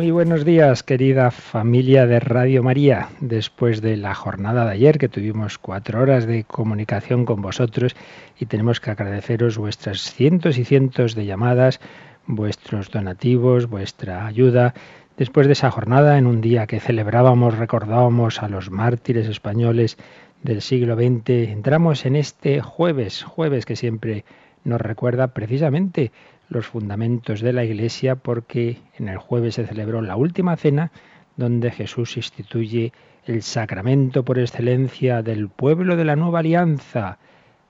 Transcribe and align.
Muy 0.00 0.12
buenos 0.12 0.46
días, 0.46 0.82
querida 0.82 1.30
familia 1.30 2.06
de 2.06 2.20
Radio 2.20 2.62
María. 2.62 3.10
Después 3.20 3.82
de 3.82 3.98
la 3.98 4.14
jornada 4.14 4.64
de 4.64 4.72
ayer, 4.72 4.96
que 4.96 5.10
tuvimos 5.10 5.58
cuatro 5.58 6.00
horas 6.00 6.24
de 6.24 6.44
comunicación 6.44 7.26
con 7.26 7.42
vosotros, 7.42 7.94
y 8.38 8.46
tenemos 8.46 8.80
que 8.80 8.92
agradeceros 8.92 9.58
vuestras 9.58 10.00
cientos 10.00 10.56
y 10.56 10.64
cientos 10.64 11.14
de 11.14 11.26
llamadas, 11.26 11.80
vuestros 12.26 12.90
donativos, 12.90 13.66
vuestra 13.68 14.24
ayuda. 14.24 14.72
Después 15.18 15.46
de 15.46 15.52
esa 15.52 15.70
jornada, 15.70 16.16
en 16.16 16.26
un 16.26 16.40
día 16.40 16.66
que 16.66 16.80
celebrábamos, 16.80 17.58
recordábamos 17.58 18.42
a 18.42 18.48
los 18.48 18.70
mártires 18.70 19.28
españoles 19.28 19.98
del 20.42 20.62
siglo 20.62 20.96
XX, 20.96 21.50
entramos 21.50 22.06
en 22.06 22.16
este 22.16 22.62
jueves, 22.62 23.22
jueves 23.22 23.66
que 23.66 23.76
siempre 23.76 24.24
nos 24.64 24.80
recuerda 24.80 25.34
precisamente 25.34 26.10
los 26.50 26.66
fundamentos 26.66 27.40
de 27.40 27.54
la 27.54 27.64
Iglesia 27.64 28.16
porque 28.16 28.78
en 28.98 29.08
el 29.08 29.16
jueves 29.16 29.54
se 29.54 29.66
celebró 29.66 30.02
la 30.02 30.16
última 30.16 30.56
cena 30.56 30.90
donde 31.36 31.70
Jesús 31.70 32.16
instituye 32.16 32.92
el 33.24 33.42
sacramento 33.42 34.24
por 34.24 34.38
excelencia 34.38 35.22
del 35.22 35.48
pueblo 35.48 35.96
de 35.96 36.04
la 36.04 36.16
nueva 36.16 36.40
alianza, 36.40 37.18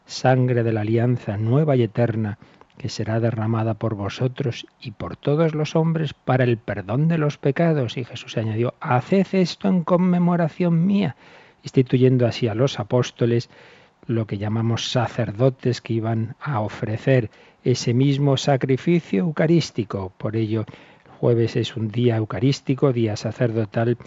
sangre 0.07 0.63
de 0.63 0.73
la 0.73 0.81
alianza 0.81 1.37
nueva 1.37 1.77
y 1.77 1.83
eterna, 1.83 2.39
que 2.79 2.89
será 2.89 3.21
derramada 3.21 3.75
por 3.75 3.95
vosotros 3.95 4.67
y 4.81 4.93
por 4.93 5.17
todos 5.17 5.55
los 5.55 5.77
hombres 5.77 6.15
para 6.15 6.45
el 6.45 6.57
perdón 6.57 7.09
de 7.09 7.19
los 7.19 7.37
pecados. 7.37 7.99
Y 7.99 8.05
Jesús 8.05 8.39
añadió, 8.39 8.75
haced 8.81 9.27
esto 9.33 9.69
en 9.69 9.85
conmemoración 9.85 10.87
mía, 10.87 11.17
instituyendo 11.63 12.27
así 12.27 12.49
a 12.49 12.55
los 12.55 12.81
apóstoles 12.81 13.51
lo 14.07 14.27
que 14.27 14.39
llamamos 14.39 14.91
sacerdotes 14.91 15.83
que 15.83 15.93
iban 15.93 16.37
a 16.41 16.61
ofrecer 16.61 17.31
ese 17.65 17.95
mismo 17.95 18.37
sacrificio 18.37 19.21
eucarístico. 19.21 20.13
Por 20.17 20.37
ello, 20.37 20.65
el 21.05 21.11
jueves 21.19 21.57
es 21.57 21.77
un 21.77 21.89
día 21.89 22.17
eucarístico, 22.17 22.93
día 22.93 23.17
sacerdotal, 23.17 23.99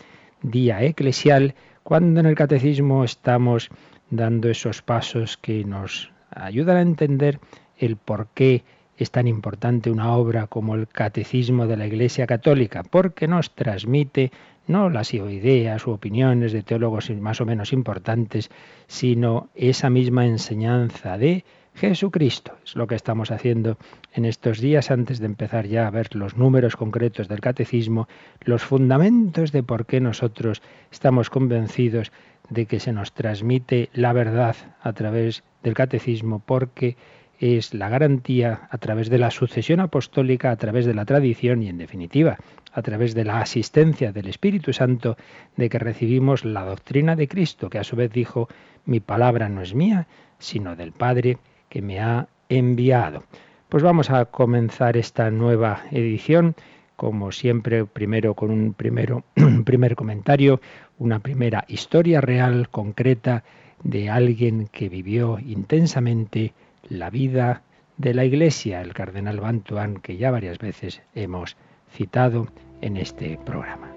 día 0.41 0.83
eclesial, 0.83 1.55
cuando 1.83 2.19
en 2.19 2.25
el 2.25 2.35
catecismo 2.35 3.03
estamos 3.03 3.69
dando 4.09 4.49
esos 4.49 4.81
pasos 4.81 5.37
que 5.37 5.63
nos 5.65 6.11
ayudan 6.29 6.77
a 6.77 6.81
entender 6.81 7.39
el 7.77 7.97
por 7.97 8.27
qué 8.33 8.63
es 8.97 9.11
tan 9.11 9.27
importante 9.27 9.89
una 9.91 10.15
obra 10.15 10.47
como 10.47 10.75
el 10.75 10.87
Catecismo 10.87 11.65
de 11.67 11.77
la 11.77 11.87
Iglesia 11.87 12.27
Católica, 12.27 12.83
porque 12.83 13.27
nos 13.27 13.55
transmite 13.55 14.31
no 14.67 14.89
las 14.89 15.13
ideas 15.13 15.85
u 15.87 15.91
opiniones 15.91 16.53
de 16.53 16.63
teólogos 16.63 17.09
más 17.11 17.41
o 17.41 17.45
menos 17.45 17.73
importantes, 17.73 18.49
sino 18.87 19.49
esa 19.55 19.89
misma 19.89 20.25
enseñanza 20.25 21.17
de 21.17 21.43
Jesucristo. 21.75 22.53
Es 22.63 22.75
lo 22.75 22.87
que 22.87 22.95
estamos 22.95 23.31
haciendo 23.31 23.77
en 24.13 24.25
estos 24.25 24.59
días 24.59 24.91
antes 24.91 25.19
de 25.19 25.25
empezar 25.25 25.65
ya 25.65 25.87
a 25.87 25.91
ver 25.91 26.15
los 26.15 26.37
números 26.37 26.75
concretos 26.75 27.27
del 27.27 27.41
catecismo, 27.41 28.07
los 28.41 28.63
fundamentos 28.63 29.51
de 29.51 29.63
por 29.63 29.85
qué 29.85 29.99
nosotros 29.99 30.61
estamos 30.91 31.29
convencidos 31.29 32.11
de 32.49 32.65
que 32.65 32.79
se 32.79 32.91
nos 32.91 33.13
transmite 33.13 33.89
la 33.93 34.13
verdad 34.13 34.55
a 34.81 34.93
través 34.93 35.43
del 35.63 35.73
catecismo, 35.73 36.41
porque 36.45 36.95
es 37.43 37.73
la 37.73 37.89
garantía 37.89 38.69
a 38.71 38.77
través 38.77 39.09
de 39.09 39.17
la 39.17 39.29
sucesión 39.29 39.81
apostólica, 39.81 40.49
a 40.49 40.55
través 40.55 40.85
de 40.85 40.93
la 40.93 41.03
tradición 41.03 41.61
y, 41.61 41.67
en 41.67 41.77
definitiva, 41.77 42.37
a 42.71 42.81
través 42.81 43.13
de 43.15 43.25
la 43.25 43.41
asistencia 43.41 44.13
del 44.13 44.29
Espíritu 44.29 44.71
Santo, 44.71 45.17
de 45.57 45.67
que 45.67 45.77
recibimos 45.77 46.45
la 46.45 46.63
doctrina 46.63 47.17
de 47.17 47.27
Cristo, 47.27 47.69
que 47.69 47.79
a 47.79 47.83
su 47.83 47.97
vez 47.97 48.13
dijo, 48.13 48.47
mi 48.85 49.01
palabra 49.01 49.49
no 49.49 49.61
es 49.61 49.75
mía, 49.75 50.07
sino 50.39 50.77
del 50.77 50.93
Padre 50.93 51.37
que 51.67 51.81
me 51.81 51.99
ha 51.99 52.27
enviado. 52.47 53.25
Pues 53.67 53.83
vamos 53.83 54.09
a 54.09 54.23
comenzar 54.23 54.95
esta 54.95 55.29
nueva 55.29 55.83
edición, 55.91 56.55
como 56.95 57.33
siempre, 57.33 57.83
primero 57.85 58.35
con 58.35 58.51
un, 58.51 58.73
primero, 58.73 59.25
primer 59.65 59.97
comentario, 59.97 60.61
una 60.97 61.19
primera 61.19 61.65
historia 61.67 62.21
real, 62.21 62.69
concreta, 62.69 63.43
de 63.83 64.09
alguien 64.09 64.69
que 64.71 64.87
vivió 64.87 65.39
intensamente 65.45 66.53
la 66.89 67.09
vida 67.09 67.63
de 67.97 68.13
la 68.13 68.25
Iglesia, 68.25 68.81
el 68.81 68.93
cardenal 68.93 69.39
Bantuán, 69.39 69.97
que 69.97 70.17
ya 70.17 70.31
varias 70.31 70.57
veces 70.57 71.01
hemos 71.13 71.57
citado 71.89 72.47
en 72.81 72.97
este 72.97 73.37
programa. 73.45 73.92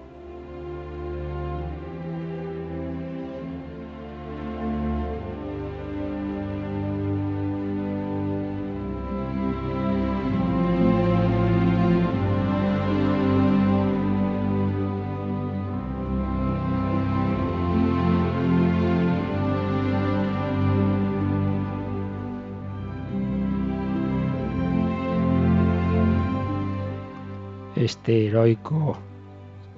Este 28.06 28.26
heroico 28.26 28.96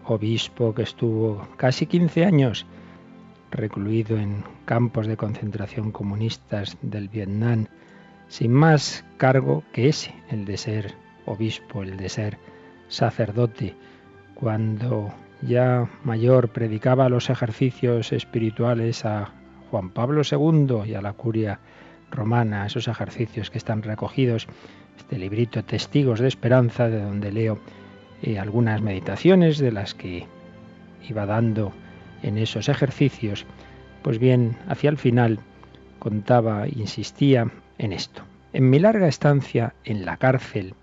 obispo 0.05 0.75
que 0.75 0.83
estuvo 0.83 1.49
casi 1.57 1.87
15 1.87 2.27
años 2.27 2.67
recluido 3.51 4.19
en 4.19 4.45
campos 4.67 5.07
de 5.07 5.17
concentración 5.17 5.93
comunistas 5.93 6.77
del 6.83 7.09
Vietnam, 7.09 7.69
sin 8.29 8.53
más 8.53 9.03
cargo 9.17 9.63
que 9.73 9.89
ese, 9.89 10.15
el 10.29 10.45
de 10.45 10.59
ser 10.59 10.95
obispo, 11.25 11.83
el 11.83 11.97
de 11.97 12.11
ser 12.11 12.37
sacerdote, 12.89 13.75
cuando 14.35 15.11
ya 15.41 15.89
mayor 16.05 16.51
predicaba 16.51 17.09
los 17.09 17.31
ejercicios 17.31 18.13
espirituales 18.13 19.07
a 19.07 19.33
Juan 19.71 19.89
Pablo 19.89 20.21
II 20.31 20.83
y 20.85 20.93
a 20.93 21.01
la 21.01 21.15
curia 21.15 21.61
romana, 22.11 22.67
esos 22.67 22.89
ejercicios 22.89 23.49
que 23.51 23.57
están 23.57 23.83
recogidos, 23.83 24.49
este 24.99 25.17
librito 25.17 25.65
Testigos 25.65 26.21
de 26.21 26.29
Esperanza, 26.29 26.91
de 26.91 27.01
donde 27.01 27.33
leo 27.33 27.59
eh, 28.23 28.39
algunas 28.39 28.81
meditaciones 28.83 29.59
de 29.59 29.73
las 29.73 29.95
que 29.95 30.27
iba 31.09 31.27
dando 31.27 31.73
en 32.23 32.39
esos 32.39 32.69
ejercicios, 32.69 33.47
pues 34.03 34.19
bien, 34.19 34.57
hacia 34.69 34.91
el 34.91 34.99
final 34.99 35.39
contaba, 35.99 36.67
insistía 36.69 37.51
en 37.79 37.93
esto. 37.93 38.23
En 38.53 38.71
mi 38.71 38.79
larga 38.79 39.09
estancia 39.09 39.75
en 39.85 40.05
la 40.05 40.17
cárcel, 40.17 40.75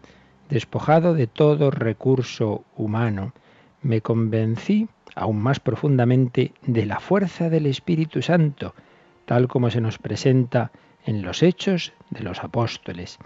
despojado 0.50 1.14
de 1.14 1.28
todo 1.28 1.72
recurso 1.72 2.64
humano, 2.76 3.34
me 3.82 4.02
convencí 4.02 4.88
aún 5.16 5.40
más 5.40 5.60
profundamente 5.60 6.54
de 6.62 6.86
la 6.86 7.00
fuerza 7.00 7.50
del 7.50 7.66
Espíritu 7.66 8.22
Santo, 8.22 8.76
tal 9.26 9.48
como 9.48 9.70
se 9.70 9.82
nos 9.82 9.98
presenta 9.98 10.72
en 11.06 11.22
los 11.22 11.44
hechos 11.44 11.94
de 12.10 12.22
los 12.22 12.44
apóstoles. 12.44 13.18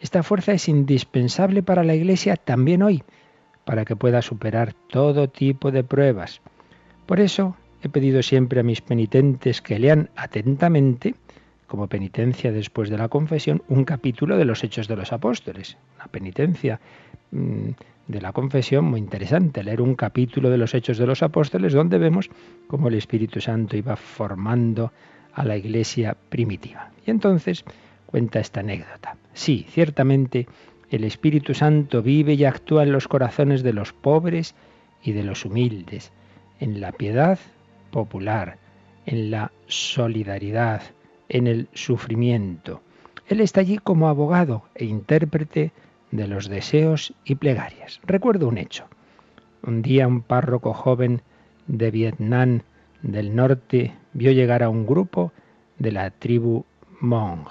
Esta 0.00 0.22
fuerza 0.22 0.52
es 0.52 0.68
indispensable 0.68 1.62
para 1.62 1.84
la 1.84 1.94
Iglesia 1.94 2.36
también 2.36 2.82
hoy, 2.82 3.02
para 3.66 3.84
que 3.84 3.96
pueda 3.96 4.22
superar 4.22 4.74
todo 4.88 5.28
tipo 5.28 5.72
de 5.72 5.82
pruebas. 5.82 6.40
Por 7.04 7.18
eso 7.18 7.56
he 7.82 7.88
pedido 7.88 8.22
siempre 8.22 8.60
a 8.60 8.62
mis 8.62 8.80
penitentes 8.80 9.60
que 9.60 9.78
lean 9.80 10.08
atentamente, 10.14 11.16
como 11.66 11.88
penitencia 11.88 12.52
después 12.52 12.88
de 12.90 12.96
la 12.96 13.08
confesión, 13.08 13.62
un 13.68 13.84
capítulo 13.84 14.38
de 14.38 14.44
los 14.44 14.62
Hechos 14.62 14.86
de 14.86 14.94
los 14.94 15.12
Apóstoles. 15.12 15.76
Una 15.96 16.06
penitencia 16.06 16.80
mm, 17.32 17.70
de 18.06 18.20
la 18.20 18.32
confesión 18.32 18.84
muy 18.84 19.00
interesante, 19.00 19.64
leer 19.64 19.82
un 19.82 19.96
capítulo 19.96 20.48
de 20.48 20.58
los 20.58 20.72
Hechos 20.72 20.96
de 20.96 21.06
los 21.08 21.24
Apóstoles 21.24 21.72
donde 21.72 21.98
vemos 21.98 22.30
cómo 22.68 22.86
el 22.86 22.94
Espíritu 22.94 23.40
Santo 23.40 23.76
iba 23.76 23.96
formando 23.96 24.92
a 25.34 25.44
la 25.44 25.56
iglesia 25.56 26.16
primitiva. 26.28 26.92
Y 27.04 27.10
entonces 27.10 27.64
cuenta 28.06 28.38
esta 28.38 28.60
anécdota. 28.60 29.16
Sí, 29.34 29.66
ciertamente 29.68 30.46
el 30.90 31.04
Espíritu 31.04 31.54
Santo 31.54 32.02
vive 32.02 32.34
y 32.34 32.44
actúa 32.44 32.84
en 32.84 32.92
los 32.92 33.08
corazones 33.08 33.62
de 33.62 33.72
los 33.72 33.92
pobres 33.92 34.54
y 35.02 35.12
de 35.12 35.24
los 35.24 35.44
humildes, 35.44 36.12
en 36.60 36.80
la 36.80 36.92
piedad 36.92 37.38
popular, 37.90 38.58
en 39.04 39.30
la 39.30 39.52
solidaridad, 39.66 40.82
en 41.28 41.46
el 41.46 41.68
sufrimiento. 41.72 42.82
Él 43.28 43.40
está 43.40 43.60
allí 43.60 43.78
como 43.78 44.08
abogado 44.08 44.64
e 44.74 44.84
intérprete 44.84 45.72
de 46.12 46.28
los 46.28 46.48
deseos 46.48 47.14
y 47.24 47.34
plegarias. 47.34 48.00
Recuerdo 48.04 48.48
un 48.48 48.58
hecho. 48.58 48.86
Un 49.62 49.82
día 49.82 50.06
un 50.06 50.22
párroco 50.22 50.72
joven 50.72 51.22
de 51.66 51.90
Vietnam 51.90 52.62
del 53.02 53.34
norte 53.34 53.94
vio 54.12 54.30
llegar 54.30 54.62
a 54.62 54.68
un 54.68 54.86
grupo 54.86 55.32
de 55.78 55.92
la 55.92 56.10
tribu 56.10 56.64
Hmong. 57.00 57.48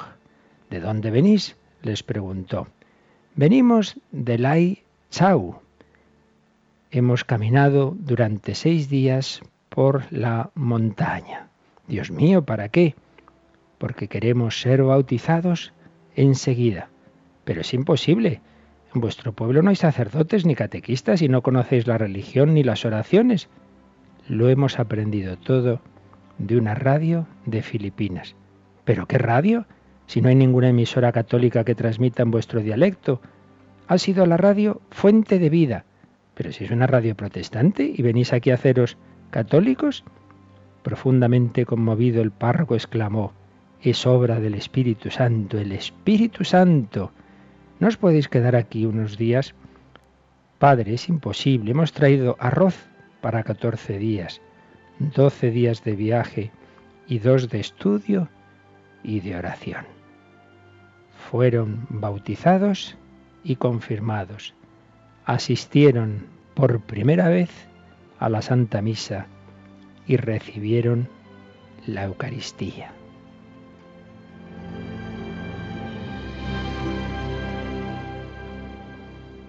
¿De 0.70 0.80
dónde 0.80 1.12
venís? 1.12 1.58
les 1.82 2.02
preguntó. 2.02 2.68
Venimos 3.38 4.00
de 4.14 4.38
Lai 4.38 4.84
Chau. 5.12 5.60
Hemos 6.90 7.26
caminado 7.26 7.94
durante 8.00 8.56
seis 8.56 8.88
días 8.88 9.42
por 9.68 10.06
la 10.10 10.52
montaña. 10.56 11.50
Dios 11.86 12.12
mío, 12.12 12.46
¿para 12.46 12.70
qué? 12.70 12.96
Porque 13.78 14.08
queremos 14.08 14.62
ser 14.62 14.84
bautizados 14.84 15.74
enseguida. 16.16 16.88
Pero 17.44 17.60
es 17.60 17.74
imposible. 17.74 18.40
En 18.94 19.02
vuestro 19.02 19.34
pueblo 19.34 19.62
no 19.62 19.70
hay 19.70 19.76
sacerdotes 19.76 20.46
ni 20.46 20.56
catequistas 20.56 21.22
y 21.22 21.28
no 21.28 21.42
conocéis 21.42 21.88
la 21.88 21.98
religión 21.98 22.54
ni 22.54 22.64
las 22.64 22.86
oraciones. 22.86 23.50
Lo 24.30 24.48
hemos 24.48 24.80
aprendido 24.80 25.36
todo 25.36 25.82
de 26.38 26.58
una 26.58 26.74
radio 26.74 27.28
de 27.46 27.62
Filipinas. 27.62 28.34
¿Pero 28.86 29.08
qué 29.08 29.18
radio? 29.18 29.66
Si 30.08 30.22
no 30.22 30.30
hay 30.30 30.36
ninguna 30.36 30.70
emisora 30.70 31.12
católica 31.12 31.64
que 31.64 31.76
transmita 31.76 32.24
en 32.24 32.32
vuestro 32.32 32.62
dialecto. 32.62 33.22
Ha 33.88 33.98
sido 33.98 34.26
la 34.26 34.38
radio 34.38 34.82
fuente 34.90 35.40
de 35.40 35.50
vida. 35.50 35.86
Pero 36.36 36.52
si 36.52 36.66
es 36.66 36.72
una 36.72 36.88
radio 36.88 37.16
protestante 37.16 37.92
y 37.96 38.02
venís 38.02 38.34
aquí 38.34 38.52
a 38.52 38.56
haceros 38.56 38.98
católicos. 39.32 40.04
Profundamente 40.84 41.66
conmovido 41.66 42.22
el 42.22 42.32
párroco 42.32 42.76
exclamó, 42.76 43.34
es 43.82 44.06
obra 44.06 44.40
del 44.40 44.56
Espíritu 44.56 45.10
Santo, 45.10 45.58
el 45.58 45.72
Espíritu 45.72 46.44
Santo. 46.44 47.12
¿No 47.80 47.88
os 47.88 47.98
podéis 47.98 48.28
quedar 48.28 48.56
aquí 48.56 48.86
unos 48.86 49.18
días? 49.18 49.56
Padre, 50.60 50.94
es 50.94 51.10
imposible. 51.10 51.72
Hemos 51.72 51.92
traído 51.92 52.36
arroz 52.40 52.88
para 53.22 53.44
14 53.44 53.98
días, 53.98 54.42
12 55.00 55.52
días 55.52 55.84
de 55.84 55.96
viaje 55.96 56.52
y 57.08 57.20
dos 57.20 57.50
de 57.50 57.60
estudio 57.60 58.30
y 59.04 59.20
de 59.20 59.36
oración. 59.36 59.95
Fueron 61.32 61.88
bautizados 61.90 62.96
y 63.44 63.56
confirmados. 63.56 64.54
Asistieron 65.26 66.28
por 66.54 66.82
primera 66.82 67.30
vez 67.30 67.50
a 68.20 68.30
la 68.30 68.42
Santa 68.42 68.82
Misa 68.82 69.26
y 70.08 70.18
recibieron 70.18 71.10
la 71.88 72.04
Eucaristía. 72.04 72.92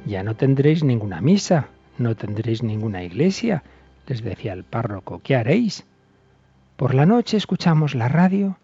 Ya 0.06 0.22
no 0.22 0.34
tendréis 0.34 0.82
ninguna 0.82 1.20
misa, 1.20 1.68
no 1.98 2.14
tendréis 2.14 2.62
ninguna 2.62 3.02
iglesia, 3.02 3.64
les 4.06 4.22
decía 4.22 4.54
el 4.54 4.64
párroco, 4.64 5.20
¿qué 5.22 5.36
haréis? 5.36 5.84
Por 6.76 6.94
la 6.94 7.06
noche 7.06 7.36
escuchamos 7.36 7.94
la 7.94 8.08
radio 8.08 8.58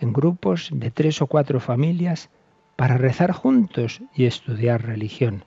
en 0.00 0.12
grupos 0.12 0.70
de 0.72 0.90
tres 0.90 1.22
o 1.22 1.26
cuatro 1.26 1.60
familias 1.60 2.30
para 2.76 2.98
rezar 2.98 3.32
juntos 3.32 4.02
y 4.14 4.26
estudiar 4.26 4.84
religión. 4.84 5.44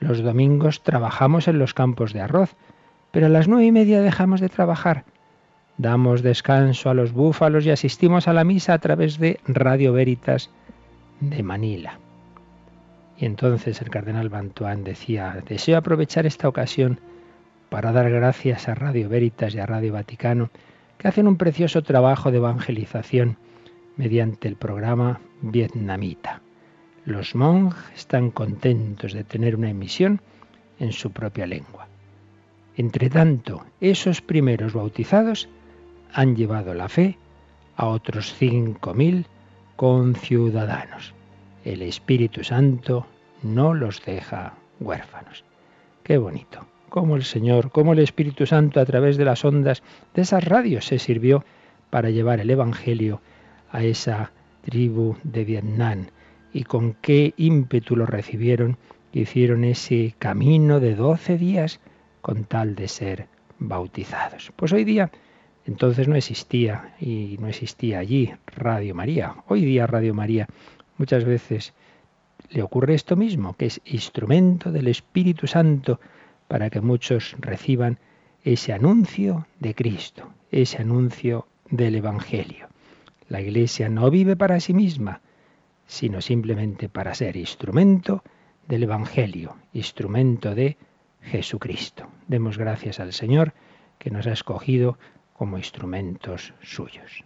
Los 0.00 0.22
domingos 0.22 0.82
trabajamos 0.82 1.46
en 1.48 1.58
los 1.58 1.74
campos 1.74 2.12
de 2.12 2.20
arroz, 2.20 2.56
pero 3.12 3.26
a 3.26 3.28
las 3.30 3.48
nueve 3.48 3.66
y 3.66 3.72
media 3.72 4.00
dejamos 4.00 4.40
de 4.40 4.48
trabajar. 4.48 5.04
Damos 5.78 6.22
descanso 6.22 6.90
a 6.90 6.94
los 6.94 7.12
búfalos 7.12 7.64
y 7.64 7.70
asistimos 7.70 8.28
a 8.28 8.32
la 8.32 8.44
misa 8.44 8.74
a 8.74 8.78
través 8.78 9.18
de 9.18 9.40
Radio 9.46 9.92
Veritas 9.92 10.50
de 11.20 11.42
Manila. 11.42 11.98
Y 13.18 13.26
entonces 13.26 13.80
el 13.82 13.90
cardenal 13.90 14.28
Bantuán 14.28 14.84
decía, 14.84 15.42
deseo 15.46 15.78
aprovechar 15.78 16.26
esta 16.26 16.48
ocasión 16.48 17.00
para 17.68 17.92
dar 17.92 18.10
gracias 18.10 18.68
a 18.68 18.74
Radio 18.74 19.08
Veritas 19.08 19.54
y 19.54 19.60
a 19.60 19.66
Radio 19.66 19.92
Vaticano, 19.92 20.50
que 20.98 21.08
hacen 21.08 21.28
un 21.28 21.36
precioso 21.36 21.82
trabajo 21.82 22.30
de 22.30 22.38
evangelización 22.38 23.36
mediante 24.00 24.48
el 24.48 24.56
programa 24.56 25.20
vietnamita. 25.42 26.40
Los 27.04 27.34
monjes 27.34 27.84
están 27.94 28.30
contentos 28.30 29.12
de 29.12 29.24
tener 29.24 29.54
una 29.56 29.68
emisión 29.68 30.22
en 30.78 30.92
su 30.92 31.12
propia 31.12 31.46
lengua. 31.46 31.86
Entre 32.78 33.10
tanto, 33.10 33.66
esos 33.78 34.22
primeros 34.22 34.72
bautizados 34.72 35.50
han 36.14 36.34
llevado 36.34 36.72
la 36.72 36.88
fe 36.88 37.18
a 37.76 37.88
otros 37.88 38.32
cinco 38.32 38.94
mil 38.94 39.26
conciudadanos. 39.76 41.12
El 41.66 41.82
Espíritu 41.82 42.42
Santo 42.42 43.06
no 43.42 43.74
los 43.74 44.02
deja 44.02 44.54
huérfanos. 44.80 45.44
Qué 46.04 46.16
bonito. 46.16 46.66
Cómo 46.88 47.16
el 47.16 47.24
Señor, 47.24 47.70
cómo 47.70 47.92
el 47.92 47.98
Espíritu 47.98 48.46
Santo 48.46 48.80
a 48.80 48.86
través 48.86 49.18
de 49.18 49.26
las 49.26 49.44
ondas 49.44 49.82
de 50.14 50.22
esas 50.22 50.42
radios 50.42 50.86
se 50.86 50.98
sirvió 50.98 51.44
para 51.90 52.08
llevar 52.08 52.40
el 52.40 52.48
Evangelio 52.48 53.20
a 53.72 53.82
esa 53.82 54.32
tribu 54.62 55.16
de 55.22 55.44
Vietnam 55.44 56.06
y 56.52 56.64
con 56.64 56.94
qué 56.94 57.34
ímpetu 57.36 57.96
lo 57.96 58.06
recibieron, 58.06 58.76
hicieron 59.12 59.64
ese 59.64 60.14
camino 60.18 60.80
de 60.80 60.94
doce 60.94 61.38
días 61.38 61.80
con 62.20 62.44
tal 62.44 62.74
de 62.74 62.88
ser 62.88 63.28
bautizados. 63.58 64.52
Pues 64.56 64.72
hoy 64.72 64.84
día 64.84 65.10
entonces 65.66 66.08
no 66.08 66.16
existía 66.16 66.94
y 67.00 67.36
no 67.40 67.46
existía 67.46 67.98
allí 67.98 68.32
Radio 68.46 68.94
María. 68.94 69.36
Hoy 69.46 69.64
día 69.64 69.86
Radio 69.86 70.14
María 70.14 70.48
muchas 70.96 71.24
veces 71.24 71.74
le 72.50 72.62
ocurre 72.62 72.94
esto 72.94 73.16
mismo, 73.16 73.54
que 73.54 73.66
es 73.66 73.80
instrumento 73.84 74.72
del 74.72 74.88
Espíritu 74.88 75.46
Santo 75.46 76.00
para 76.48 76.70
que 76.70 76.80
muchos 76.80 77.36
reciban 77.38 77.98
ese 78.42 78.72
anuncio 78.72 79.46
de 79.60 79.74
Cristo, 79.74 80.28
ese 80.50 80.78
anuncio 80.78 81.46
del 81.70 81.94
Evangelio. 81.94 82.68
La 83.30 83.40
Iglesia 83.40 83.88
no 83.88 84.10
vive 84.10 84.34
para 84.34 84.58
sí 84.58 84.74
misma, 84.74 85.20
sino 85.86 86.20
simplemente 86.20 86.88
para 86.88 87.14
ser 87.14 87.36
instrumento 87.36 88.24
del 88.66 88.82
Evangelio, 88.82 89.56
instrumento 89.72 90.56
de 90.56 90.76
Jesucristo. 91.22 92.08
Demos 92.26 92.58
gracias 92.58 92.98
al 92.98 93.12
Señor 93.12 93.54
que 93.98 94.10
nos 94.10 94.26
ha 94.26 94.32
escogido 94.32 94.98
como 95.32 95.58
instrumentos 95.58 96.54
suyos. 96.60 97.24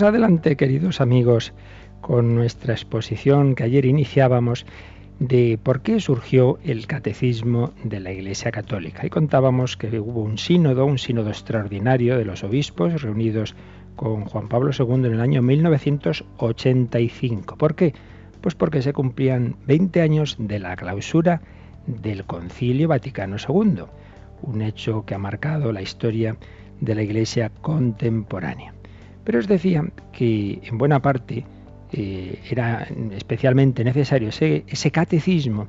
Adelante, 0.00 0.56
queridos 0.56 1.02
amigos, 1.02 1.52
con 2.00 2.34
nuestra 2.34 2.72
exposición 2.72 3.54
que 3.54 3.64
ayer 3.64 3.84
iniciábamos 3.84 4.64
de 5.18 5.58
por 5.62 5.82
qué 5.82 6.00
surgió 6.00 6.58
el 6.64 6.86
catecismo 6.86 7.74
de 7.84 8.00
la 8.00 8.12
Iglesia 8.12 8.50
Católica. 8.50 9.04
Y 9.04 9.10
contábamos 9.10 9.76
que 9.76 10.00
hubo 10.00 10.22
un 10.22 10.38
sínodo, 10.38 10.86
un 10.86 10.96
sínodo 10.98 11.28
extraordinario 11.28 12.16
de 12.16 12.24
los 12.24 12.42
obispos 12.42 13.02
reunidos 13.02 13.54
con 13.94 14.24
Juan 14.24 14.48
Pablo 14.48 14.70
II 14.76 14.94
en 14.94 15.12
el 15.12 15.20
año 15.20 15.42
1985. 15.42 17.56
¿Por 17.56 17.74
qué? 17.74 17.92
Pues 18.40 18.54
porque 18.54 18.80
se 18.80 18.94
cumplían 18.94 19.56
20 19.66 20.00
años 20.00 20.36
de 20.38 20.58
la 20.58 20.74
clausura 20.74 21.42
del 21.86 22.24
Concilio 22.24 22.88
Vaticano 22.88 23.36
II, 23.36 23.82
un 24.42 24.62
hecho 24.62 25.04
que 25.04 25.14
ha 25.14 25.18
marcado 25.18 25.70
la 25.70 25.82
historia 25.82 26.38
de 26.80 26.94
la 26.94 27.02
Iglesia 27.02 27.50
contemporánea. 27.60 28.72
Pero 29.24 29.38
os 29.38 29.48
decía 29.48 29.84
que 30.12 30.60
en 30.62 30.78
buena 30.78 31.00
parte 31.00 31.44
eh, 31.92 32.40
era 32.50 32.88
especialmente 33.12 33.84
necesario 33.84 34.30
ese, 34.30 34.64
ese 34.66 34.90
catecismo 34.90 35.68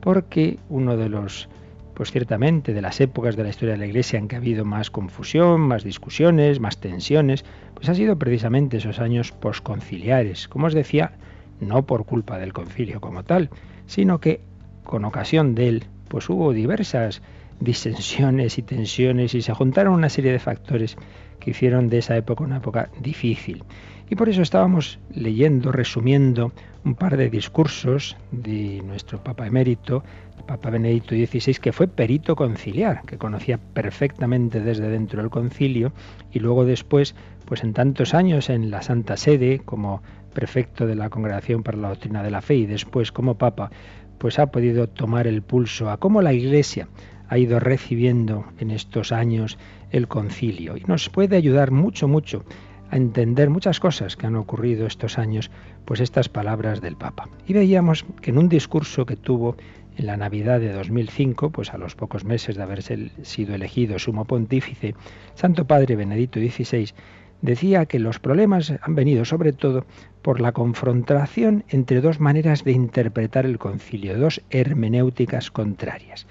porque 0.00 0.58
uno 0.68 0.96
de 0.96 1.08
los 1.08 1.48
pues 1.94 2.10
ciertamente 2.10 2.72
de 2.72 2.82
las 2.82 3.00
épocas 3.00 3.36
de 3.36 3.44
la 3.44 3.50
historia 3.50 3.74
de 3.74 3.78
la 3.78 3.86
Iglesia 3.86 4.18
en 4.18 4.26
que 4.26 4.36
ha 4.36 4.38
habido 4.38 4.64
más 4.64 4.90
confusión, 4.90 5.60
más 5.60 5.84
discusiones, 5.84 6.58
más 6.58 6.78
tensiones, 6.78 7.44
pues 7.74 7.88
ha 7.88 7.94
sido 7.94 8.18
precisamente 8.18 8.78
esos 8.78 8.98
años 8.98 9.30
posconciliares. 9.32 10.48
Como 10.48 10.66
os 10.66 10.74
decía, 10.74 11.12
no 11.60 11.84
por 11.84 12.06
culpa 12.06 12.38
del 12.38 12.52
concilio 12.52 13.00
como 13.00 13.24
tal, 13.24 13.50
sino 13.86 14.20
que 14.20 14.40
con 14.84 15.04
ocasión 15.04 15.54
de 15.54 15.68
él, 15.68 15.84
pues 16.08 16.28
hubo 16.28 16.52
diversas 16.52 17.22
disensiones 17.60 18.58
y 18.58 18.62
tensiones 18.62 19.34
y 19.34 19.42
se 19.42 19.52
juntaron 19.52 19.94
una 19.94 20.08
serie 20.08 20.32
de 20.32 20.38
factores 20.38 20.96
que 21.42 21.50
hicieron 21.50 21.88
de 21.88 21.98
esa 21.98 22.16
época 22.16 22.44
una 22.44 22.58
época 22.58 22.88
difícil. 23.00 23.64
Y 24.08 24.14
por 24.14 24.28
eso 24.28 24.42
estábamos 24.42 24.98
leyendo, 25.12 25.72
resumiendo 25.72 26.52
un 26.84 26.94
par 26.94 27.16
de 27.16 27.30
discursos 27.30 28.16
de 28.30 28.82
nuestro 28.84 29.22
Papa 29.22 29.46
emérito, 29.46 30.04
Papa 30.46 30.70
Benedicto 30.70 31.14
XVI, 31.14 31.54
que 31.54 31.72
fue 31.72 31.88
perito 31.88 32.36
conciliar, 32.36 33.02
que 33.06 33.18
conocía 33.18 33.58
perfectamente 33.58 34.60
desde 34.60 34.88
dentro 34.88 35.20
del 35.20 35.30
concilio 35.30 35.92
y 36.32 36.40
luego 36.40 36.64
después, 36.64 37.14
pues 37.46 37.64
en 37.64 37.72
tantos 37.72 38.14
años 38.14 38.50
en 38.50 38.70
la 38.70 38.82
Santa 38.82 39.16
Sede, 39.16 39.60
como 39.64 40.02
prefecto 40.34 40.86
de 40.86 40.94
la 40.94 41.10
Congregación 41.10 41.62
para 41.62 41.78
la 41.78 41.88
Doctrina 41.88 42.22
de 42.22 42.30
la 42.30 42.42
Fe 42.42 42.56
y 42.56 42.66
después 42.66 43.12
como 43.12 43.38
Papa, 43.38 43.70
pues 44.18 44.38
ha 44.38 44.46
podido 44.46 44.88
tomar 44.88 45.26
el 45.26 45.42
pulso 45.42 45.90
a 45.90 45.96
cómo 45.96 46.22
la 46.22 46.32
Iglesia 46.32 46.88
ha 47.28 47.38
ido 47.38 47.58
recibiendo 47.60 48.44
en 48.58 48.70
estos 48.70 49.10
años 49.10 49.56
el 49.92 50.08
concilio 50.08 50.76
y 50.76 50.82
nos 50.86 51.08
puede 51.08 51.36
ayudar 51.36 51.70
mucho, 51.70 52.08
mucho 52.08 52.44
a 52.90 52.96
entender 52.96 53.48
muchas 53.48 53.80
cosas 53.80 54.16
que 54.16 54.26
han 54.26 54.36
ocurrido 54.36 54.86
estos 54.86 55.18
años, 55.18 55.50
pues 55.86 56.00
estas 56.00 56.28
palabras 56.28 56.82
del 56.82 56.96
Papa. 56.96 57.28
Y 57.46 57.54
veíamos 57.54 58.04
que 58.20 58.30
en 58.30 58.38
un 58.38 58.50
discurso 58.50 59.06
que 59.06 59.16
tuvo 59.16 59.56
en 59.96 60.06
la 60.06 60.18
Navidad 60.18 60.60
de 60.60 60.72
2005, 60.72 61.50
pues 61.50 61.72
a 61.72 61.78
los 61.78 61.94
pocos 61.94 62.24
meses 62.24 62.56
de 62.56 62.62
haberse 62.62 63.10
sido 63.22 63.54
elegido 63.54 63.98
sumo 63.98 64.26
pontífice, 64.26 64.94
Santo 65.34 65.66
Padre 65.66 65.96
Benedicto 65.96 66.38
XVI 66.38 66.92
decía 67.40 67.86
que 67.86 67.98
los 67.98 68.18
problemas 68.18 68.74
han 68.82 68.94
venido 68.94 69.24
sobre 69.24 69.52
todo 69.52 69.84
por 70.22 70.40
la 70.40 70.52
confrontación 70.52 71.64
entre 71.68 72.00
dos 72.00 72.20
maneras 72.20 72.62
de 72.62 72.72
interpretar 72.72 73.46
el 73.46 73.58
concilio, 73.58 74.18
dos 74.18 74.42
hermenéuticas 74.50 75.50
contrarias. 75.50 76.26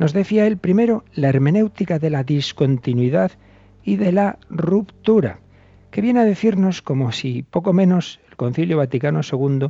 Nos 0.00 0.14
decía 0.14 0.46
él 0.46 0.56
primero 0.56 1.04
la 1.12 1.28
hermenéutica 1.28 1.98
de 1.98 2.08
la 2.08 2.24
discontinuidad 2.24 3.32
y 3.84 3.96
de 3.96 4.12
la 4.12 4.38
ruptura, 4.48 5.40
que 5.90 6.00
viene 6.00 6.20
a 6.20 6.24
decirnos 6.24 6.80
como 6.80 7.12
si 7.12 7.42
poco 7.42 7.74
menos 7.74 8.18
el 8.30 8.36
Concilio 8.36 8.78
Vaticano 8.78 9.20
II 9.20 9.68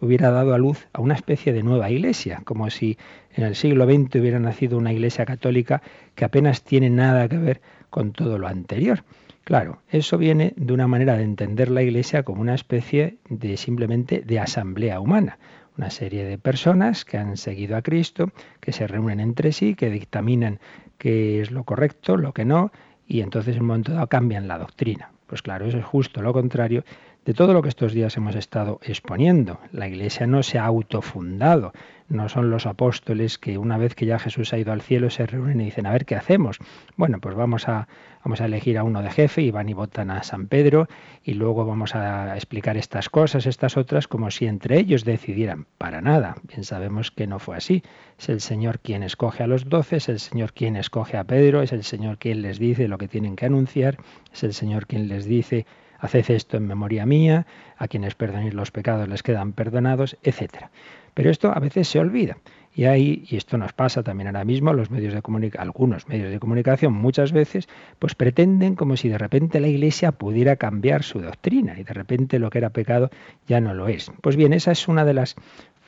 hubiera 0.00 0.30
dado 0.30 0.54
a 0.54 0.58
luz 0.58 0.86
a 0.92 1.00
una 1.00 1.14
especie 1.14 1.52
de 1.52 1.64
nueva 1.64 1.90
iglesia, 1.90 2.42
como 2.44 2.70
si 2.70 2.96
en 3.34 3.42
el 3.42 3.56
siglo 3.56 3.84
XX 3.86 4.20
hubiera 4.20 4.38
nacido 4.38 4.78
una 4.78 4.92
iglesia 4.92 5.26
católica 5.26 5.82
que 6.14 6.24
apenas 6.24 6.62
tiene 6.62 6.88
nada 6.88 7.28
que 7.28 7.38
ver 7.38 7.60
con 7.90 8.12
todo 8.12 8.38
lo 8.38 8.46
anterior. 8.46 9.02
Claro, 9.42 9.82
eso 9.90 10.16
viene 10.16 10.52
de 10.56 10.72
una 10.74 10.86
manera 10.86 11.16
de 11.16 11.24
entender 11.24 11.68
la 11.72 11.82
iglesia 11.82 12.22
como 12.22 12.40
una 12.40 12.54
especie 12.54 13.16
de 13.28 13.56
simplemente 13.56 14.22
de 14.24 14.38
asamblea 14.38 15.00
humana, 15.00 15.38
una 15.76 15.90
serie 15.90 16.24
de 16.24 16.38
personas 16.38 17.04
que 17.04 17.18
han 17.18 17.36
seguido 17.36 17.76
a 17.76 17.82
Cristo, 17.82 18.30
que 18.60 18.72
se 18.72 18.86
reúnen 18.86 19.20
entre 19.20 19.52
sí, 19.52 19.74
que 19.74 19.90
dictaminan 19.90 20.60
qué 20.98 21.40
es 21.40 21.50
lo 21.50 21.64
correcto, 21.64 22.16
lo 22.16 22.32
que 22.32 22.44
no, 22.44 22.72
y 23.06 23.20
entonces 23.20 23.56
en 23.56 23.62
un 23.62 23.68
momento 23.68 23.92
dado 23.92 24.06
cambian 24.06 24.48
la 24.48 24.58
doctrina. 24.58 25.10
Pues 25.26 25.42
claro, 25.42 25.66
eso 25.66 25.78
es 25.78 25.84
justo 25.84 26.20
lo 26.20 26.32
contrario 26.32 26.84
de 27.24 27.34
todo 27.34 27.52
lo 27.52 27.62
que 27.62 27.68
estos 27.68 27.92
días 27.92 28.16
hemos 28.16 28.34
estado 28.34 28.80
exponiendo. 28.82 29.60
La 29.70 29.86
Iglesia 29.86 30.26
no 30.26 30.42
se 30.42 30.58
ha 30.58 30.64
autofundado, 30.64 31.72
no 32.08 32.28
son 32.28 32.50
los 32.50 32.66
apóstoles 32.66 33.38
que 33.38 33.58
una 33.58 33.78
vez 33.78 33.94
que 33.94 34.06
ya 34.06 34.18
Jesús 34.18 34.52
ha 34.52 34.58
ido 34.58 34.72
al 34.72 34.82
cielo 34.82 35.08
se 35.08 35.24
reúnen 35.26 35.60
y 35.60 35.66
dicen, 35.66 35.86
a 35.86 35.92
ver 35.92 36.04
qué 36.04 36.16
hacemos. 36.16 36.58
Bueno, 36.96 37.20
pues 37.20 37.36
vamos 37.36 37.68
a, 37.68 37.86
vamos 38.24 38.40
a 38.40 38.46
elegir 38.46 38.76
a 38.76 38.82
uno 38.82 39.02
de 39.02 39.10
jefe 39.10 39.42
y 39.42 39.52
van 39.52 39.68
y 39.68 39.72
votan 39.72 40.10
a 40.10 40.24
San 40.24 40.48
Pedro 40.48 40.88
y 41.22 41.34
luego 41.34 41.64
vamos 41.64 41.94
a 41.94 42.34
explicar 42.34 42.76
estas 42.76 43.08
cosas, 43.08 43.46
estas 43.46 43.76
otras, 43.76 44.08
como 44.08 44.30
si 44.32 44.46
entre 44.46 44.78
ellos 44.78 45.04
decidieran. 45.04 45.66
Para 45.78 46.00
nada, 46.00 46.34
bien 46.48 46.64
sabemos 46.64 47.12
que 47.12 47.28
no 47.28 47.38
fue 47.38 47.56
así. 47.56 47.84
Es 48.18 48.28
el 48.28 48.40
Señor 48.40 48.80
quien 48.80 49.04
escoge 49.04 49.44
a 49.44 49.46
los 49.46 49.68
doce, 49.68 49.96
es 49.96 50.08
el 50.08 50.18
Señor 50.18 50.52
quien 50.52 50.74
escoge 50.74 51.16
a 51.16 51.24
Pedro, 51.24 51.62
es 51.62 51.72
el 51.72 51.84
Señor 51.84 52.18
quien 52.18 52.42
les 52.42 52.58
dice 52.58 52.88
lo 52.88 52.98
que 52.98 53.08
tienen 53.08 53.36
que 53.36 53.46
anunciar, 53.46 53.96
es 54.32 54.42
el 54.42 54.54
Señor 54.54 54.86
quien 54.86 55.08
les 55.08 55.24
dice 55.24 55.66
haced 56.02 56.30
esto 56.30 56.56
en 56.56 56.66
memoria 56.66 57.06
mía, 57.06 57.46
a 57.78 57.88
quienes 57.88 58.14
perdonéis 58.14 58.54
los 58.54 58.72
pecados 58.72 59.08
les 59.08 59.22
quedan 59.22 59.52
perdonados, 59.52 60.18
etc. 60.22 60.66
Pero 61.14 61.30
esto 61.30 61.52
a 61.54 61.60
veces 61.60 61.88
se 61.88 62.00
olvida. 62.00 62.36
Y 62.74 62.84
ahí, 62.84 63.24
y 63.28 63.36
esto 63.36 63.58
nos 63.58 63.72
pasa 63.72 64.02
también 64.02 64.28
ahora 64.28 64.44
mismo, 64.44 64.72
los 64.72 64.90
medios 64.90 65.12
de 65.12 65.20
algunos 65.58 66.08
medios 66.08 66.30
de 66.30 66.40
comunicación 66.40 66.92
muchas 66.94 67.30
veces, 67.30 67.68
pues 67.98 68.14
pretenden 68.14 68.74
como 68.74 68.96
si 68.96 69.08
de 69.08 69.18
repente 69.18 69.60
la 69.60 69.68
Iglesia 69.68 70.12
pudiera 70.12 70.56
cambiar 70.56 71.02
su 71.02 71.20
doctrina 71.20 71.78
y 71.78 71.84
de 71.84 71.92
repente 71.92 72.38
lo 72.38 72.50
que 72.50 72.58
era 72.58 72.70
pecado 72.70 73.10
ya 73.46 73.60
no 73.60 73.74
lo 73.74 73.88
es. 73.88 74.10
Pues 74.22 74.36
bien, 74.36 74.54
esa 74.54 74.72
es 74.72 74.88
una 74.88 75.04
de 75.04 75.14
las 75.14 75.36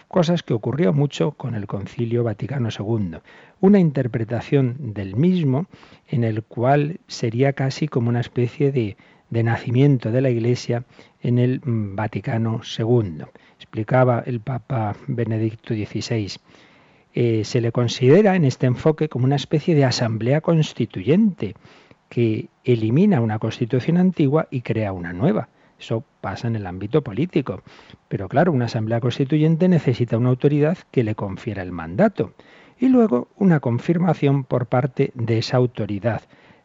cosas 0.08 0.42
que 0.42 0.54
ocurrió 0.54 0.92
mucho 0.92 1.32
con 1.32 1.54
el 1.54 1.66
Concilio 1.66 2.22
Vaticano 2.22 2.68
II. 2.68 3.18
Una 3.60 3.80
interpretación 3.80 4.92
del 4.94 5.16
mismo 5.16 5.66
en 6.06 6.22
el 6.22 6.44
cual 6.44 7.00
sería 7.08 7.54
casi 7.54 7.88
como 7.88 8.10
una 8.10 8.20
especie 8.20 8.70
de, 8.70 8.96
de 9.34 9.42
nacimiento 9.42 10.12
de 10.12 10.22
la 10.22 10.30
Iglesia 10.30 10.84
en 11.20 11.38
el 11.38 11.60
Vaticano 11.64 12.62
II. 12.78 13.24
Explicaba 13.56 14.22
el 14.24 14.40
Papa 14.40 14.96
Benedicto 15.08 15.74
XVI. 15.74 16.32
Eh, 17.12 17.44
se 17.44 17.60
le 17.60 17.72
considera 17.72 18.36
en 18.36 18.44
este 18.44 18.66
enfoque 18.66 19.08
como 19.08 19.24
una 19.24 19.36
especie 19.36 19.74
de 19.74 19.84
asamblea 19.84 20.40
constituyente 20.40 21.56
que 22.08 22.48
elimina 22.62 23.20
una 23.20 23.40
constitución 23.40 23.96
antigua 23.96 24.46
y 24.50 24.60
crea 24.60 24.92
una 24.92 25.12
nueva. 25.12 25.48
Eso 25.80 26.04
pasa 26.20 26.46
en 26.46 26.54
el 26.54 26.66
ámbito 26.66 27.02
político. 27.02 27.62
Pero 28.08 28.28
claro, 28.28 28.52
una 28.52 28.66
asamblea 28.66 29.00
constituyente 29.00 29.68
necesita 29.68 30.16
una 30.16 30.28
autoridad 30.28 30.78
que 30.92 31.02
le 31.02 31.16
confiera 31.16 31.62
el 31.62 31.72
mandato 31.72 32.34
y 32.78 32.88
luego 32.88 33.28
una 33.36 33.58
confirmación 33.58 34.44
por 34.44 34.66
parte 34.66 35.10
de 35.14 35.38
esa 35.38 35.56
autoridad 35.56 36.22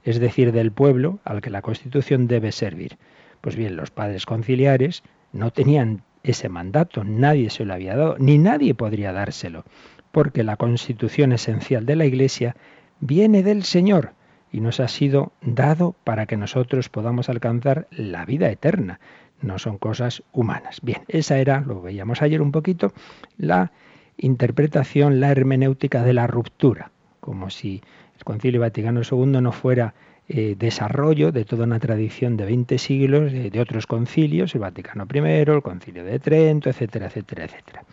es 0.09 0.19
decir, 0.19 0.51
del 0.51 0.71
pueblo 0.71 1.19
al 1.23 1.41
que 1.41 1.51
la 1.51 1.61
Constitución 1.61 2.27
debe 2.27 2.51
servir. 2.51 2.97
Pues 3.41 3.55
bien, 3.55 3.75
los 3.75 3.91
padres 3.91 4.25
conciliares 4.25 5.03
no 5.31 5.51
tenían 5.51 6.01
ese 6.23 6.49
mandato, 6.49 7.03
nadie 7.03 7.51
se 7.51 7.63
lo 7.63 7.75
había 7.75 7.95
dado, 7.95 8.15
ni 8.17 8.39
nadie 8.39 8.73
podría 8.73 9.13
dárselo, 9.13 9.65
porque 10.11 10.43
la 10.43 10.57
constitución 10.57 11.31
esencial 11.31 11.85
de 11.85 11.95
la 11.95 12.05
Iglesia 12.05 12.55
viene 12.99 13.43
del 13.43 13.63
Señor 13.63 14.13
y 14.51 14.61
nos 14.61 14.79
ha 14.79 14.87
sido 14.87 15.31
dado 15.41 15.95
para 16.03 16.25
que 16.25 16.37
nosotros 16.37 16.89
podamos 16.89 17.29
alcanzar 17.29 17.87
la 17.91 18.25
vida 18.25 18.49
eterna. 18.49 18.99
No 19.41 19.59
son 19.59 19.77
cosas 19.77 20.23
humanas. 20.33 20.79
Bien, 20.81 21.03
esa 21.07 21.37
era, 21.37 21.61
lo 21.61 21.81
veíamos 21.81 22.23
ayer 22.23 22.41
un 22.41 22.51
poquito, 22.51 22.93
la 23.37 23.71
interpretación, 24.17 25.19
la 25.19 25.29
hermenéutica 25.29 26.03
de 26.03 26.13
la 26.13 26.25
ruptura, 26.25 26.91
como 27.19 27.51
si 27.51 27.83
el 28.19 28.23
Concilio 28.25 28.61
Vaticano 28.61 29.01
II 29.09 29.41
no 29.41 29.51
fuera 29.51 29.93
eh, 30.27 30.55
desarrollo 30.57 31.31
de 31.31 31.45
toda 31.45 31.63
una 31.63 31.79
tradición 31.79 32.37
de 32.37 32.45
20 32.45 32.77
siglos 32.77 33.31
de, 33.31 33.59
otros 33.59 33.87
concilios, 33.87 34.53
el 34.53 34.61
Vaticano 34.61 35.07
I, 35.11 35.17
el 35.17 35.61
Concilio 35.63 36.03
de 36.03 36.19
Trento, 36.19 36.69
etcétera, 36.69 37.07
etcétera, 37.07 37.45
etcétera. 37.45 37.83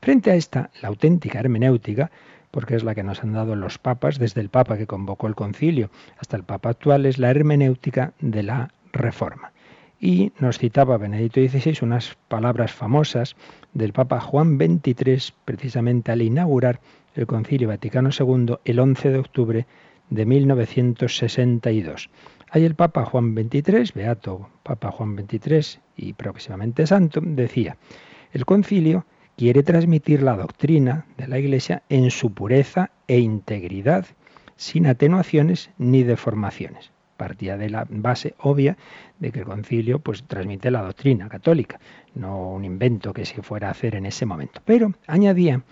Frente 0.00 0.30
a 0.30 0.34
esta, 0.34 0.70
la 0.82 0.88
auténtica 0.88 1.38
hermenéutica, 1.38 2.10
porque 2.50 2.76
es 2.76 2.82
la 2.82 2.94
que 2.94 3.02
nos 3.02 3.22
han 3.22 3.32
dado 3.32 3.54
los 3.54 3.78
papas, 3.78 4.18
desde 4.18 4.40
el 4.40 4.48
papa 4.48 4.76
que 4.76 4.86
convocó 4.86 5.26
el 5.26 5.34
concilio 5.34 5.90
hasta 6.18 6.36
el 6.36 6.44
papa 6.44 6.70
actual, 6.70 7.06
es 7.06 7.18
la 7.18 7.30
hermenéutica 7.30 8.12
de 8.20 8.42
la 8.42 8.70
Reforma. 8.92 9.52
Y 10.00 10.32
nos 10.38 10.58
citaba 10.58 10.98
Benedicto 10.98 11.40
XVI 11.40 11.78
unas 11.82 12.16
palabras 12.28 12.72
famosas 12.72 13.36
del 13.72 13.92
Papa 13.92 14.20
Juan 14.20 14.58
XXIII, 14.58 15.34
precisamente 15.44 16.12
al 16.12 16.22
inaugurar 16.22 16.80
el 17.14 17.26
Concilio 17.26 17.68
Vaticano 17.68 18.10
II 18.18 18.56
el 18.64 18.78
11 18.78 19.10
de 19.10 19.18
octubre 19.18 19.66
de 20.10 20.26
1962. 20.26 22.10
Ahí 22.50 22.64
el 22.64 22.74
Papa 22.74 23.04
Juan 23.04 23.34
XXIII, 23.34 23.92
Beato 23.94 24.48
Papa 24.62 24.90
Juan 24.90 25.16
XXIII 25.16 25.80
y 25.96 26.12
próximamente 26.12 26.86
santo, 26.86 27.20
decía, 27.22 27.76
el 28.32 28.44
concilio 28.44 29.06
quiere 29.36 29.62
transmitir 29.62 30.22
la 30.22 30.36
doctrina 30.36 31.06
de 31.16 31.28
la 31.28 31.38
Iglesia 31.38 31.82
en 31.88 32.10
su 32.10 32.32
pureza 32.32 32.90
e 33.08 33.18
integridad, 33.18 34.06
sin 34.56 34.86
atenuaciones 34.86 35.70
ni 35.78 36.04
deformaciones. 36.04 36.92
Partía 37.16 37.56
de 37.56 37.70
la 37.70 37.86
base 37.88 38.34
obvia 38.38 38.76
de 39.20 39.30
que 39.30 39.40
el 39.40 39.44
concilio 39.44 40.00
pues 40.00 40.24
transmite 40.24 40.70
la 40.70 40.82
doctrina 40.82 41.28
católica, 41.28 41.80
no 42.14 42.50
un 42.50 42.64
invento 42.64 43.12
que 43.12 43.24
se 43.24 43.42
fuera 43.42 43.68
a 43.68 43.70
hacer 43.72 43.94
en 43.94 44.06
ese 44.06 44.26
momento. 44.26 44.60
Pero 44.64 44.92
añadía 45.06 45.62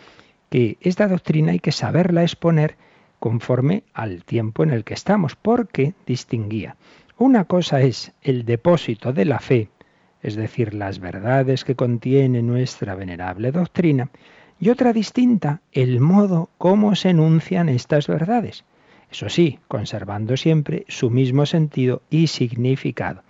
que 0.53 0.77
esta 0.83 1.09
doctrina 1.09 1.53
hay 1.53 1.61
que 1.61 1.73
saberla 1.73 2.25
exponer 2.25 2.77
conforme 3.19 3.85
al 3.95 4.23
tiempo 4.23 4.63
en 4.63 4.71
el 4.71 4.85
que 4.85 4.93
estamos, 4.93 5.35
porque 5.35 5.95
distinguía. 6.07 6.77
Una 7.17 7.47
cosa 7.47 7.81
es 7.81 8.13
el 8.21 8.45
depósito 8.45 9.15
de 9.15 9.25
la 9.25 9.39
fe, 9.39 9.71
es 10.21 10.35
decir, 10.35 10.75
las 10.75 10.99
verdades 10.99 11.65
que 11.65 11.75
contiene 11.75 12.43
nuestra 12.43 12.95
venerable 12.95 13.51
doctrina, 13.51 14.11
y 14.61 14.69
otra 14.69 14.93
distinta, 14.93 15.63
el 15.73 16.01
modo 16.01 16.51
como 16.59 16.97
se 16.97 17.09
enuncian 17.09 17.71
estas 17.71 18.07
verdades. 18.07 18.65
Eso 19.11 19.31
sí, 19.31 19.59
conservando 19.69 20.37
siempre 20.37 20.85
su 20.87 21.09
mismo 21.09 21.47
sentido 21.47 22.03
y 22.11 22.27
significado. 22.27 23.23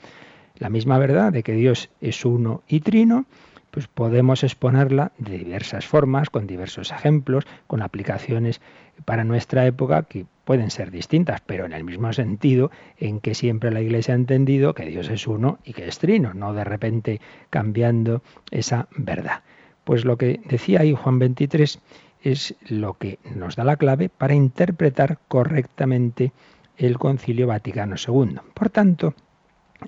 La 0.56 0.70
misma 0.70 0.98
verdad 0.98 1.32
de 1.32 1.44
que 1.44 1.52
Dios 1.52 1.88
es 2.00 2.24
uno 2.24 2.64
y 2.66 2.80
trino, 2.80 3.26
pues 3.72 3.88
podemos 3.88 4.44
exponerla 4.44 5.12
de 5.16 5.38
diversas 5.38 5.86
formas, 5.86 6.28
con 6.28 6.46
diversos 6.46 6.92
ejemplos, 6.92 7.46
con 7.66 7.80
aplicaciones 7.80 8.60
para 9.06 9.24
nuestra 9.24 9.66
época 9.66 10.02
que 10.02 10.26
pueden 10.44 10.70
ser 10.70 10.90
distintas, 10.90 11.40
pero 11.40 11.64
en 11.64 11.72
el 11.72 11.82
mismo 11.82 12.12
sentido 12.12 12.70
en 12.98 13.18
que 13.18 13.34
siempre 13.34 13.70
la 13.70 13.80
Iglesia 13.80 14.12
ha 14.12 14.18
entendido 14.18 14.74
que 14.74 14.84
Dios 14.84 15.08
es 15.08 15.26
uno 15.26 15.58
y 15.64 15.72
que 15.72 15.88
es 15.88 15.98
trino, 15.98 16.34
no 16.34 16.52
de 16.52 16.64
repente 16.64 17.22
cambiando 17.48 18.22
esa 18.50 18.88
verdad. 18.94 19.40
Pues 19.84 20.04
lo 20.04 20.18
que 20.18 20.42
decía 20.44 20.80
ahí 20.80 20.92
Juan 20.92 21.18
23 21.18 21.80
es 22.20 22.54
lo 22.68 22.92
que 22.98 23.18
nos 23.34 23.56
da 23.56 23.64
la 23.64 23.76
clave 23.76 24.10
para 24.10 24.34
interpretar 24.34 25.18
correctamente 25.28 26.32
el 26.76 26.98
Concilio 26.98 27.46
Vaticano 27.46 27.96
II. 27.96 28.36
Por 28.52 28.68
tanto, 28.68 29.14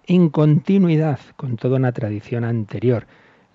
en 0.06 0.30
continuidad 0.30 1.20
con 1.36 1.56
toda 1.58 1.76
una 1.76 1.92
tradición 1.92 2.44
anterior, 2.44 3.06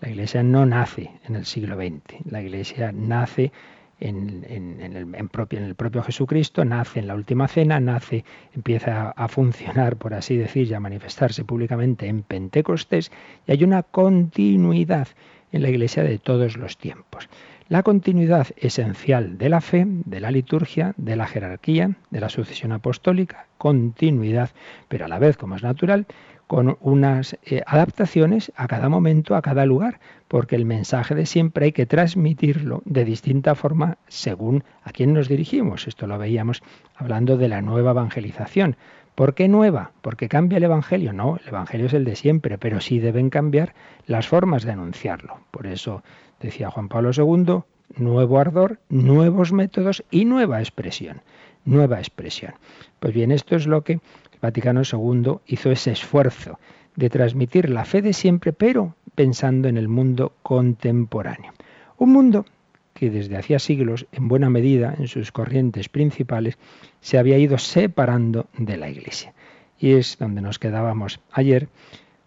La 0.01 0.10
Iglesia 0.10 0.44
no 0.44 0.65
nace 0.65 1.12
en 1.27 1.36
el 1.36 1.46
siglo 1.46 1.75
XX, 1.75 2.25
la 2.32 2.41
Iglesia 2.41 2.91
nace 2.94 3.51
en, 4.00 4.46
el, 4.79 5.29
propio, 5.29 5.60
en, 5.60 5.65
el, 5.65 5.75
propio, 5.75 6.01
Jesucristo, 6.03 6.63
nace 6.63 7.00
en 7.00 7.08
la 7.08 7.15
última 7.15 7.48
cena, 7.48 7.79
nace, 7.79 8.24
empieza 8.56 9.12
a, 9.12 9.27
funcionar, 9.27 9.98
por 9.98 10.13
así 10.13 10.38
decir, 10.38 10.68
y 10.68 10.74
a 10.74 10.79
manifestarse 10.79 11.44
públicamente 11.44 12.08
en 12.08 12.24
Pentecostés, 12.24 13.12
y 13.46 13.51
hay 13.51 13.63
una 13.63 13.84
continuidad 13.84 15.10
en 15.51 15.63
la 15.63 15.70
Iglesia 15.70 16.03
de 16.03 16.18
todos 16.18 16.56
los 16.56 16.77
tiempos. 16.77 17.27
La 17.68 17.84
continuidad 17.84 18.48
esencial 18.58 19.38
de 19.38 19.50
la 19.50 19.62
fe, 19.62 19.86
de 19.86 20.20
la 20.20 20.32
liturgia, 20.32 20.94
de 20.98 21.15
la 21.15 21.27
jerarquía, 21.27 21.91
de 22.10 22.20
la 22.20 22.29
sucesión 22.29 22.72
apostólica, 22.72 23.48
continuidad, 23.58 24.50
pero 24.88 25.06
a 25.06 25.08
la 25.08 25.20
vez, 25.20 25.38
como 25.38 25.56
es 25.56 25.62
natural, 25.62 26.08
con 26.50 26.79
unas 26.82 27.38
eh, 27.46 27.62
adaptaciones 27.68 28.51
a 28.56 28.68
cada 28.68 28.89
momento, 28.89 29.36
a 29.36 29.41
cada 29.44 29.68
lugar, 29.68 30.00
porque 30.27 30.56
el 30.56 30.65
mensaje 30.65 31.13
de 31.13 31.27
siempre 31.27 31.65
hay 31.65 31.72
que 31.74 31.86
transmitirlo 31.86 32.82
de 32.86 33.06
distinta 33.06 33.53
forma 33.53 34.00
según 34.08 34.63
a 34.82 34.91
quién 34.91 35.13
nos 35.13 35.27
dirigimos. 35.27 35.88
Esto 35.88 36.08
lo 36.08 36.18
veíamos 36.18 36.63
hablando 36.96 37.38
de 37.38 37.50
la 37.50 37.62
nueva 37.62 37.91
evangelización. 37.91 38.77
¿Por 39.13 39.36
qué 39.36 39.48
nueva? 39.48 39.91
¿Porque 40.01 40.27
cambia 40.27 40.58
el 40.58 40.63
Evangelio? 40.63 41.13
No, 41.13 41.38
el 41.38 41.50
Evangelio 41.50 41.86
es 41.86 41.94
el 41.94 42.03
de 42.03 42.15
siempre, 42.15 42.58
pero 42.58 42.82
sí 42.82 42.98
deben 42.98 43.29
cambiar 43.29 43.75
las 44.08 44.27
formas 44.27 44.63
de 44.63 44.72
anunciarlo. 44.72 45.41
Por 45.51 45.68
eso 45.68 46.01
decía 46.39 46.72
Juan 46.72 46.89
Pablo 46.89 47.12
II, 47.15 47.62
nuevo 47.96 48.39
ardor, 48.39 48.79
nuevos 48.89 49.53
métodos 49.53 50.03
y 50.10 50.25
nueva 50.25 50.62
expresión. 50.62 51.22
Nueva 51.63 52.00
expresión. 52.00 52.56
Pues 53.00 53.13
bien, 53.13 53.32
esto 53.32 53.56
es 53.56 53.68
lo 53.68 53.84
que 53.84 54.00
Vaticano 54.41 54.81
II 54.81 55.39
hizo 55.48 55.72
ese 55.72 55.91
esfuerzo 55.91 56.60
de 56.96 57.10
transmitir 57.10 57.69
la 57.69 57.86
fe 57.86 58.01
de 58.01 58.13
siempre, 58.13 58.53
pero 58.53 58.96
pensando 59.15 59.67
en 59.67 59.77
el 59.77 59.88
mundo 59.88 60.34
contemporáneo. 60.43 61.53
Un 61.98 62.13
mundo 62.13 62.46
que 62.93 63.10
desde 63.10 63.38
hacía 63.38 63.60
siglos, 63.60 64.08
en 64.12 64.27
buena 64.27 64.50
medida, 64.50 64.93
en 64.98 65.08
sus 65.08 65.31
corrientes 65.31 65.88
principales, 65.88 66.58
se 67.00 67.17
había 67.17 67.38
ido 67.38 67.58
separando 67.58 68.48
de 68.58 68.77
la 68.77 68.89
Iglesia. 68.89 69.34
Y 69.79 69.93
es 69.93 70.17
donde 70.17 70.41
nos 70.41 70.60
quedábamos 70.60 71.22
ayer, 71.31 71.69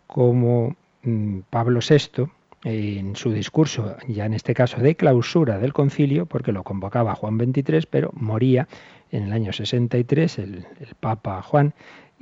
como 0.06 0.76
mm, 1.02 1.40
Pablo 1.50 1.80
VI, 1.86 2.24
en 2.64 3.16
su 3.16 3.32
discurso, 3.32 3.96
ya 4.08 4.24
en 4.24 4.34
este 4.34 4.54
caso 4.54 4.80
de 4.80 4.94
clausura 4.94 5.58
del 5.58 5.72
concilio, 5.72 6.26
porque 6.26 6.52
lo 6.52 6.62
convocaba 6.62 7.14
Juan 7.14 7.38
XXIII, 7.38 7.88
pero 7.90 8.10
moría 8.14 8.68
en 9.10 9.24
el 9.24 9.32
año 9.32 9.52
63 9.52 10.38
el, 10.38 10.66
el 10.80 10.94
Papa 10.98 11.42
Juan 11.42 11.74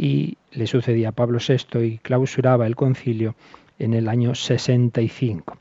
y 0.02 0.38
le 0.52 0.66
sucedía 0.66 1.10
a 1.10 1.12
Pablo 1.12 1.40
VI 1.46 1.78
y 1.84 1.98
clausuraba 1.98 2.66
el 2.66 2.74
concilio 2.74 3.34
en 3.78 3.92
el 3.92 4.08
año 4.08 4.34
65. 4.34 5.58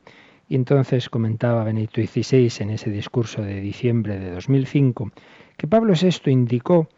Y 0.48 0.54
entonces 0.54 1.10
comentaba 1.10 1.62
Benito 1.62 2.00
XVI 2.00 2.50
en 2.60 2.70
ese 2.70 2.88
discurso 2.88 3.42
de 3.42 3.60
diciembre 3.60 4.18
de 4.18 4.30
2005 4.30 5.12
que 5.58 5.66
Pablo 5.66 5.92
VI 5.92 6.30
indicó 6.30 6.88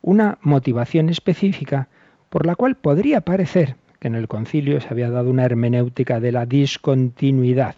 una 0.00 0.38
motivación 0.42 1.08
específica 1.08 1.88
por 2.30 2.46
la 2.46 2.54
cual 2.54 2.76
podría 2.76 3.20
parecer 3.20 3.74
que 3.98 4.06
en 4.06 4.14
el 4.14 4.28
concilio 4.28 4.80
se 4.80 4.88
había 4.88 5.10
dado 5.10 5.28
una 5.28 5.44
hermenéutica 5.44 6.20
de 6.20 6.30
la 6.30 6.46
discontinuidad. 6.46 7.74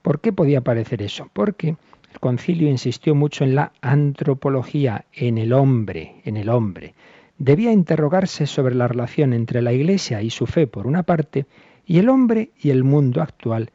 ¿Por 0.00 0.20
qué 0.20 0.32
podía 0.32 0.60
parecer 0.60 1.02
eso? 1.02 1.28
Porque 1.32 1.70
el 2.12 2.20
concilio 2.20 2.68
insistió 2.68 3.16
mucho 3.16 3.42
en 3.42 3.56
la 3.56 3.72
antropología, 3.80 5.06
en 5.12 5.38
el 5.38 5.52
hombre, 5.52 6.22
en 6.24 6.36
el 6.36 6.48
hombre. 6.50 6.94
Debía 7.38 7.72
interrogarse 7.72 8.46
sobre 8.46 8.74
la 8.74 8.88
relación 8.88 9.32
entre 9.32 9.62
la 9.62 9.72
Iglesia 9.72 10.22
y 10.22 10.30
su 10.30 10.46
fe 10.46 10.66
por 10.66 10.86
una 10.86 11.04
parte 11.04 11.46
y 11.86 11.98
el 11.98 12.08
hombre 12.08 12.50
y 12.60 12.70
el 12.70 12.82
mundo 12.82 13.22
actual 13.22 13.70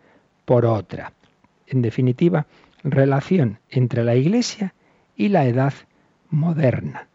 por 0.46 0.66
otra. 0.66 1.14
En 1.68 1.82
definitiva, 1.82 2.46
relación 2.84 3.60
entre 3.70 4.04
la 4.04 4.16
Iglesia 4.16 4.74
y 5.16 5.30
la 5.30 5.46
edad 5.46 5.74
moderna. 6.30 7.08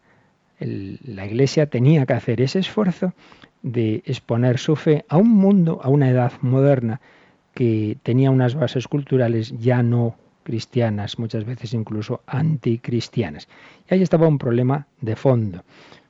la 0.59 1.25
Iglesia 1.25 1.69
tenía 1.69 2.05
que 2.05 2.13
hacer 2.13 2.41
ese 2.41 2.59
esfuerzo 2.59 3.13
de 3.61 4.01
exponer 4.05 4.57
su 4.57 4.75
fe 4.75 5.05
a 5.07 5.17
un 5.17 5.29
mundo, 5.29 5.79
a 5.83 5.89
una 5.89 6.09
edad 6.09 6.33
moderna 6.41 6.99
que 7.53 7.97
tenía 8.03 8.31
unas 8.31 8.55
bases 8.55 8.87
culturales 8.87 9.53
ya 9.59 9.83
no 9.83 10.15
cristianas, 10.43 11.19
muchas 11.19 11.45
veces 11.45 11.73
incluso 11.73 12.21
anticristianas. 12.25 13.47
Y 13.89 13.93
ahí 13.93 14.01
estaba 14.01 14.27
un 14.27 14.37
problema 14.37 14.87
de 14.99 15.15
fondo. 15.15 15.63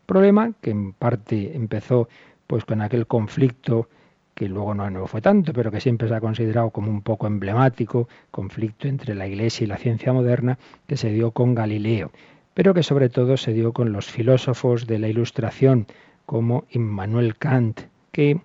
Problema 0.10 0.54
que 0.60 0.72
en 0.72 0.94
parte 0.94 1.56
empezó 1.56 2.10
pues 2.48 2.66
con 2.66 2.82
aquel 2.82 3.06
conflicto 3.06 3.90
que 4.34 4.50
luego 4.50 4.74
no, 4.74 4.90
no 4.90 5.06
fue 5.06 5.22
tanto, 5.22 5.54
pero 5.54 5.70
que 5.70 5.80
siempre 5.80 6.08
se 6.08 6.16
ha 6.16 6.20
considerado 6.20 6.72
como 6.72 6.90
un 6.90 7.04
poco 7.04 7.28
emblemático, 7.28 8.10
conflicto 8.32 8.88
entre 8.88 9.14
la 9.14 9.28
Iglesia 9.28 9.66
y 9.66 9.68
la 9.68 9.78
ciencia 9.78 10.12
moderna, 10.12 10.58
que 10.88 10.98
se 10.98 11.12
dio 11.12 11.30
con 11.30 11.54
Galileo, 11.54 12.10
pero 12.56 12.74
que 12.74 12.82
sobre 12.82 13.10
todo 13.10 13.38
se 13.38 13.54
dio 13.54 13.72
con 13.72 13.94
los 13.94 14.10
filósofos 14.10 14.88
de 14.88 14.98
la 14.98 15.10
Ilustración, 15.10 15.86
como 16.26 16.66
Immanuel 16.72 17.38
Kant, 17.38 17.82
que 18.12 18.40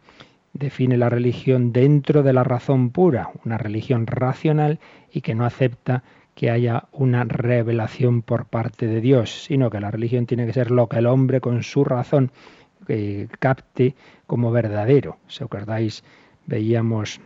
define 0.53 0.99
la 0.99 1.09
religión 1.09 1.73
dentro 1.73 2.23
de 2.23 2.35
la 2.35 2.45
razón 2.45 2.91
pura, 2.91 3.31
una 3.43 3.57
religión 3.57 4.07
racional 4.07 4.81
y 5.11 5.23
que 5.23 5.35
no 5.35 5.47
acepta 5.47 6.03
que 6.35 6.51
haya 6.51 6.85
una 6.93 7.25
revelación 7.25 8.23
por 8.23 8.47
parte 8.47 8.87
de 8.87 9.01
Dios, 9.01 9.45
sino 9.45 9.71
que 9.71 9.81
la 9.81 9.91
religión 9.91 10.27
tiene 10.27 10.47
que 10.47 10.53
ser 10.53 10.71
lo 10.71 10.89
que 10.89 10.99
el 10.99 11.07
hombre 11.07 11.41
con 11.41 11.63
su 11.63 11.85
razón 11.85 12.33
eh, 12.89 13.29
capte 13.39 13.95
como 14.27 14.51
verdadero. 14.51 15.19
Si 15.29 15.45
acordáis, 15.45 16.03
veíamos 16.47 17.21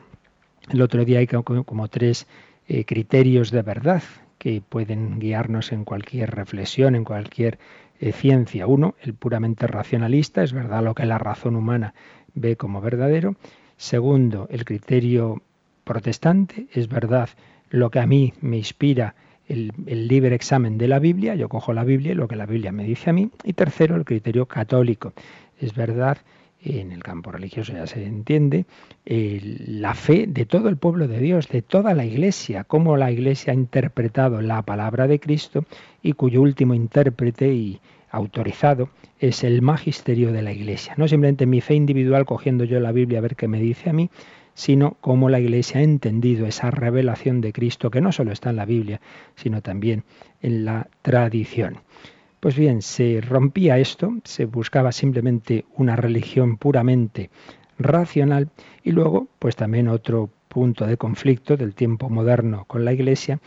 el 0.71 0.83
otro 0.83 1.05
día 1.05 1.21
hay 1.21 1.27
como, 1.27 1.89
tres 1.89 2.27
eh, 2.67 2.85
criterios 2.85 3.51
de 3.51 3.63
verdad 3.63 4.03
que 4.37 4.63
pueden 4.67 5.19
guiarnos 5.19 5.73
en 5.73 5.85
cualquier 5.85 6.31
reflexión, 6.31 6.95
en 6.95 7.05
cualquier 7.05 7.59
eh, 8.01 8.13
ciencia. 8.13 8.67
Uno, 8.67 8.95
el 9.01 9.15
puramente 9.15 9.67
racionalista, 9.67 10.43
es 10.43 10.53
verdad 10.53 10.85
lo 10.85 10.95
que 10.95 11.07
la 11.07 11.19
razón 11.19 11.57
humana 11.57 11.95
ve 12.35 12.57
como 12.57 12.81
verdadero. 12.81 13.37
Segundo, 13.79 14.47
el 14.51 14.65
criterio 14.65 15.43
protestante, 15.85 16.67
es 16.73 16.89
verdad 16.89 17.31
lo 17.71 17.91
que 17.91 18.01
a 18.01 18.07
mí 18.07 18.33
me 18.41 18.57
inspira 18.59 19.15
el, 19.49 19.73
libre 19.87 20.35
examen 20.35 20.79
de 20.79 20.89
la 20.89 20.99
Biblia, 20.99 21.35
yo 21.35 21.49
cojo 21.49 21.73
la 21.73 21.85
Biblia 21.85 22.13
y 22.13 22.15
lo 22.15 22.29
que 22.29 22.37
la 22.37 22.47
Biblia 22.47 22.73
me 22.73 22.85
dice 22.85 23.11
a 23.11 23.13
mí. 23.13 23.31
Y 23.45 23.55
tercero, 23.55 23.97
el 23.97 24.05
criterio 24.05 24.47
católico, 24.47 25.13
es 25.61 25.75
verdad 25.75 26.19
en 26.65 26.93
el 26.93 27.03
campo 27.03 27.31
religioso 27.31 27.73
ya 27.73 27.87
se 27.87 28.05
entiende, 28.05 28.67
la 29.07 29.95
fe 29.95 30.27
de 30.27 30.45
todo 30.45 30.69
el 30.69 30.77
pueblo 30.77 31.07
de 31.07 31.21
Dios, 31.21 31.49
de 31.49 31.63
toda 31.63 31.95
la 31.95 32.05
Iglesia, 32.05 32.65
cómo 32.65 32.97
la 32.97 33.13
Iglesia 33.13 33.53
ha 33.53 33.57
interpretado 33.57 34.41
la 34.43 34.63
palabra 34.63 35.07
de 35.07 35.21
Cristo 35.21 35.65
y 36.03 36.15
cuyo 36.15 36.43
último 36.43 36.75
intérprete 36.75 37.53
y 37.53 37.81
autorizado 38.11 38.91
es 39.21 39.45
el 39.45 39.63
magisterio 39.63 40.33
de 40.33 40.43
la 40.43 40.53
Iglesia. 40.53 40.95
No 40.97 41.07
simplemente 41.07 41.47
mi 41.47 41.61
fe 41.61 41.75
individual 41.75 42.27
cogiendo 42.27 42.65
yo 42.65 42.81
la 42.81 42.93
Biblia 42.93 43.19
a 43.19 43.23
ver 43.23 43.37
qué 43.37 43.49
me 43.49 43.61
dice 43.61 43.91
a 43.91 43.93
mí, 43.93 44.11
sino 44.59 44.97
cómo 45.01 45.29
la 45.29 45.39
Iglesia 45.39 45.79
ha 45.79 45.85
entendido 45.85 46.45
esa 46.45 46.73
revelación 46.73 47.41
de 47.41 47.53
Cristo 47.53 47.93
que 47.93 48.01
no 48.01 48.11
solo 48.11 48.33
está 48.33 48.51
en 48.51 48.57
la 48.57 48.65
Biblia, 48.65 49.01
sino 49.37 49.63
también 49.63 50.03
en 50.43 50.65
la 50.65 50.89
tradición. 51.03 51.79
Pues 52.41 52.57
bien, 52.57 52.83
se 52.83 53.21
rompía 53.21 53.79
esto, 53.79 54.15
se 54.25 54.47
buscaba 54.47 54.91
simplemente 54.91 55.65
una 55.77 55.95
religión 55.95 56.57
puramente 56.57 57.31
racional 57.79 58.49
y 58.83 58.91
luego, 58.91 59.29
pues 59.39 59.55
también 59.55 59.87
otro 59.87 60.29
punto 60.49 60.89
de 60.89 60.97
conflicto 60.97 61.57
del 61.57 61.77
tiempo 61.77 62.11
moderno 62.11 62.65
con 62.65 62.85
la 62.85 62.93
Iglesia, 62.93 63.39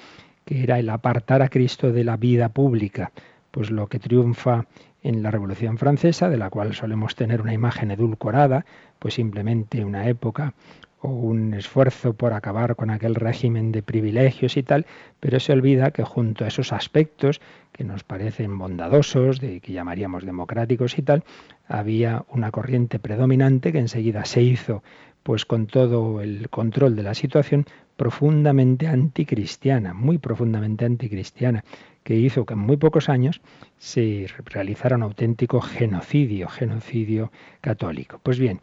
que 0.45 0.63
era 0.63 0.79
el 0.79 0.89
apartar 0.89 1.41
a 1.41 1.49
Cristo 1.49 1.91
de 1.91 2.05
la 2.05 2.15
vida 2.15 2.47
pública, 2.47 3.11
pues 3.51 3.69
lo 3.69 3.87
que 3.87 3.99
triunfa 3.99 4.65
en 5.03 5.23
la 5.23 5.31
Revolución 5.31 5.77
Francesa, 5.77 6.29
de 6.29 6.37
la 6.37 6.49
cual 6.49 6.73
solemos 6.73 7.15
tener 7.15 7.41
una 7.41 7.53
imagen 7.53 7.91
edulcorada, 7.91 8.65
pues 8.99 9.15
simplemente 9.15 9.83
una 9.83 10.07
época 10.07 10.53
o 11.01 11.09
un 11.09 11.53
esfuerzo 11.53 12.13
por 12.13 12.33
acabar 12.33 12.75
con 12.75 12.89
aquel 12.89 13.15
régimen 13.15 13.71
de 13.71 13.81
privilegios 13.81 14.55
y 14.57 14.63
tal, 14.63 14.85
pero 15.19 15.39
se 15.39 15.51
olvida 15.51 15.91
que 15.91 16.03
junto 16.03 16.45
a 16.45 16.47
esos 16.47 16.71
aspectos 16.73 17.41
que 17.71 17.83
nos 17.83 18.03
parecen 18.03 18.57
bondadosos, 18.57 19.39
de 19.39 19.59
que 19.61 19.73
llamaríamos 19.73 20.25
democráticos 20.25 20.97
y 20.97 21.01
tal, 21.01 21.23
había 21.67 22.25
una 22.29 22.51
corriente 22.51 22.99
predominante 22.99 23.71
que 23.71 23.79
enseguida 23.79 24.25
se 24.25 24.43
hizo 24.43 24.83
pues 25.23 25.45
con 25.45 25.67
todo 25.67 26.21
el 26.21 26.49
control 26.49 26.95
de 26.95 27.03
la 27.03 27.13
situación 27.13 27.65
profundamente 27.95 28.87
anticristiana, 28.87 29.93
muy 29.93 30.17
profundamente 30.17 30.85
anticristiana, 30.85 31.63
que 32.03 32.15
hizo 32.15 32.45
que 32.45 32.53
en 32.53 32.59
muy 32.59 32.77
pocos 32.77 33.09
años 33.09 33.41
se 33.77 34.27
realizara 34.45 34.95
un 34.95 35.03
auténtico 35.03 35.61
genocidio, 35.61 36.47
genocidio 36.47 37.31
católico. 37.61 38.19
Pues 38.23 38.39
bien, 38.39 38.61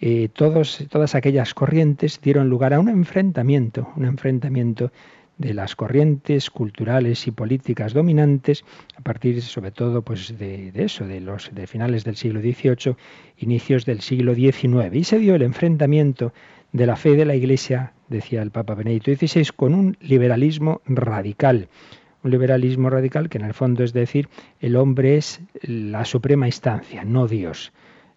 eh, 0.00 0.28
todas 0.28 1.14
aquellas 1.14 1.54
corrientes 1.54 2.20
dieron 2.20 2.48
lugar 2.48 2.74
a 2.74 2.80
un 2.80 2.88
enfrentamiento, 2.88 3.92
un 3.96 4.04
enfrentamiento 4.04 4.92
de 5.38 5.54
las 5.54 5.76
corrientes 5.76 6.50
culturales 6.50 7.26
y 7.26 7.30
políticas 7.30 7.94
dominantes 7.94 8.64
a 8.96 9.00
partir 9.02 9.40
sobre 9.40 9.70
todo 9.70 10.02
pues 10.02 10.36
de, 10.36 10.72
eso 10.74 11.06
de 11.06 11.20
los 11.20 11.50
de 11.54 11.66
finales 11.66 12.04
del 12.04 12.16
siglo 12.16 12.40
XVIII 12.40 12.96
inicios 13.38 13.86
del 13.86 14.00
siglo 14.00 14.34
XIX 14.34 14.92
y 14.92 15.04
se 15.04 15.18
dio 15.18 15.36
el 15.36 15.42
enfrentamiento 15.42 16.32
de 16.72 16.86
la 16.86 16.96
fe 16.96 17.16
de 17.16 17.24
la 17.24 17.34
Iglesia, 17.34 17.94
decía 18.08 18.42
el 18.42 18.50
Papa 18.50 18.74
Benedicto 18.74 19.14
XVI, 19.14 19.46
con 19.56 19.74
un 19.74 19.96
liberalismo 20.00 20.82
radical. 20.84 21.68
Un 22.22 22.30
liberalismo 22.32 22.90
radical 22.90 23.28
que 23.28 23.38
en 23.38 23.44
el 23.44 23.54
fondo 23.54 23.84
es 23.84 23.92
decir, 23.92 24.28
el 24.60 24.76
hombre 24.76 25.16
es 25.16 25.40
la 25.62 26.04
suprema 26.04 26.46
instancia, 26.46 27.04
no 27.04 27.26
Dios. 27.26 27.72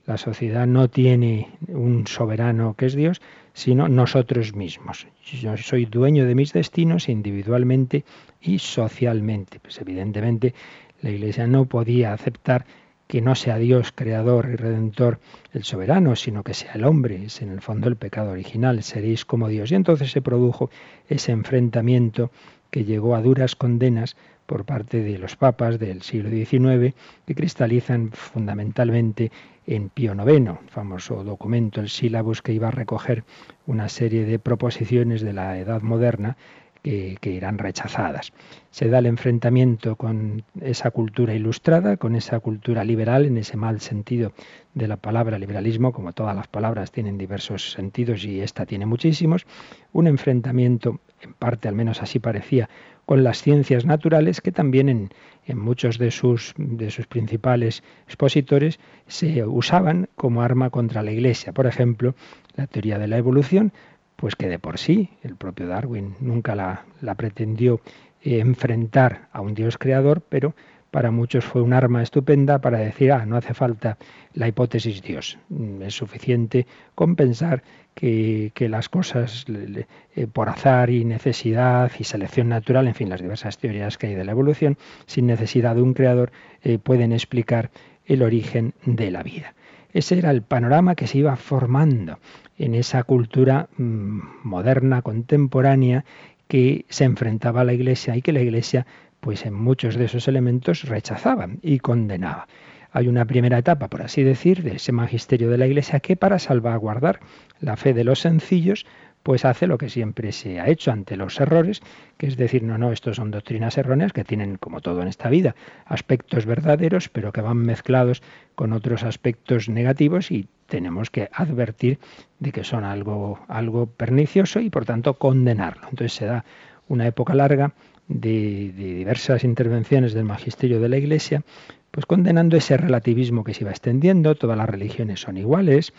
La 0.06 0.18
sociedad 0.18 0.66
no 0.66 0.90
tiene 0.90 1.50
un 1.68 2.08
soberano 2.08 2.74
que 2.76 2.88
es 2.88 2.96
Dios, 2.96 3.22
sino 3.54 3.88
nosotros 3.88 4.56
mismos. 4.56 5.08
Yo 5.24 5.56
soy 5.58 5.86
dueño 5.86 6.26
de 6.26 6.36
mis 6.36 6.54
destinos 6.54 7.10
individualmente 7.10 8.04
y 8.42 8.60
socialmente. 8.60 9.60
Pues 9.60 9.80
evidentemente 9.80 10.54
la 11.02 11.12
Iglesia 11.12 11.48
no 11.48 11.66
podía 11.66 12.14
aceptar 12.14 12.66
que 13.08 13.22
no 13.22 13.36
sea 13.36 13.58
Dios 13.58 13.92
creador 13.94 14.50
y 14.54 14.56
redentor 14.56 15.20
el 15.52 15.66
soberano, 15.66 16.16
sino 16.16 16.44
que 16.44 16.54
sea 16.54 16.74
el 16.76 16.86
hombre, 16.86 17.26
es 17.26 17.42
en 17.42 17.50
el 17.50 17.60
fondo 17.60 17.90
el 17.90 17.98
pecado 17.98 18.32
original, 18.32 18.82
seréis 18.84 19.26
como 19.26 19.50
Dios. 19.50 19.72
Y 19.72 19.76
entonces 19.76 20.12
se 20.12 20.22
produjo 20.22 20.70
ese 21.10 21.34
enfrentamiento 21.34 22.32
que 22.70 22.86
llegó 22.86 23.16
a 23.16 23.22
duras 23.22 23.58
condenas 23.58 24.16
por 24.46 24.64
parte 24.64 25.04
de 25.04 25.18
los 25.18 25.36
papas 25.36 25.78
del 25.78 26.02
siglo 26.04 26.30
XIX, 26.30 26.96
que 27.26 27.36
cristalizan 27.36 28.12
fundamentalmente 28.12 29.32
en 29.68 29.90
Pío 29.90 30.14
IX, 30.14 30.52
famoso 30.68 31.24
documento, 31.24 31.82
el 31.82 31.90
sílabus 31.90 32.42
que 32.42 32.54
iba 32.54 32.70
a 32.70 32.72
recoger 32.72 33.24
una 33.68 33.90
serie 33.90 34.26
de 34.26 34.40
proposiciones 34.40 35.22
de 35.22 35.34
la 35.34 35.58
Edad 35.58 35.82
Moderna 35.82 36.38
que, 36.84 37.18
que, 37.22 37.30
irán 37.30 37.60
rechazadas. 37.60 38.34
Se 38.72 38.90
da 38.90 39.00
el 39.00 39.06
enfrentamiento 39.06 39.96
con 39.96 40.44
esa 40.62 40.90
cultura 40.90 41.36
ilustrada, 41.36 41.98
con 41.98 42.16
esa 42.16 42.40
cultura 42.40 42.84
liberal, 42.84 43.26
en 43.26 43.38
ese 43.38 43.56
mal 43.56 43.82
sentido 43.82 44.34
de 44.74 44.88
la 44.88 44.98
palabra 44.98 45.38
liberalismo, 45.38 45.92
como 45.92 46.14
todas 46.14 46.36
las 46.36 46.48
palabras 46.48 46.92
tienen 46.92 47.18
diversos 47.18 47.72
sentidos 47.72 48.24
y 48.24 48.42
esta 48.42 48.66
tiene 48.66 48.88
muchísimos, 48.88 49.46
un 49.94 50.08
enfrentamiento, 50.08 51.00
en 51.22 51.34
parte 51.34 51.68
al 51.68 51.76
menos 51.76 52.02
así 52.02 52.18
parecía, 52.18 52.68
con 53.06 53.24
las 53.24 53.42
ciencias 53.42 53.86
naturales 53.86 54.42
que 54.42 54.52
también 54.52 54.90
en, 54.90 55.10
en 55.46 55.58
muchos 55.58 55.98
de 55.98 56.12
sus, 56.12 56.54
de 56.58 56.92
sus 56.92 57.08
principales 57.08 57.84
expositores 58.06 58.80
se 59.08 59.46
usaban 59.46 60.10
como 60.16 60.42
arma 60.42 60.70
contra 60.70 61.04
la 61.04 61.12
Iglesia. 61.12 61.54
Por 61.54 61.68
ejemplo, 61.68 62.16
la 62.56 62.68
teoría 62.68 62.98
de 63.00 63.08
la 63.08 63.18
evolución, 63.18 63.74
pues 64.16 64.36
que 64.36 64.48
de 64.48 64.60
por 64.60 64.78
sí 64.78 65.10
el 65.24 65.36
propio 65.36 65.68
Darwin 65.68 66.16
nunca 66.20 66.56
la, 66.56 66.86
la 67.02 67.16
pretendió 67.16 67.82
eh, 68.22 68.40
enfrentar 68.40 69.30
a 69.32 69.42
un 69.42 69.56
Dios 69.56 69.78
creador, 69.78 70.22
pero 70.22 70.54
para 70.92 71.10
muchos 71.10 71.46
fue 71.46 71.62
un 71.62 71.74
arma 71.74 72.04
estupenda 72.04 72.60
para 72.60 72.78
decir, 72.78 73.12
ah, 73.14 73.26
no 73.26 73.38
hace 73.38 73.54
falta 73.54 73.98
la 74.34 74.48
hipótesis 74.48 75.02
Dios, 75.02 75.40
mm, 75.50 75.82
es 75.84 75.96
suficiente 75.96 76.68
compensar 76.94 77.64
que, 77.94 78.52
las 78.70 78.90
cosas 78.90 79.46
eh, 79.50 80.28
por 80.28 80.50
azar 80.50 80.90
y 80.90 81.06
necesidad 81.06 81.92
y 82.00 82.04
selección 82.04 82.50
natural, 82.50 82.88
en 82.88 82.96
fin, 82.96 83.10
las 83.10 83.22
diversas 83.22 83.58
teorías 83.58 83.98
que 83.98 84.08
hay 84.08 84.16
de 84.16 84.26
la 84.26 84.32
evolución, 84.32 84.78
sin 85.06 85.28
necesidad 85.28 85.76
de 85.76 85.82
un 85.82 85.94
creador, 85.94 86.32
eh, 86.64 86.78
pueden 86.80 87.12
explicar 87.12 87.72
el 88.06 88.24
origen 88.24 88.74
de 88.86 89.12
la 89.12 89.24
vida. 89.24 89.54
Ese 89.94 90.18
era 90.18 90.32
el 90.32 90.42
panorama 90.42 90.96
que 90.96 91.08
se 91.08 91.18
iba 91.18 91.36
formando 91.36 92.20
en 92.58 92.76
esa 92.76 93.04
cultura 93.04 93.68
mm, 93.78 94.20
moderna, 94.44 95.02
contemporánea, 95.02 96.06
que 96.48 96.86
se 96.90 97.06
enfrentaba 97.06 97.62
a 97.62 97.64
la 97.64 97.74
Iglesia 97.74 98.16
y 98.16 98.22
que 98.22 98.34
la 98.34 98.42
Iglesia 98.42 98.86
pues 99.22 99.46
en 99.46 99.54
muchos 99.54 99.96
de 99.96 100.06
esos 100.06 100.28
elementos 100.28 100.84
rechazaba 100.84 101.48
y 101.62 101.80
condenaba. 101.80 102.48
Hay 102.92 103.08
una 103.08 103.26
primera 103.26 103.58
etapa, 103.58 103.88
por 103.88 104.02
así 104.02 104.24
decir, 104.24 104.64
de 104.64 104.76
ese 104.76 104.92
magisterio 104.92 105.50
de 105.50 105.58
la 105.58 105.68
Iglesia 105.68 106.00
que 106.00 106.16
para 106.16 106.40
salvaguardar 106.40 107.20
la 107.60 107.78
fe 107.78 107.94
de 107.94 108.04
los 108.04 108.20
sencillos, 108.20 108.86
pues 109.24 109.46
hace 109.46 109.68
lo 109.68 109.78
que 109.78 109.90
siempre 109.90 110.32
se 110.32 110.60
ha 110.60 110.68
hecho 110.68 110.92
ante 110.92 111.16
los 111.16 111.40
errores, 111.40 111.82
que 112.18 112.28
es 112.28 112.38
decir, 112.38 112.64
no, 112.64 112.78
no, 112.78 112.92
estos 112.92 113.18
son 113.18 113.32
doctrinas 113.32 113.78
erróneas 113.78 114.14
que 114.14 114.24
tienen, 114.24 114.58
como 114.58 114.82
todo 114.82 115.02
en 115.02 115.08
esta 115.08 115.30
vida, 115.30 115.56
aspectos 115.86 116.46
verdaderos, 116.46 117.10
pero 117.10 117.32
que 117.32 117.42
van 117.42 117.58
mezclados 117.58 118.22
con 118.56 118.74
otros 118.74 119.04
aspectos 119.04 119.70
negativos 119.70 120.32
y 120.32 120.48
tenemos 120.68 121.10
que 121.10 121.30
advertir 121.34 122.00
de 122.40 122.52
que 122.52 122.64
son 122.64 122.84
algo, 122.84 123.40
algo 123.48 123.86
pernicioso 123.86 124.60
y 124.60 124.70
por 124.70 124.86
tanto 124.86 125.14
condenarlo. 125.16 125.84
Entonces 125.90 126.14
se 126.14 126.26
da 126.26 126.46
una 126.88 127.08
época 127.08 127.36
larga 127.36 127.74
de, 128.08 128.74
diversas 128.76 129.44
intervenciones 129.44 130.14
del 130.14 130.26
magisterio 130.26 130.80
de 130.80 130.90
la 130.90 130.98
Iglesia, 130.98 131.44
pues 131.92 132.06
condenando 132.06 132.58
ese 132.58 132.78
relativismo 132.78 133.44
que 133.44 133.54
se 133.54 133.64
iba 133.64 133.72
extendiendo, 133.72 134.36
todas 134.36 134.58
las 134.58 134.70
religiones 134.70 135.20
son 135.20 135.38
iguales, 135.38 135.94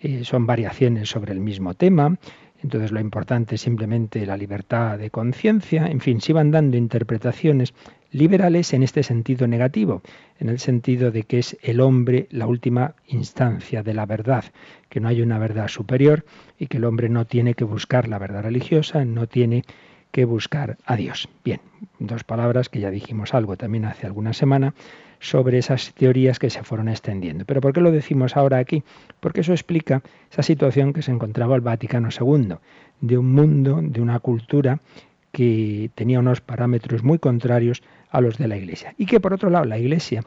eh, 0.00 0.24
son 0.24 0.46
variaciones 0.46 1.08
sobre 1.08 1.32
el 1.32 1.40
mismo 1.40 1.74
tema, 1.74 2.18
entonces 2.62 2.92
lo 2.92 3.00
importante 3.00 3.54
es 3.54 3.60
simplemente 3.60 4.26
la 4.26 4.36
libertad 4.36 4.98
de 4.98 5.10
conciencia, 5.10 5.86
en 5.86 6.00
fin, 6.00 6.20
se 6.20 6.32
iban 6.32 6.50
dando 6.50 6.76
interpretaciones 6.76 7.72
liberales 8.10 8.72
en 8.72 8.82
este 8.82 9.02
sentido 9.02 9.46
negativo, 9.46 10.02
en 10.40 10.48
el 10.48 10.58
sentido 10.58 11.10
de 11.10 11.22
que 11.24 11.38
es 11.38 11.56
el 11.62 11.80
hombre 11.80 12.26
la 12.30 12.46
última 12.46 12.94
instancia 13.06 13.82
de 13.82 13.94
la 13.94 14.06
verdad, 14.06 14.44
que 14.88 15.00
no 15.00 15.08
hay 15.08 15.20
una 15.22 15.38
verdad 15.38 15.68
superior 15.68 16.24
y 16.58 16.66
que 16.66 16.78
el 16.78 16.84
hombre 16.84 17.08
no 17.08 17.26
tiene 17.26 17.54
que 17.54 17.64
buscar 17.64 18.08
la 18.08 18.18
verdad 18.18 18.42
religiosa, 18.42 19.04
no 19.04 19.26
tiene 19.26 19.62
que 20.10 20.24
buscar 20.24 20.78
a 20.84 20.96
Dios. 20.96 21.28
Bien, 21.44 21.60
dos 21.98 22.24
palabras 22.24 22.68
que 22.68 22.80
ya 22.80 22.90
dijimos 22.90 23.34
algo 23.34 23.56
también 23.56 23.84
hace 23.84 24.06
alguna 24.06 24.32
semana 24.32 24.74
sobre 25.20 25.58
esas 25.58 25.92
teorías 25.94 26.38
que 26.38 26.50
se 26.50 26.62
fueron 26.62 26.88
extendiendo. 26.88 27.44
Pero 27.44 27.60
¿por 27.60 27.72
qué 27.72 27.80
lo 27.80 27.90
decimos 27.90 28.36
ahora 28.36 28.58
aquí? 28.58 28.82
Porque 29.20 29.40
eso 29.40 29.52
explica 29.52 30.02
esa 30.30 30.42
situación 30.42 30.92
que 30.92 31.02
se 31.02 31.10
encontraba 31.10 31.56
el 31.56 31.60
Vaticano 31.60 32.08
II, 32.10 32.56
de 33.00 33.18
un 33.18 33.32
mundo, 33.32 33.80
de 33.82 34.00
una 34.00 34.18
cultura 34.20 34.80
que 35.32 35.90
tenía 35.94 36.20
unos 36.20 36.40
parámetros 36.40 37.02
muy 37.02 37.18
contrarios 37.18 37.82
a 38.10 38.20
los 38.20 38.38
de 38.38 38.48
la 38.48 38.56
Iglesia. 38.56 38.94
Y 38.96 39.06
que 39.06 39.20
por 39.20 39.32
otro 39.32 39.50
lado 39.50 39.64
la 39.64 39.78
Iglesia 39.78 40.22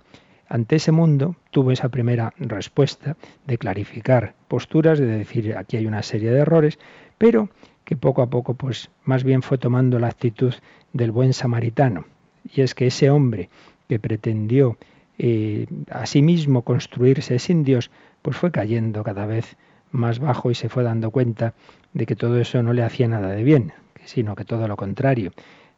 ante 0.47 0.75
ese 0.75 0.91
mundo 0.91 1.35
tuvo 1.49 1.71
esa 1.71 1.89
primera 1.89 2.33
respuesta 2.37 3.15
de 3.47 3.57
clarificar 3.57 4.35
posturas, 4.47 4.99
de 4.99 5.05
decir 5.05 5.55
aquí 5.57 5.77
hay 5.77 5.87
una 5.87 6.03
serie 6.03 6.29
de 6.29 6.39
errores, 6.39 6.77
pero 7.17 7.49
que 7.85 7.95
poco 7.95 8.21
a 8.21 8.29
poco 8.29 8.53
pues 8.53 8.89
más 9.05 9.23
bien 9.23 9.41
fue 9.41 9.57
tomando 9.57 9.97
la 9.97 10.07
actitud 10.07 10.53
del 10.93 11.11
buen 11.11 11.33
samaritano. 11.33 12.05
Y 12.53 12.61
es 12.61 12.75
que 12.75 12.87
ese 12.87 13.09
hombre 13.09 13.49
que 13.91 13.99
pretendió 13.99 14.77
eh, 15.17 15.67
a 15.89 16.05
sí 16.05 16.21
mismo 16.21 16.61
construirse 16.61 17.39
sin 17.39 17.65
Dios, 17.65 17.91
pues 18.21 18.37
fue 18.37 18.49
cayendo 18.49 19.03
cada 19.03 19.25
vez 19.25 19.57
más 19.91 20.19
bajo 20.19 20.49
y 20.49 20.55
se 20.55 20.69
fue 20.69 20.83
dando 20.83 21.11
cuenta 21.11 21.55
de 21.91 22.05
que 22.05 22.15
todo 22.15 22.39
eso 22.39 22.63
no 22.63 22.71
le 22.71 22.83
hacía 22.83 23.09
nada 23.09 23.31
de 23.31 23.43
bien, 23.43 23.73
sino 24.05 24.33
que 24.33 24.45
todo 24.45 24.69
lo 24.69 24.77
contrario, 24.77 25.33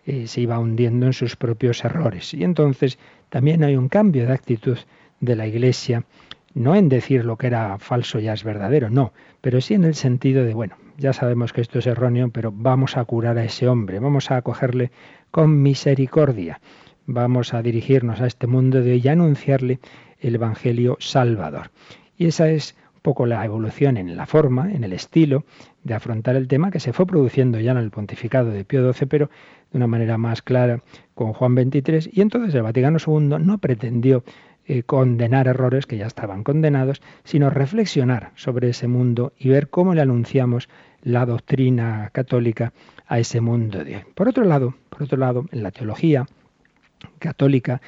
eh, 0.05 0.27
se 0.27 0.41
iba 0.41 0.59
hundiendo 0.59 1.07
en 1.07 1.13
sus 1.13 1.35
propios 1.35 1.83
errores. 1.83 2.35
Y 2.35 2.43
entonces 2.43 2.99
también 3.29 3.63
hay 3.63 3.77
un 3.77 3.89
cambio 3.89 4.27
de 4.27 4.33
actitud 4.33 4.77
de 5.19 5.35
la 5.35 5.47
Iglesia, 5.47 6.05
no 6.53 6.75
en 6.75 6.89
decir 6.89 7.25
lo 7.25 7.35
que 7.37 7.47
era 7.47 7.79
falso 7.79 8.19
ya 8.19 8.33
es 8.33 8.43
verdadero, 8.43 8.91
no, 8.91 9.11
pero 9.41 9.59
sí 9.59 9.73
en 9.73 9.85
el 9.85 9.95
sentido 9.95 10.45
de, 10.45 10.53
bueno, 10.53 10.75
ya 10.99 11.13
sabemos 11.13 11.51
que 11.51 11.61
esto 11.61 11.79
es 11.79 11.87
erróneo, 11.87 12.29
pero 12.29 12.51
vamos 12.53 12.95
a 12.95 13.05
curar 13.05 13.39
a 13.39 13.43
ese 13.43 13.67
hombre, 13.67 13.97
vamos 13.97 14.29
a 14.29 14.37
acogerle 14.37 14.91
con 15.31 15.63
misericordia, 15.63 16.61
vamos 17.05 17.53
a 17.53 17.61
dirigirnos 17.61 18.21
a 18.21 18.27
este 18.27 18.47
mundo 18.47 18.81
de 18.81 18.93
hoy 18.93 19.01
y 19.03 19.07
anunciarle 19.07 19.79
el 20.19 20.35
Evangelio 20.35 20.97
Salvador. 20.99 21.71
Y 22.17 22.27
esa 22.27 22.49
es 22.49 22.75
un 22.95 23.01
poco 23.01 23.25
la 23.25 23.43
evolución 23.43 23.97
en 23.97 24.15
la 24.15 24.25
forma, 24.25 24.71
en 24.71 24.83
el 24.83 24.93
estilo 24.93 25.43
de 25.83 25.93
afrontar 25.93 26.35
el 26.35 26.47
tema 26.47 26.71
que 26.71 26.79
se 26.79 26.93
fue 26.93 27.05
produciendo 27.05 27.59
ya 27.59 27.71
en 27.71 27.77
el 27.77 27.91
pontificado 27.91 28.51
de 28.51 28.63
Pío 28.63 28.93
XII, 28.93 29.07
pero 29.07 29.29
de 29.71 29.77
una 29.77 29.87
manera 29.87 30.17
más 30.17 30.41
clara 30.41 30.81
con 31.13 31.33
Juan 31.33 31.55
XXIII. 31.55 32.11
Y 32.13 32.21
entonces 32.21 32.55
el 32.55 32.61
Vaticano 32.61 32.97
II 33.05 33.37
no 33.39 33.57
pretendió 33.57 34.23
eh, 34.65 34.83
condenar 34.83 35.47
errores 35.47 35.85
que 35.85 35.97
ya 35.97 36.07
estaban 36.07 36.43
condenados, 36.43 37.01
sino 37.25 37.49
reflexionar 37.49 38.31
sobre 38.35 38.69
ese 38.69 38.87
mundo 38.87 39.33
y 39.37 39.49
ver 39.49 39.69
cómo 39.69 39.93
le 39.93 40.01
anunciamos 40.01 40.69
la 41.01 41.25
doctrina 41.25 42.09
católica 42.13 42.71
a 43.05 43.19
ese 43.19 43.41
mundo 43.41 43.83
de 43.83 43.97
hoy. 43.97 44.03
Por 44.15 44.29
otro 44.29 44.45
lado, 44.45 44.73
por 44.89 45.03
otro 45.03 45.17
lado, 45.17 45.45
en 45.51 45.63
la 45.63 45.71
teología 45.71 46.25
católica, 47.19 47.81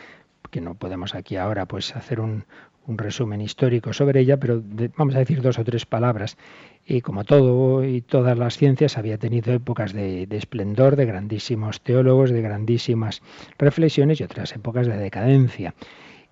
que 0.52 0.62
no 0.62 0.76
podemos 0.76 1.16
aquí 1.16 1.36
ahora 1.36 1.66
pues 1.66 1.96
hacer 1.96 2.20
un, 2.20 2.46
resumen 2.88 3.42
histórico 3.42 3.94
sobre 3.94 4.20
ella, 4.20 4.38
pero 4.38 4.62
vamos 4.96 5.16
a 5.16 5.20
decir 5.20 5.42
dos 5.42 5.58
o 5.58 5.64
tres 5.64 5.88
palabras. 5.88 6.38
Y 6.86 7.02
como 7.02 7.24
todo 7.24 7.84
y 7.84 8.02
todas 8.02 8.38
las 8.38 8.58
ciencias, 8.58 9.00
había 9.00 9.18
tenido 9.18 9.52
épocas 9.54 9.92
de, 9.92 10.28
de, 10.28 10.38
esplendor, 10.38 10.96
de 10.96 11.08
grandísimos 11.08 11.82
teólogos, 11.82 12.30
de 12.30 12.44
grandísimas 12.44 13.24
reflexiones 13.58 14.22
y 14.22 14.24
otras 14.24 14.54
épocas 14.54 14.86
de 14.86 14.98
decadencia. 14.98 15.74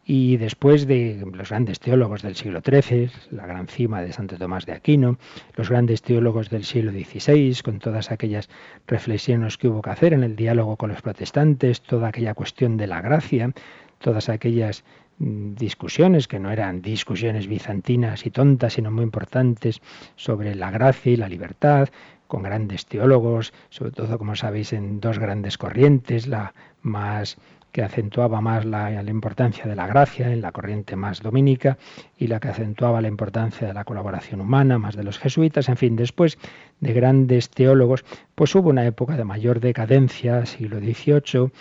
Y 0.06 0.36
después 0.36 0.86
de 0.86 1.26
los 1.34 1.50
grandes 1.50 1.80
teólogos 1.80 2.22
del 2.24 2.36
siglo 2.36 2.62
XIII, 2.62 3.10
la 3.32 3.46
gran 3.46 3.68
cima 3.68 4.02
de 4.02 4.12
Santo 4.12 4.38
Tomás 4.38 4.66
de 4.66 4.74
Aquino, 4.74 5.18
los 5.56 5.70
grandes 5.70 6.02
teólogos 6.02 6.50
del 6.50 6.66
siglo 6.66 6.92
XVI, 6.92 7.62
con 7.64 7.80
todas 7.80 8.12
aquellas 8.12 8.50
reflexiones 8.86 9.58
que 9.58 9.70
hubo 9.70 9.82
que 9.82 9.92
hacer 9.92 10.14
en 10.14 10.24
el 10.24 10.36
diálogo 10.36 10.76
con 10.76 10.90
los 10.90 11.02
protestantes, 11.02 11.82
toda 11.82 12.10
aquella 12.10 12.34
cuestión 12.34 12.76
de 12.76 12.88
la 12.88 13.02
gracia, 13.02 13.54
todas 14.00 14.28
aquellas 14.28 14.84
mm, 15.20 15.54
discusiones 15.54 16.28
que 16.28 16.40
no 16.40 16.52
eran 16.52 16.82
discusiones 16.82 17.48
bizantinas 17.48 18.26
y 18.26 18.30
tontas, 18.30 18.74
sino 18.74 18.92
muy 18.92 19.04
importantes 19.04 19.82
sobre 20.18 20.54
la 20.54 20.70
gracia 20.70 21.14
y 21.14 21.16
la 21.16 21.30
libertad, 21.30 21.88
con 22.28 22.44
grandes 22.44 22.88
teólogos, 22.88 23.54
sobre 23.70 23.92
todo, 23.92 24.18
como 24.18 24.36
sabéis, 24.36 24.74
en 24.74 25.00
dos 25.00 25.18
grandes 25.18 25.58
corrientes, 25.58 26.28
la 26.28 26.54
más 26.82 27.38
que 27.74 27.82
acentuaba 27.82 28.40
más 28.40 28.66
la, 28.66 29.04
importancia 29.04 29.66
de 29.66 29.76
la 29.76 29.88
gracia 29.88 30.32
en 30.32 30.42
la 30.42 30.52
corriente 30.52 30.96
más 30.96 31.22
dominica 31.22 31.80
y 32.18 32.28
la 32.28 32.40
que 32.40 32.50
acentuaba 32.50 33.02
la 33.02 33.08
importancia 33.08 33.68
de 33.68 33.74
la 33.74 33.84
colaboración 33.84 34.42
humana, 34.42 34.78
más 34.78 34.96
de 34.96 35.04
los 35.04 35.18
jesuitas, 35.18 35.68
en 35.70 35.78
fin, 35.78 35.96
después 35.96 36.38
de 36.80 36.94
grandes 36.94 37.50
teólogos, 37.50 38.06
pues 38.36 38.54
hubo 38.54 38.70
una 38.70 38.86
época 38.86 39.18
de 39.18 39.26
mayor 39.26 39.60
decadencia, 39.60 40.46
siglo 40.46 40.78
XVIII, 40.78 41.52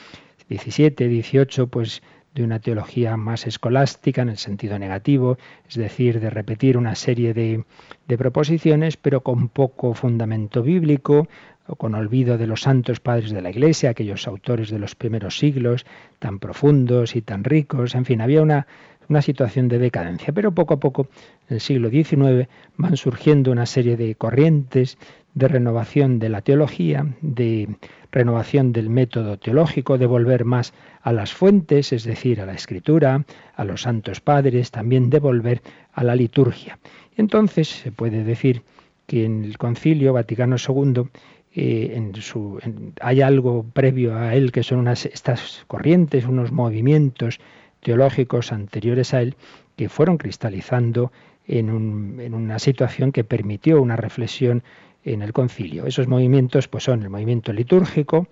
XVII, 0.50 1.22
XVIII, 1.22 1.66
pues 1.66 2.02
de 2.34 2.44
una 2.44 2.60
teología 2.60 3.16
más 3.16 3.46
escolástica 3.46 4.22
en 4.22 4.30
el 4.30 4.38
sentido 4.38 4.78
negativo, 4.78 5.38
es 5.68 5.76
decir, 5.76 6.20
de 6.20 6.30
repetir 6.30 6.76
una 6.76 6.94
serie 6.94 7.34
de, 7.34 7.64
de 8.06 8.18
proposiciones, 8.18 8.96
pero 8.96 9.22
con 9.22 9.48
poco 9.48 9.94
fundamento 9.94 10.62
bíblico, 10.62 11.28
con 11.76 11.94
olvido 11.94 12.38
de 12.38 12.46
los 12.46 12.62
santos 12.62 13.00
padres 13.00 13.30
de 13.30 13.42
la 13.42 13.50
Iglesia, 13.50 13.90
aquellos 13.90 14.26
autores 14.26 14.70
de 14.70 14.78
los 14.78 14.94
primeros 14.94 15.38
siglos, 15.38 15.86
tan 16.18 16.38
profundos 16.38 17.16
y 17.16 17.22
tan 17.22 17.44
ricos, 17.44 17.94
en 17.94 18.04
fin, 18.04 18.20
había 18.20 18.42
una, 18.42 18.66
una 19.08 19.22
situación 19.22 19.68
de 19.68 19.78
decadencia, 19.78 20.32
pero 20.32 20.52
poco 20.52 20.74
a 20.74 20.80
poco, 20.80 21.08
en 21.48 21.54
el 21.54 21.60
siglo 21.60 21.90
XIX, 21.90 22.48
van 22.76 22.96
surgiendo 22.96 23.52
una 23.52 23.66
serie 23.66 23.96
de 23.96 24.14
corrientes 24.14 24.98
de 25.34 25.48
renovación 25.48 26.18
de 26.18 26.28
la 26.28 26.42
teología, 26.42 27.06
de 27.22 27.68
renovación 28.10 28.72
del 28.72 28.90
método 28.90 29.38
teológico, 29.38 29.96
de 29.96 30.06
volver 30.06 30.44
más 30.44 30.74
a 31.02 31.12
las 31.12 31.32
fuentes, 31.32 31.92
es 31.92 32.04
decir, 32.04 32.40
a 32.40 32.46
la 32.46 32.52
escritura, 32.52 33.24
a 33.56 33.64
los 33.64 33.82
santos 33.82 34.20
padres, 34.20 34.70
también 34.70 35.08
de 35.08 35.20
volver 35.20 35.62
a 35.92 36.04
la 36.04 36.14
liturgia. 36.14 36.78
Entonces 37.16 37.68
se 37.68 37.92
puede 37.92 38.24
decir 38.24 38.62
que 39.06 39.24
en 39.24 39.44
el 39.44 39.58
Concilio 39.58 40.12
Vaticano 40.12 40.56
II 40.56 41.08
eh, 41.54 41.92
en 41.94 42.14
su, 42.14 42.58
hay 43.00 43.20
algo 43.20 43.64
previo 43.72 44.16
a 44.16 44.34
él 44.34 44.52
que 44.52 44.62
son 44.62 44.78
unas, 44.78 45.04
estas 45.06 45.64
corrientes, 45.66 46.24
unos 46.24 46.50
movimientos 46.50 47.40
teológicos 47.80 48.52
anteriores 48.52 49.12
a 49.12 49.20
él 49.20 49.36
que 49.76 49.88
fueron 49.88 50.16
cristalizando 50.16 51.12
en, 51.46 52.20
en, 52.20 52.34
una 52.34 52.58
situación 52.58 53.12
que 53.12 53.24
permitió 53.24 53.82
una 53.82 53.96
reflexión 53.96 54.62
en 55.04 55.20
el 55.22 55.32
concilio. 55.32 55.86
Esos 55.86 56.08
movimientos 56.08 56.68
pues 56.68 56.84
son 56.84 57.02
el 57.02 57.10
movimiento 57.10 57.52
litúrgico, 57.52 58.28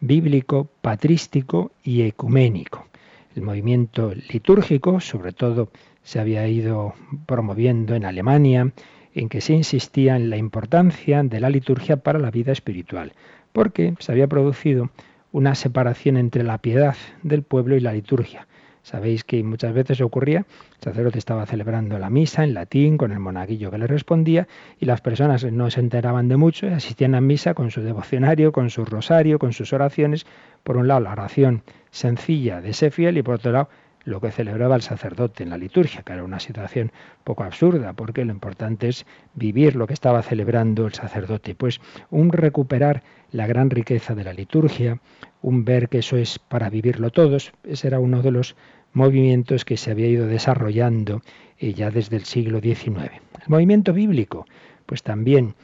bíblico, 0.00 0.68
patrístico 0.80 1.72
y 1.82 2.02
ecuménico. 2.02 2.86
El 3.34 3.42
movimiento 3.42 4.12
litúrgico, 4.30 5.00
sobre 5.00 5.32
todo, 5.32 5.70
se 6.02 6.20
había 6.20 6.46
ido 6.46 6.94
promoviendo 7.26 7.94
en 7.94 8.04
Alemania, 8.04 8.72
en 9.14 9.28
que 9.28 9.40
se 9.40 9.52
insistía 9.52 10.16
en 10.16 10.30
la 10.30 10.36
importancia 10.36 11.22
de 11.22 11.40
la 11.40 11.50
liturgia 11.50 11.96
para 11.96 12.18
la 12.18 12.30
vida 12.30 12.52
espiritual, 12.52 13.12
porque 13.52 13.94
se 13.98 14.12
había 14.12 14.26
producido 14.26 14.90
una 15.32 15.54
separación 15.54 16.16
entre 16.16 16.44
la 16.44 16.58
piedad 16.58 16.96
del 17.22 17.42
pueblo 17.42 17.76
y 17.76 17.80
la 17.80 17.92
liturgia. 17.92 18.46
Sabéis 18.82 19.22
que 19.22 19.44
muchas 19.44 19.72
veces 19.72 20.00
ocurría, 20.00 20.38
el 20.38 20.82
sacerdote 20.82 21.18
estaba 21.18 21.46
celebrando 21.46 22.00
la 22.00 22.10
misa 22.10 22.42
en 22.42 22.52
latín 22.52 22.98
con 22.98 23.12
el 23.12 23.20
monaguillo 23.20 23.70
que 23.70 23.78
le 23.78 23.86
respondía 23.86 24.48
y 24.80 24.86
las 24.86 25.00
personas 25.00 25.44
no 25.44 25.70
se 25.70 25.78
enteraban 25.78 26.28
de 26.28 26.36
mucho 26.36 26.66
asistían 26.66 27.14
a 27.14 27.20
misa 27.20 27.54
con 27.54 27.70
su 27.70 27.80
devocionario, 27.80 28.50
con 28.50 28.70
su 28.70 28.84
rosario, 28.84 29.38
con 29.38 29.52
sus 29.52 29.72
oraciones. 29.72 30.26
Por 30.64 30.76
un 30.76 30.88
lado 30.88 31.00
la 31.00 31.12
oración 31.12 31.62
sencilla 31.92 32.60
de 32.60 32.70
ese 32.70 32.90
y 32.98 33.22
por 33.22 33.36
otro 33.36 33.52
lado 33.52 33.68
lo 34.04 34.20
que 34.20 34.30
celebraba 34.30 34.76
el 34.76 34.82
sacerdote 34.82 35.42
en 35.42 35.50
la 35.50 35.58
liturgia, 35.58 36.02
que 36.02 36.12
era 36.12 36.24
una 36.24 36.40
situación 36.40 36.92
poco 37.24 37.44
absurda, 37.44 37.92
porque 37.92 38.24
lo 38.24 38.32
importante 38.32 38.88
es 38.88 39.06
vivir 39.34 39.76
lo 39.76 39.86
que 39.86 39.94
estaba 39.94 40.22
celebrando 40.22 40.86
el 40.86 40.94
sacerdote. 40.94 41.54
Pues 41.54 41.80
un 42.10 42.32
recuperar 42.32 43.02
la 43.30 43.46
gran 43.46 43.70
riqueza 43.70 44.14
de 44.14 44.24
la 44.24 44.32
liturgia, 44.32 45.00
un 45.40 45.64
ver 45.64 45.88
que 45.88 45.98
eso 45.98 46.16
es 46.16 46.38
para 46.38 46.70
vivirlo 46.70 47.10
todos, 47.10 47.52
ese 47.64 47.88
era 47.88 48.00
uno 48.00 48.22
de 48.22 48.30
los 48.30 48.56
movimientos 48.92 49.64
que 49.64 49.76
se 49.76 49.90
había 49.90 50.08
ido 50.08 50.26
desarrollando 50.26 51.22
eh, 51.58 51.74
ya 51.74 51.90
desde 51.90 52.16
el 52.16 52.24
siglo 52.24 52.60
XIX. 52.60 53.12
El 53.40 53.48
movimiento 53.48 53.92
bíblico, 53.92 54.46
pues 54.86 55.02
también 55.02 55.54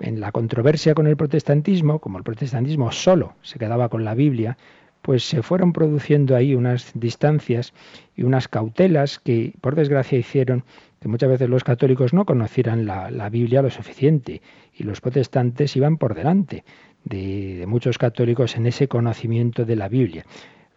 en 0.00 0.20
la 0.20 0.32
controversia 0.32 0.94
con 0.94 1.06
el 1.06 1.16
protestantismo, 1.16 1.98
como 1.98 2.18
el 2.18 2.24
protestantismo 2.24 2.92
solo 2.92 3.34
se 3.42 3.58
quedaba 3.58 3.88
con 3.88 4.04
la 4.04 4.14
Biblia, 4.14 4.56
pues 5.02 5.22
se 5.28 5.42
fueron 5.42 5.72
produciendo 5.72 6.36
ahí 6.36 6.54
unas 6.54 6.92
distancias 6.94 7.72
y 8.16 8.24
unas 8.24 8.48
cautelas 8.48 9.18
que, 9.18 9.54
por 9.60 9.74
desgracia, 9.74 10.18
hicieron 10.18 10.64
que 11.00 11.08
muchas 11.08 11.30
veces 11.30 11.48
los 11.48 11.64
católicos 11.64 12.12
no 12.12 12.24
conocieran 12.24 12.86
la, 12.86 13.28
Biblia 13.30 13.62
lo 13.62 13.70
suficiente 13.70 14.42
y 14.74 14.84
los 14.84 15.00
protestantes 15.00 15.76
iban 15.76 15.96
por 15.96 16.14
delante 16.14 16.64
de, 17.04 17.56
de 17.56 17.66
muchos 17.66 17.98
católicos 17.98 18.56
en 18.56 18.66
ese 18.66 18.88
conocimiento 18.88 19.64
de 19.64 19.76
la 19.76 19.88
Biblia. 19.88 20.24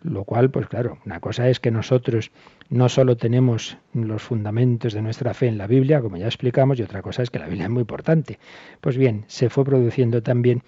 Lo 0.04 0.24
cual, 0.24 0.50
pues 0.50 0.68
claro, 0.68 0.98
una 1.06 1.20
cosa 1.20 1.48
es 1.48 1.60
que 1.60 1.70
nosotros 1.70 2.32
no 2.70 2.90
solo 2.90 3.18
tenemos 3.18 3.78
los 3.94 4.24
fundamentos 4.24 4.94
de 4.94 5.02
nuestra 5.02 5.36
fe 5.36 5.48
en 5.48 5.60
la 5.60 5.68
Biblia, 5.68 6.02
como 6.02 6.18
ya 6.18 6.26
explicamos, 6.26 6.80
y 6.80 6.84
otra 6.84 7.04
cosa 7.04 7.22
es 7.22 7.30
que 7.30 7.38
la 7.38 7.46
Biblia 7.46 7.66
es 7.66 7.70
muy 7.70 7.82
importante. 7.82 8.40
Pues 8.80 8.98
bien, 8.98 9.26
se 9.28 9.50
fue 9.50 9.64
produciendo 9.64 10.24
también 10.24 10.64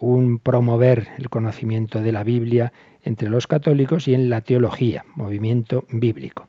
un 0.00 0.38
promover 0.38 1.08
el 1.18 1.28
conocimiento 1.28 2.00
de 2.00 2.12
la 2.12 2.24
Biblia 2.24 2.72
entre 3.02 3.28
los 3.28 3.46
católicos 3.46 4.08
y 4.08 4.14
en 4.14 4.28
la 4.28 4.40
teología, 4.40 5.04
movimiento 5.14 5.84
bíblico. 5.90 6.48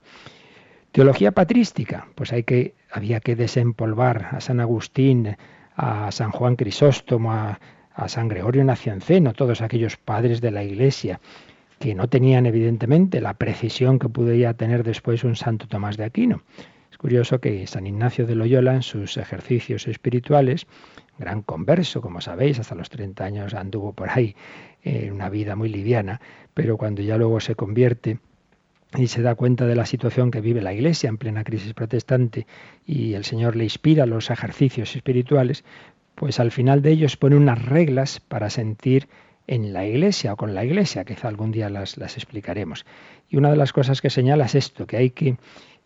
Teología 0.92 1.32
patrística, 1.32 2.08
pues 2.16 2.34
hay 2.34 2.44
que, 2.44 2.74
había 2.92 3.20
que 3.20 3.36
desempolvar 3.36 4.30
a 4.32 4.42
San 4.42 4.60
Agustín, 4.60 5.38
a 5.76 6.12
San 6.12 6.32
Juan 6.32 6.56
Crisóstomo, 6.56 7.32
a, 7.32 7.60
San 8.08 8.28
Gregorio 8.28 8.64
Nacianceno, 8.64 9.34
todos 9.34 9.62
aquellos 9.62 9.98
padres 9.98 10.40
de 10.40 10.52
la 10.52 10.64
Iglesia, 10.64 11.20
que 11.80 11.96
no 11.96 12.08
tenían 12.08 12.46
evidentemente 12.46 13.22
la 13.22 13.34
precisión 13.34 13.98
que 13.98 14.08
podía 14.08 14.54
tener 14.54 14.84
después 14.84 15.24
un 15.24 15.36
Santo 15.36 15.68
Tomás 15.68 15.98
de 15.98 16.04
Aquino. 16.04 16.44
Es 16.92 16.98
curioso 16.98 17.40
que 17.40 17.66
San 17.66 17.88
Ignacio 17.88 18.28
de 18.28 18.36
Loyola 18.36 18.76
en 18.76 18.84
sus 18.84 19.18
ejercicios 19.18 19.88
espirituales 19.88 20.68
gran 21.18 21.42
converso, 21.42 22.02
como 22.02 22.22
sabéis, 22.22 22.60
hasta 22.60 22.76
los 22.76 22.90
30 22.90 23.24
años 23.24 23.54
anduvo 23.54 23.94
por 23.94 24.10
ahí 24.10 24.36
en 24.84 25.12
una 25.14 25.30
vida 25.30 25.56
muy 25.56 25.70
liviana, 25.70 26.22
pero 26.54 26.78
cuando 26.78 27.02
ya 27.02 27.18
luego 27.18 27.40
se 27.40 27.56
convierte 27.56 28.20
y 28.96 29.08
se 29.08 29.22
da 29.22 29.36
cuenta 29.36 29.66
de 29.66 29.76
la 29.76 29.86
situación 29.86 30.32
que 30.32 30.42
vive 30.42 30.62
la 30.62 30.74
Iglesia 30.74 31.10
en 31.10 31.18
plena 31.18 31.44
crisis 31.44 31.74
protestante 31.74 32.48
y 32.86 33.14
el 33.14 33.26
Señor 33.26 33.56
le 33.56 33.66
inspira 33.66 34.06
los 34.06 34.30
ejercicios 34.30 34.96
espirituales, 34.96 35.66
pues 36.16 36.40
al 36.40 36.52
final 36.52 36.82
de 36.82 36.92
ellos 36.92 37.18
pone 37.18 37.36
unas 37.36 37.64
reglas 37.64 38.20
para 38.20 38.50
sentir 38.50 39.08
en 39.46 39.74
la 39.74 39.86
Iglesia 39.86 40.34
o 40.34 40.38
con 40.38 40.54
la 40.54 40.66
Iglesia, 40.66 41.06
quizá 41.06 41.28
algún 41.28 41.52
día 41.52 41.70
las 41.70 41.98
explicaremos. 41.98 42.86
Y 43.30 43.38
una 43.38 43.50
de 43.50 43.58
las 43.58 43.74
cosas 43.74 44.02
que 44.02 44.10
señala 44.10 44.46
es 44.46 44.56
esto, 44.56 44.88
que 44.88 44.98
hay 44.98 45.10
que 45.12 45.38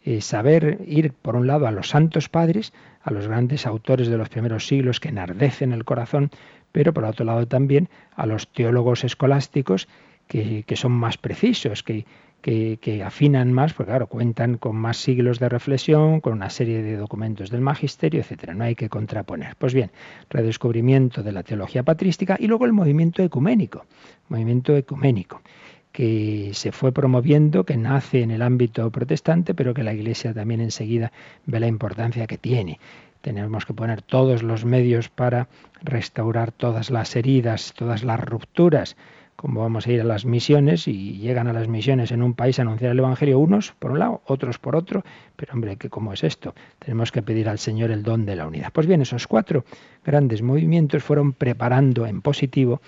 eh, 0.03 0.21
saber 0.21 0.79
ir, 0.87 1.13
por 1.13 1.35
un 1.35 1.45
lado, 1.47 1.67
a 1.67 1.71
los 1.71 1.89
santos 1.89 2.27
padres, 2.27 2.73
a 3.03 3.11
los 3.11 3.27
grandes 3.27 3.67
autores 3.67 4.07
de 4.07 4.17
los 4.17 4.29
primeros 4.29 4.65
siglos 4.65 4.99
que 4.99 5.09
enardecen 5.09 5.73
el 5.73 5.85
corazón, 5.85 6.31
pero 6.71 6.93
por 6.93 7.03
otro 7.05 7.25
lado 7.25 7.47
también 7.47 7.89
a 8.15 8.25
los 8.25 8.47
teólogos 8.47 9.03
escolásticos 9.03 9.87
que, 10.27 10.63
son 10.75 10.93
más 10.93 11.17
precisos, 11.17 11.83
que, 11.83 12.05
que, 12.41 13.03
afinan 13.05 13.51
más, 13.51 13.73
porque 13.73 13.91
claro, 13.91 14.07
cuentan 14.07 14.57
con 14.57 14.77
más 14.77 14.97
siglos 14.97 15.39
de 15.39 15.49
reflexión, 15.49 16.21
con 16.21 16.33
una 16.33 16.49
serie 16.49 16.81
de 16.81 16.95
documentos 16.95 17.49
del 17.49 17.61
magisterio, 17.61 18.21
etcétera. 18.21 18.53
No 18.53 18.63
hay 18.63 18.75
que 18.75 18.87
contraponer. 18.87 19.55
Pues 19.57 19.73
bien, 19.73 19.91
redescubrimiento 20.29 21.21
de 21.21 21.33
la 21.33 21.43
teología 21.43 21.83
patrística 21.83 22.37
y 22.39 22.47
luego 22.47 22.65
el 22.65 22.71
movimiento 22.71 23.21
ecuménico. 23.21 23.85
Movimiento 24.29 24.75
ecuménico 24.75 25.41
que 25.91 26.51
se 26.53 26.71
fue 26.71 26.91
promoviendo, 26.91 27.65
que 27.65 27.77
nace 27.77 28.21
en 28.21 28.31
el 28.31 28.41
ámbito 28.41 28.89
protestante, 28.91 29.53
pero 29.53 29.73
que 29.73 29.83
la 29.83 29.93
Iglesia 29.93 30.33
también 30.33 30.61
enseguida 30.61 31.11
ve 31.45 31.59
la 31.59 31.67
importancia 31.67 32.27
que 32.27 32.37
tiene. 32.37 32.79
Tenemos 33.21 33.65
que 33.65 33.73
poner 33.73 34.01
todos 34.01 34.41
los 34.41 34.65
medios 34.65 35.09
para 35.09 35.47
restaurar 35.83 36.51
todas 36.51 36.89
las 36.89 37.15
heridas, 37.15 37.73
todas 37.75 38.03
las 38.03 38.19
rupturas. 38.19 38.95
Como 39.35 39.61
vamos 39.61 39.87
a 39.87 39.91
ir 39.91 40.01
a 40.01 40.03
las 40.03 40.25
misiones 40.25 40.87
y 40.87 41.17
llegan 41.17 41.47
a 41.47 41.53
las 41.53 41.67
misiones 41.67 42.11
en 42.11 42.21
un 42.21 42.35
país 42.35 42.59
a 42.59 42.61
anunciar 42.61 42.91
el 42.91 42.99
Evangelio, 42.99 43.39
unos 43.39 43.73
por 43.79 43.91
un 43.91 43.99
lado, 43.99 44.21
otros 44.25 44.59
por 44.59 44.75
otro, 44.75 45.03
pero 45.35 45.53
hombre, 45.53 45.77
¿cómo 45.89 46.13
es 46.13 46.23
esto? 46.23 46.53
Tenemos 46.79 47.11
que 47.11 47.23
pedir 47.23 47.49
al 47.49 47.57
Señor 47.57 47.89
el 47.91 48.03
don 48.03 48.25
de 48.25 48.35
la 48.35 48.47
unidad. 48.47 48.71
Pues 48.71 48.85
bien, 48.85 49.01
esos 49.01 49.27
cuatro 49.27 49.65
grandes 50.05 50.41
movimientos 50.41 51.03
fueron 51.03 51.33
preparando 51.33 52.05
en 52.05 52.21
positivo, 52.21 52.81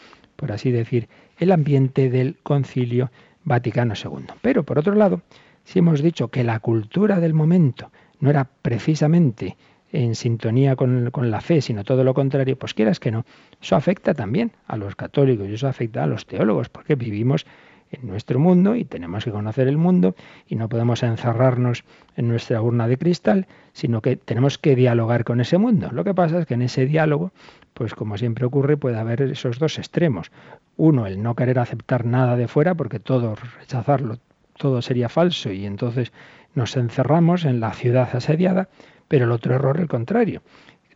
por 0.43 0.51
así 0.51 0.71
decir, 0.71 1.07
el 1.37 1.53
ambiente 1.53 2.09
del 2.09 2.35
concilio 2.43 3.11
Vaticano 3.45 3.93
II. 3.95 4.25
Pero 4.41 4.63
por 4.63 4.77
otro 4.77 4.93
lado, 4.93 5.21
si 5.63 5.79
hemos 5.79 6.01
dicho 6.01 6.27
que 6.27 6.43
la 6.43 6.59
cultura 6.59 7.21
del 7.21 7.33
momento 7.33 7.91
no 8.19 8.29
era 8.29 8.49
precisamente 8.61 9.55
en 9.93 10.15
sintonía 10.15 10.75
con, 10.75 11.13
la 11.31 11.39
fe, 11.39 11.61
sino 11.61 11.85
todo 11.85 12.03
lo 12.03 12.13
contrario, 12.13 12.57
pues 12.57 12.73
quieras 12.73 12.99
que 12.99 13.09
no, 13.09 13.25
eso 13.61 13.77
afecta 13.77 14.13
también 14.13 14.51
a 14.67 14.75
los 14.75 14.97
católicos 14.97 15.47
y 15.47 15.53
eso 15.53 15.69
afecta 15.69 16.03
a 16.03 16.07
los 16.07 16.25
teólogos, 16.25 16.67
porque 16.67 16.95
vivimos 16.95 17.45
en 17.93 18.07
nuestro 18.07 18.39
mundo 18.39 18.75
y 18.75 18.85
tenemos 18.85 19.23
que 19.23 19.31
conocer 19.31 19.67
el 19.67 19.77
mundo 19.77 20.15
y 20.47 20.55
no 20.55 20.69
podemos 20.69 21.03
encerrarnos 21.03 21.83
en 22.15 22.27
nuestra 22.27 22.61
urna 22.61 22.87
de 22.87 22.97
cristal, 22.97 23.47
sino 23.71 24.01
que 24.01 24.15
tenemos 24.17 24.57
que 24.57 24.75
dialogar 24.75 25.23
con 25.23 25.41
ese 25.41 25.57
mundo. 25.57 25.89
Lo 25.91 26.03
que 26.03 26.13
pasa 26.13 26.39
es 26.39 26.45
que 26.45 26.55
en 26.55 26.63
ese 26.63 26.85
diálogo, 26.85 27.31
pues 27.73 27.93
como 27.93 28.17
siempre 28.17 28.45
ocurre, 28.45 28.77
puede 28.77 28.97
haber 28.97 29.21
esos 29.21 29.59
dos 29.59 29.77
extremos. 29.77 30.31
Uno, 30.75 31.05
el 31.05 31.21
no 31.21 31.35
querer 31.35 31.59
aceptar 31.59 32.05
nada 32.05 32.35
de 32.35 32.47
fuera, 32.47 32.75
porque 32.75 32.99
todo 32.99 33.35
rechazarlo, 33.59 34.17
todo 34.57 34.81
sería 34.81 35.09
falso 35.09 35.51
y 35.51 35.65
entonces 35.65 36.11
nos 36.55 36.75
encerramos 36.77 37.45
en 37.45 37.59
la 37.59 37.73
ciudad 37.73 38.09
asediada, 38.13 38.69
pero 39.07 39.25
el 39.25 39.31
otro 39.31 39.55
error, 39.55 39.79
el 39.79 39.87
contrario. 39.87 40.41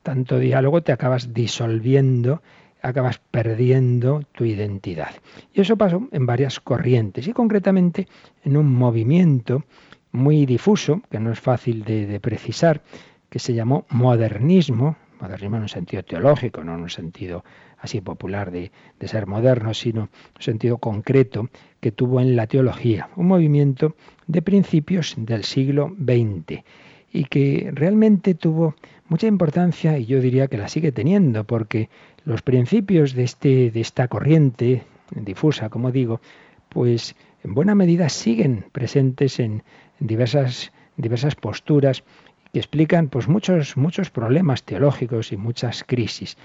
Tanto 0.04 0.40
diálogo 0.40 0.84
te 0.84 0.94
acabas 0.94 1.34
disolviendo 1.34 2.42
acabas 2.82 3.20
perdiendo 3.32 4.22
tu 4.32 4.46
identidad. 4.46 5.12
Y 5.54 5.62
eso 5.62 5.78
pasó 5.78 6.08
en 6.12 6.26
varias 6.26 6.60
corrientes 6.60 7.28
y 7.28 7.34
concretamente 7.34 8.08
en 8.44 8.58
un 8.58 8.74
movimiento 8.74 9.64
muy 10.12 10.46
difuso, 10.46 11.02
que 11.10 11.20
no 11.20 11.32
es 11.32 11.40
fácil 11.40 11.84
de, 11.84 12.20
precisar, 12.20 12.82
que 13.30 13.40
se 13.40 13.54
llamó 13.54 13.86
modernismo, 13.90 14.96
modernismo 15.20 15.58
en 15.58 15.64
un 15.64 15.70
sentido 15.70 16.04
teológico, 16.04 16.64
no 16.64 16.76
en 16.76 16.82
un 16.82 16.90
sentido 16.90 17.44
así 17.80 18.02
popular 18.02 18.52
de, 18.52 18.72
de, 19.00 19.08
ser 19.08 19.28
moderno, 19.28 19.74
sino 19.74 20.02
en 20.02 20.10
un 20.38 20.42
sentido 20.42 20.78
concreto 20.78 21.50
que 21.80 21.92
tuvo 21.92 22.22
en 22.22 22.36
la 22.36 22.48
teología, 22.48 23.10
un 23.16 23.28
movimiento 23.28 23.96
de 24.26 24.42
principios 24.42 25.16
del 25.18 25.44
siglo 25.44 25.96
XX 26.00 26.64
y 27.12 27.26
que 27.26 27.70
realmente 27.74 28.34
tuvo 28.36 28.76
mucha 29.10 29.28
importancia 29.28 29.98
y 29.98 30.06
yo 30.06 30.22
diría 30.22 30.48
que 30.48 30.58
la 30.58 30.68
sigue 30.68 30.92
teniendo, 30.92 31.44
porque 31.44 31.90
los 32.26 32.42
principios 32.42 33.14
de, 33.14 33.24
este, 33.24 33.72
de 33.72 33.82
esta 33.82 34.08
corriente 34.08 34.84
difusa, 35.16 35.70
como 35.70 35.92
digo, 35.92 36.22
pues 36.70 37.16
en 37.44 37.54
buena 37.54 37.76
medida 37.76 38.10
siguen 38.10 38.66
presentes 38.72 39.40
en, 39.40 39.64
diversas, 40.00 40.72
diversas 40.96 41.36
posturas 41.36 42.04
que 42.52 42.60
explican 42.60 43.10
pues 43.10 43.28
muchos, 43.28 43.78
muchos 43.78 44.10
problemas 44.10 44.64
teológicos 44.64 45.32
y 45.32 45.38
muchas 45.38 45.84
crisis. 45.84 46.38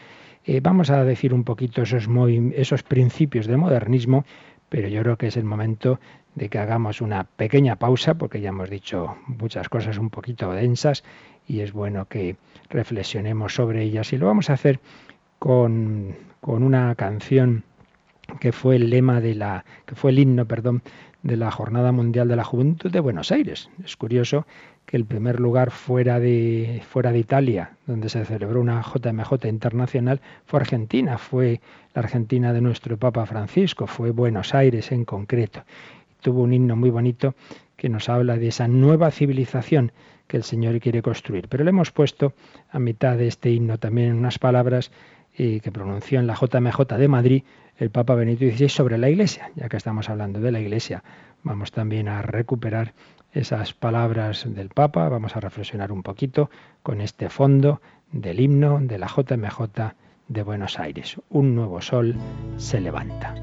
Eh, 0.45 0.61
vamos 0.61 0.91
a 0.91 1.05
decir 1.05 1.33
un 1.35 1.45
poquito 1.45 1.83
esos, 1.83 2.09
esos 2.55 2.83
principios 2.83 3.47
del 3.47 3.59
modernismo, 3.59 4.25
pero 4.69 4.89
yo 4.89 5.03
creo 5.03 5.17
que 5.17 5.29
es 5.29 5.37
el 5.37 5.45
momento 5.45 6.01
de 6.35 6.49
que 6.49 6.59
hagamos 6.59 7.01
una 7.01 7.25
pequeña 7.25 7.77
pausa, 7.77 8.15
porque 8.15 8.41
ya 8.41 8.49
hemos 8.49 8.71
dicho 8.71 9.17
muchas 9.27 9.69
cosas 9.69 9.99
un 9.99 10.11
poquito 10.11 10.51
densas 10.53 11.05
y 11.53 11.61
es 11.61 11.75
bueno 11.75 12.07
que 12.07 12.37
reflexionemos 12.71 13.55
sobre 13.55 13.83
ellas. 13.83 14.15
Y 14.15 14.17
lo 14.17 14.27
vamos 14.27 14.49
a 14.49 14.55
hacer 14.55 14.81
con, 15.39 16.15
una 16.41 16.95
canción 16.95 17.63
que 18.41 18.53
fue 18.53 18.77
el 18.77 18.89
lema 18.89 19.21
de 19.21 19.35
la, 19.35 19.67
que 19.85 19.95
fue 19.95 20.13
el 20.13 20.19
himno, 20.19 20.47
perdón, 20.47 20.81
de 21.23 21.37
la 21.37 21.51
Jornada 21.51 21.93
Mundial 21.93 22.27
de 22.27 22.37
la 22.37 22.45
Juventud 22.45 22.91
de 22.91 23.01
Buenos 23.01 23.31
Aires. 23.31 23.69
Es 23.85 23.99
curioso 23.99 24.47
que 24.87 24.97
el 24.97 25.05
primer 25.05 25.41
lugar 25.41 25.71
fuera 25.71 26.19
de, 26.19 26.83
fuera 26.89 27.13
de 27.13 27.19
Italia, 27.19 27.73
donde 27.87 28.09
se 28.09 28.25
celebró 28.25 28.59
una 28.59 28.81
JMJ 28.81 29.47
internacional, 29.47 30.23
fue 30.47 30.61
Argentina, 30.61 31.19
fue 31.19 31.61
la 31.93 32.01
Argentina 32.01 32.55
de 32.55 32.63
nuestro 32.63 32.97
Papa 32.97 33.27
Francisco, 33.27 33.87
fue 33.87 34.11
Buenos 34.11 34.55
Aires 34.55 34.91
en 34.91 35.05
concreto. 35.05 35.65
Tuvo 36.23 36.45
un 36.45 36.55
himno 36.55 36.77
muy 36.77 36.89
bonito 36.89 37.35
que 37.77 37.91
nos 37.91 38.09
habla 38.09 38.39
de 38.39 38.49
esa 38.49 38.69
nueva 38.69 39.11
civilización 39.11 39.93
que 40.27 40.37
el 40.37 40.43
Señor 40.43 40.79
quiere 40.81 41.03
construir. 41.03 41.49
Pero 41.49 41.65
le 41.65 41.71
hemos 41.71 41.91
puesto 41.91 42.35
a 42.71 42.79
mitad 42.79 43.17
de 43.17 43.29
este 43.29 43.51
himno 43.51 43.79
también 43.79 44.15
unas 44.15 44.39
palabras 44.39 44.91
y 45.37 45.61
que 45.61 45.73
pronunció 45.73 46.21
en 46.21 46.27
la 46.27 46.35
JMJ 46.35 46.97
de 46.99 47.09
Madrid 47.09 47.43
el 47.79 47.91
Papa 47.91 48.15
Benito 48.15 48.45
XVI 48.45 48.69
sobre 48.69 48.99
la 48.99 49.09
Iglesia. 49.09 49.51
Ya 49.57 49.69
que 49.69 49.77
estamos 49.77 50.09
hablando 50.09 50.41
de 50.41 50.53
la 50.53 50.61
Iglesia, 50.61 51.03
vamos 51.43 51.73
también 51.73 52.09
a 52.09 52.23
recuperar 52.23 52.93
esas 53.33 53.73
palabras 53.73 54.47
del 54.47 54.69
Papa, 54.69 55.09
vamos 55.09 55.37
a 55.37 55.41
reflexionar 55.41 55.91
un 55.91 56.03
poquito 56.03 56.51
con 56.83 57.01
este 57.01 57.29
fondo 57.31 57.81
del 58.13 58.41
himno 58.41 58.79
de 58.81 58.99
la 58.99 59.07
JMJ 59.07 59.95
de 60.29 60.43
Buenos 60.43 60.79
Aires. 60.79 61.17
Un 61.31 61.55
nuevo 61.55 61.81
sol 61.81 62.15
se 62.57 62.81
levanta. 62.81 63.35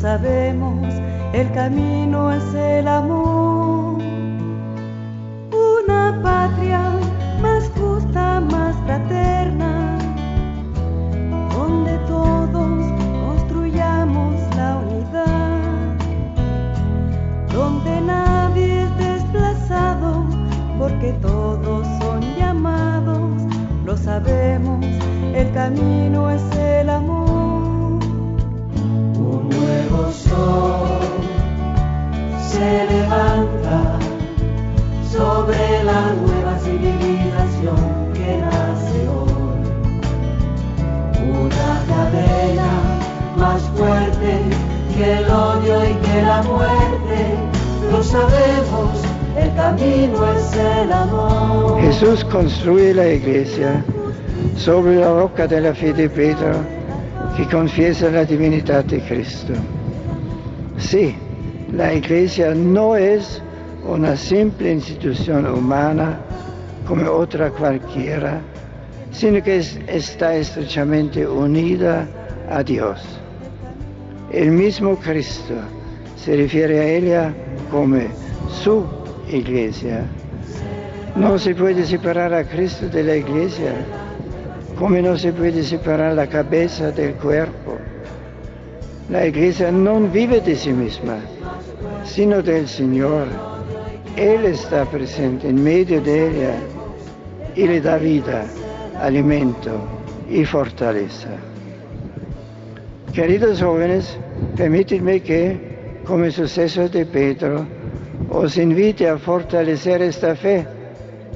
Sabemos, 0.00 0.88
el 1.34 1.52
camino 1.52 2.32
es 2.32 2.54
el 2.54 2.88
amor. 2.88 4.00
Una 5.52 6.18
patria 6.22 6.80
más 7.42 7.70
justa, 7.78 8.40
más 8.40 8.74
fraterna, 8.86 9.98
donde 11.52 11.98
todos 12.08 12.82
construyamos 13.26 14.34
la 14.56 14.78
unidad, 14.78 15.96
donde 17.52 18.00
nadie 18.00 18.82
es 18.82 18.96
desplazado, 18.96 20.24
porque 20.78 21.12
todos 21.20 21.86
son 22.00 22.29
lo 23.90 23.96
sabemos, 23.96 24.86
el 25.34 25.50
camino 25.52 26.30
es 26.30 26.42
el 26.56 26.90
amor. 26.90 27.98
se 32.52 32.86
levanta 32.92 33.98
sobre 35.10 35.84
la 35.84 36.02
nueva 36.22 36.58
civilización 36.58 38.12
que 38.14 38.30
nace 38.38 39.08
hoy. 39.08 39.60
Una 41.44 41.70
cadena 41.90 42.70
más 43.36 43.62
fuerte 43.76 44.32
que 44.94 45.18
el 45.18 45.24
odio 45.30 45.84
y 45.90 45.94
que 45.94 46.22
la 46.22 46.42
muerte. 46.42 47.18
Lo 47.90 48.02
sabemos, 48.04 49.09
es 49.68 50.56
el 50.56 50.92
amor. 50.92 51.80
Jesús 51.80 52.24
construye 52.24 52.94
la 52.94 53.08
iglesia 53.08 53.84
sobre 54.56 54.96
la 54.96 55.12
roca 55.12 55.46
de 55.46 55.60
la 55.60 55.74
fe 55.74 55.92
de 55.92 56.08
Pedro 56.08 56.52
que 57.36 57.46
confiesa 57.48 58.10
la 58.10 58.24
divinidad 58.24 58.84
de 58.84 59.00
Cristo. 59.00 59.52
Sí, 60.78 61.14
la 61.72 61.92
iglesia 61.92 62.54
no 62.54 62.96
es 62.96 63.42
una 63.86 64.16
simple 64.16 64.72
institución 64.72 65.46
humana 65.46 66.18
como 66.86 67.10
otra 67.10 67.50
cualquiera, 67.50 68.40
sino 69.12 69.42
que 69.42 69.58
está 69.58 70.34
estrechamente 70.36 71.26
unida 71.26 72.08
a 72.50 72.62
Dios. 72.62 73.00
El 74.32 74.52
mismo 74.52 74.96
Cristo 74.96 75.54
se 76.16 76.36
refiere 76.36 76.80
a 76.80 76.84
ella 76.84 77.34
como 77.70 77.98
su 78.62 78.99
iglesia. 79.36 80.04
No 81.16 81.38
se 81.38 81.54
puede 81.54 81.84
separar 81.84 82.32
a 82.34 82.44
Cristo 82.44 82.88
de 82.88 83.02
la 83.02 83.16
iglesia, 83.16 83.72
como 84.78 84.96
no 84.96 85.16
se 85.18 85.32
puede 85.32 85.62
separar 85.62 86.14
la 86.14 86.26
cabeza 86.26 86.90
del 86.90 87.14
cuerpo. 87.14 87.76
La 89.08 89.26
iglesia 89.26 89.72
no 89.72 90.00
vive 90.00 90.40
de 90.40 90.54
sí 90.54 90.72
misma, 90.72 91.18
sino 92.04 92.42
del 92.42 92.68
Señor. 92.68 93.26
Él 94.16 94.44
está 94.44 94.84
presente 94.84 95.48
en 95.48 95.62
medio 95.62 96.00
de 96.00 96.28
ella 96.28 96.54
y 97.54 97.66
le 97.66 97.80
da 97.80 97.98
vida, 97.98 98.44
alimento 99.00 99.72
y 100.30 100.44
fortaleza. 100.44 101.30
Queridos 103.12 103.60
jóvenes, 103.60 104.16
permítidme 104.56 105.20
que, 105.20 106.00
como 106.04 106.30
sucesor 106.30 106.90
de 106.90 107.04
Pedro, 107.04 107.66
os 108.28 108.56
invite 108.56 109.08
a 109.08 109.16
fortalecer 109.16 110.02
esta 110.02 110.34
fe 110.34 110.66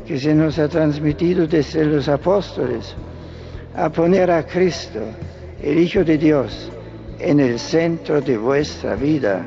que 0.07 0.18
se 0.18 0.35
nos 0.35 0.59
ha 0.59 0.68
transmitido 0.68 1.47
desde 1.47 1.85
los 1.85 2.09
apóstoles, 2.09 2.95
a 3.74 3.89
poner 3.89 4.30
a 4.30 4.45
Cristo, 4.45 5.01
el 5.62 5.78
Hijo 5.78 6.05
de 6.05 6.18
Dios, 6.18 6.70
en 7.18 7.41
el 7.41 7.59
centro 7.59 8.20
de 8.20 8.37
vuestra 8.37 8.97
vida. 8.97 9.45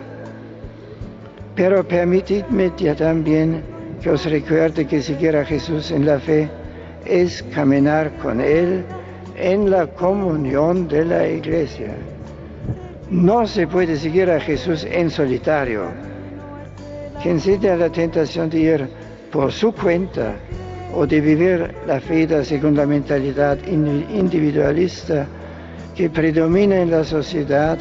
Pero 1.55 1.87
permitidme 1.87 2.71
también 2.97 3.63
que 4.01 4.09
os 4.09 4.25
recuerde 4.25 4.85
que 4.85 5.01
seguir 5.01 5.35
a 5.35 5.45
Jesús 5.45 5.91
en 5.91 6.05
la 6.05 6.19
fe 6.19 6.49
es 7.05 7.43
caminar 7.53 8.11
con 8.17 8.41
Él 8.41 8.83
en 9.35 9.69
la 9.69 9.87
comunión 9.87 10.87
de 10.87 11.05
la 11.05 11.27
iglesia. 11.27 11.95
No 13.09 13.47
se 13.47 13.67
puede 13.67 13.95
seguir 13.95 14.29
a 14.29 14.39
Jesús 14.39 14.85
en 14.89 15.09
solitario. 15.09 15.85
Quien 17.27 17.77
la 17.77 17.89
tentación 17.89 18.49
de 18.49 18.57
ir 18.57 18.89
por 19.33 19.51
su 19.51 19.73
cuenta 19.73 20.35
o 20.95 21.05
de 21.05 21.19
vivir 21.19 21.75
la 21.85 21.99
fe 21.99 22.25
según 22.45 22.77
la 22.77 22.85
mentalidad 22.85 23.57
individualista 23.67 25.27
que 25.93 26.09
predomina 26.09 26.77
en 26.77 26.89
la 26.89 27.03
sociedad, 27.03 27.77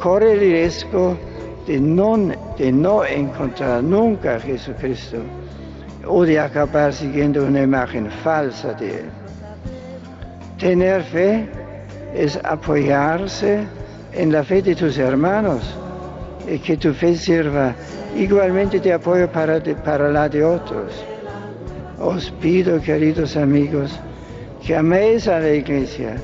corre 0.00 0.34
el 0.34 0.38
riesgo 0.38 1.18
de 1.66 1.80
no, 1.80 2.16
de 2.56 2.70
no 2.70 3.04
encontrar 3.04 3.82
nunca 3.82 4.36
a 4.36 4.40
Jesucristo 4.40 5.16
o 6.06 6.24
de 6.24 6.38
acabar 6.38 6.92
siguiendo 6.92 7.44
una 7.44 7.62
imagen 7.62 8.08
falsa 8.22 8.72
de 8.74 9.00
Él. 9.00 9.10
Tener 10.60 11.02
fe 11.02 11.48
es 12.14 12.38
apoyarse 12.44 13.64
en 14.12 14.30
la 14.30 14.44
fe 14.44 14.62
de 14.62 14.76
tus 14.76 14.96
hermanos 14.96 15.76
que 16.56 16.76
tu 16.76 16.94
fe 16.94 17.14
sirva 17.14 17.74
igualmente 18.16 18.80
de 18.80 18.92
apoyo 18.92 19.28
para, 19.28 19.60
para 19.84 20.10
la 20.10 20.28
de 20.28 20.42
otros. 20.42 21.04
Os 21.98 22.30
pido, 22.40 22.80
queridos 22.80 23.36
amigos, 23.36 23.98
que 24.64 24.74
améis 24.74 25.28
a 25.28 25.40
la 25.40 25.50
iglesia, 25.50 26.16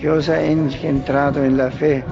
que 0.00 0.08
os 0.08 0.28
ha 0.28 0.42
engendrado 0.42 1.44
en 1.44 1.56
la 1.58 1.70
fe, 1.70 2.02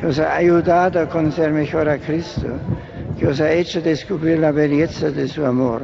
que 0.00 0.06
os 0.06 0.18
ha 0.18 0.34
ayudado 0.36 1.00
a 1.00 1.08
conocer 1.08 1.52
mejor 1.52 1.88
a 1.88 1.98
Cristo, 1.98 2.48
que 3.18 3.26
os 3.26 3.40
ha 3.40 3.52
hecho 3.52 3.80
descubrir 3.80 4.38
la 4.38 4.52
belleza 4.52 5.10
de 5.10 5.28
su 5.28 5.44
amor. 5.44 5.82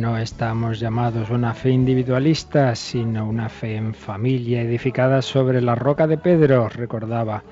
No 0.00 0.16
estamos 0.16 0.80
llamados 0.80 1.28
a 1.28 1.34
una 1.34 1.52
fe 1.52 1.68
individualista, 1.68 2.74
sino 2.74 3.28
una 3.28 3.50
fe 3.50 3.76
en 3.76 3.92
familia 3.92 4.62
edificada 4.62 5.20
sobre 5.20 5.60
la 5.60 5.74
roca 5.74 6.06
de 6.06 6.16
Pedro, 6.16 6.70
recordaba 6.70 7.44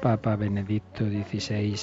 Papa 0.00 0.34
Benedicto 0.34 1.04
XVI 1.04 1.76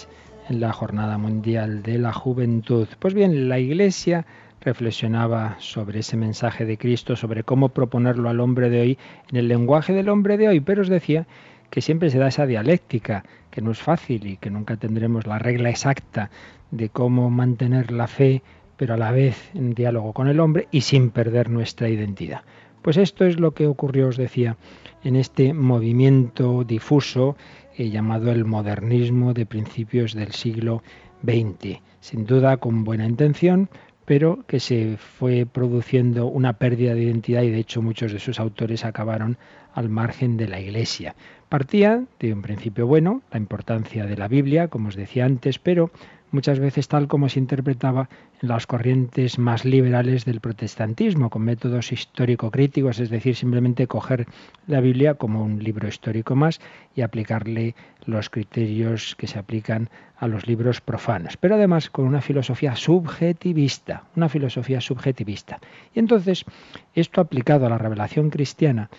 en 0.49 0.59
la 0.59 0.73
Jornada 0.73 1.17
Mundial 1.17 1.83
de 1.83 1.99
la 1.99 2.11
Juventud. 2.11 2.89
Pues 2.99 3.13
bien, 3.13 3.47
la 3.47 3.59
Iglesia 3.59 4.25
reflexionaba 4.59 5.55
sobre 5.59 5.99
ese 5.99 6.17
mensaje 6.17 6.65
de 6.65 6.77
Cristo, 6.77 7.15
sobre 7.15 7.45
cómo 7.45 7.69
proponerlo 7.69 8.27
al 8.27 8.41
hombre 8.41 8.69
de 8.69 8.81
hoy 8.81 8.97
en 9.31 9.37
el 9.37 9.47
lenguaje 9.47 9.93
del 9.93 10.09
hombre 10.09 10.37
de 10.37 10.49
hoy, 10.49 10.59
pero 10.59 10.81
os 10.81 10.89
decía 10.89 11.27
que 11.69 11.79
siempre 11.79 12.09
se 12.09 12.19
da 12.19 12.27
esa 12.27 12.45
dialéctica, 12.45 13.23
que 13.51 13.61
no 13.61 13.71
es 13.71 13.79
fácil 13.79 14.27
y 14.27 14.35
que 14.35 14.49
nunca 14.49 14.75
tendremos 14.75 15.25
la 15.27 15.39
regla 15.39 15.69
exacta 15.69 16.29
de 16.71 16.89
cómo 16.89 17.29
mantener 17.29 17.91
la 17.91 18.07
fe 18.07 18.43
pero 18.79 18.93
a 18.93 18.97
la 18.97 19.11
vez 19.11 19.51
en 19.53 19.73
diálogo 19.73 20.13
con 20.13 20.29
el 20.29 20.39
hombre 20.39 20.69
y 20.71 20.81
sin 20.81 21.09
perder 21.09 21.49
nuestra 21.49 21.89
identidad. 21.89 22.43
Pues 22.81 22.95
esto 22.95 23.25
es 23.25 23.37
lo 23.37 23.51
que 23.51 23.67
ocurrió, 23.67 24.07
os 24.07 24.15
decía, 24.15 24.55
en 25.03 25.17
este 25.17 25.53
movimiento 25.53 26.63
difuso 26.63 27.35
eh, 27.75 27.89
llamado 27.89 28.31
el 28.31 28.45
modernismo 28.45 29.33
de 29.33 29.45
principios 29.45 30.13
del 30.13 30.31
siglo 30.31 30.81
XX. 31.23 31.81
Sin 31.99 32.25
duda 32.25 32.55
con 32.55 32.85
buena 32.85 33.05
intención, 33.05 33.69
pero 34.05 34.45
que 34.47 34.61
se 34.61 34.95
fue 34.95 35.45
produciendo 35.45 36.27
una 36.27 36.53
pérdida 36.53 36.93
de 36.93 37.03
identidad 37.03 37.41
y 37.41 37.51
de 37.51 37.59
hecho 37.59 37.81
muchos 37.81 38.13
de 38.13 38.19
sus 38.19 38.39
autores 38.39 38.85
acabaron 38.85 39.37
al 39.73 39.89
margen 39.89 40.37
de 40.37 40.47
la 40.47 40.61
Iglesia. 40.61 41.15
Partía 41.49 42.05
de 42.19 42.31
un 42.31 42.41
principio 42.41 42.87
bueno, 42.87 43.23
la 43.29 43.39
importancia 43.39 44.05
de 44.05 44.15
la 44.15 44.29
Biblia, 44.29 44.69
como 44.69 44.87
os 44.87 44.95
decía 44.95 45.25
antes, 45.25 45.59
pero 45.59 45.91
muchas 46.31 46.59
veces 46.59 46.87
tal 46.87 47.07
como 47.07 47.29
se 47.29 47.39
interpretaba 47.39 48.09
en 48.41 48.49
las 48.49 48.67
corrientes 48.67 49.39
más 49.39 49.65
liberales 49.65 50.25
del 50.25 50.39
protestantismo, 50.39 51.29
con 51.29 51.43
métodos 51.43 51.91
histórico-críticos, 51.91 52.99
es 52.99 53.09
decir, 53.09 53.35
simplemente 53.35 53.87
coger 53.87 54.27
la 54.67 54.81
Biblia 54.81 55.15
como 55.15 55.43
un 55.43 55.63
libro 55.63 55.87
histórico 55.87 56.35
más 56.35 56.59
y 56.95 57.01
aplicarle 57.01 57.75
los 58.05 58.29
criterios 58.29 59.15
que 59.15 59.27
se 59.27 59.39
aplican 59.39 59.89
a 60.17 60.27
los 60.27 60.47
libros 60.47 60.81
profanos, 60.81 61.37
pero 61.37 61.55
además 61.55 61.89
con 61.89 62.05
una 62.05 62.21
filosofía 62.21 62.75
subjetivista, 62.75 64.03
una 64.15 64.29
filosofía 64.29 64.81
subjetivista. 64.81 65.59
Y 65.93 65.99
entonces, 65.99 66.45
esto 66.93 67.21
aplicado 67.21 67.65
a 67.65 67.69
la 67.69 67.77
revelación 67.77 68.29
cristiana, 68.29 68.89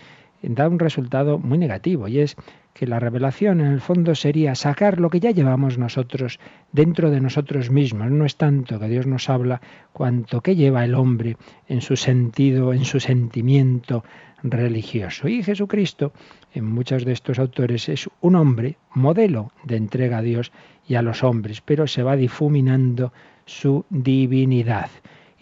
da 0.41 0.67
un 0.67 0.79
resultado 0.79 1.37
muy 1.37 1.57
negativo 1.57 2.07
y 2.07 2.19
es 2.19 2.35
que 2.73 2.87
la 2.87 2.99
revelación 2.99 3.59
en 3.61 3.67
el 3.67 3.81
fondo 3.81 4.15
sería 4.15 4.55
sacar 4.55 4.99
lo 4.99 5.09
que 5.09 5.19
ya 5.19 5.31
llevamos 5.31 5.77
nosotros 5.77 6.39
dentro 6.71 7.09
de 7.09 7.21
nosotros 7.21 7.69
mismos. 7.69 8.09
No 8.11 8.25
es 8.25 8.37
tanto 8.37 8.79
que 8.79 8.87
Dios 8.87 9.07
nos 9.07 9.29
habla 9.29 9.61
cuanto 9.93 10.41
que 10.41 10.55
lleva 10.55 10.83
el 10.83 10.95
hombre 10.95 11.37
en 11.67 11.81
su 11.81 11.95
sentido, 11.95 12.73
en 12.73 12.85
su 12.85 12.99
sentimiento 12.99 14.03
religioso. 14.43 15.27
Y 15.27 15.43
Jesucristo, 15.43 16.13
en 16.53 16.65
muchos 16.65 17.05
de 17.05 17.11
estos 17.11 17.39
autores, 17.39 17.89
es 17.89 18.09
un 18.21 18.35
hombre 18.35 18.77
modelo 18.93 19.51
de 19.63 19.77
entrega 19.77 20.19
a 20.19 20.21
Dios 20.21 20.51
y 20.87 20.95
a 20.95 21.01
los 21.01 21.23
hombres, 21.23 21.61
pero 21.61 21.87
se 21.87 22.03
va 22.03 22.15
difuminando 22.15 23.13
su 23.45 23.85
divinidad. 23.89 24.89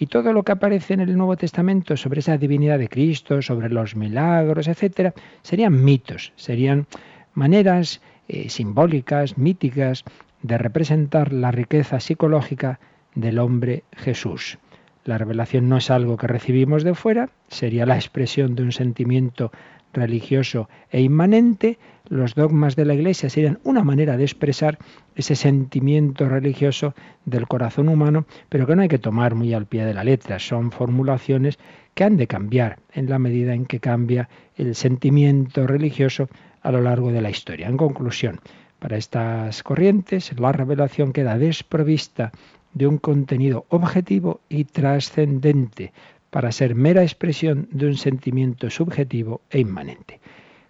Y 0.01 0.07
todo 0.07 0.31
lo 0.31 0.43
que 0.43 0.53
aparece 0.53 0.93
en 0.93 1.01
el 1.01 1.17
Nuevo 1.17 1.35
Testamento 1.35 1.97
sobre 1.97 2.21
esa 2.21 2.37
divinidad 2.37 2.79
de 2.79 2.87
Cristo, 2.87 3.41
sobre 3.41 3.69
los 3.69 3.97
milagros, 3.97 4.69
etcétera, 4.69 5.13
serían 5.41 5.83
mitos, 5.83 6.31
serían 6.37 6.87
maneras 7.33 8.01
eh, 8.27 8.49
simbólicas, 8.49 9.37
míticas, 9.37 10.03
de 10.41 10.57
representar 10.57 11.33
la 11.33 11.51
riqueza 11.51 11.99
psicológica 11.99 12.79
del 13.15 13.39
hombre 13.39 13.83
Jesús. 13.95 14.57
La 15.05 15.17
revelación 15.17 15.69
no 15.69 15.77
es 15.77 15.89
algo 15.89 16.17
que 16.17 16.27
recibimos 16.27 16.83
de 16.83 16.93
fuera, 16.93 17.29
sería 17.47 17.85
la 17.85 17.95
expresión 17.95 18.55
de 18.55 18.63
un 18.63 18.71
sentimiento 18.71 19.51
religioso 19.93 20.69
e 20.91 21.01
inmanente, 21.01 21.79
los 22.07 22.35
dogmas 22.35 22.75
de 22.75 22.85
la 22.85 22.93
Iglesia 22.93 23.29
serían 23.29 23.59
una 23.63 23.83
manera 23.83 24.17
de 24.17 24.23
expresar 24.23 24.77
ese 25.15 25.35
sentimiento 25.35 26.27
religioso 26.27 26.93
del 27.25 27.47
corazón 27.47 27.89
humano, 27.89 28.25
pero 28.49 28.65
que 28.65 28.75
no 28.75 28.81
hay 28.81 28.87
que 28.87 28.99
tomar 28.99 29.35
muy 29.35 29.53
al 29.53 29.65
pie 29.65 29.85
de 29.85 29.93
la 29.93 30.03
letra. 30.03 30.39
Son 30.39 30.71
formulaciones 30.71 31.59
que 31.93 32.03
han 32.03 32.17
de 32.17 32.27
cambiar 32.27 32.79
en 32.93 33.09
la 33.09 33.19
medida 33.19 33.53
en 33.53 33.65
que 33.65 33.79
cambia 33.79 34.29
el 34.55 34.75
sentimiento 34.75 35.67
religioso 35.67 36.29
a 36.69 36.71
lo 36.71 36.81
largo 36.81 37.11
de 37.11 37.19
la 37.19 37.31
historia. 37.31 37.67
En 37.67 37.77
conclusión, 37.77 38.39
para 38.77 38.95
estas 38.95 39.63
corrientes, 39.63 40.39
la 40.39 40.51
revelación 40.51 41.13
queda 41.13 41.35
desprovista 41.35 42.31
de 42.75 42.85
un 42.85 42.99
contenido 42.99 43.65
objetivo 43.69 44.41
y 44.49 44.65
trascendente 44.65 45.93
para 46.29 46.51
ser 46.51 46.75
mera 46.75 47.01
expresión 47.01 47.67
de 47.71 47.87
un 47.87 47.97
sentimiento 47.97 48.69
subjetivo 48.69 49.41
e 49.49 49.57
inmanente. 49.59 50.19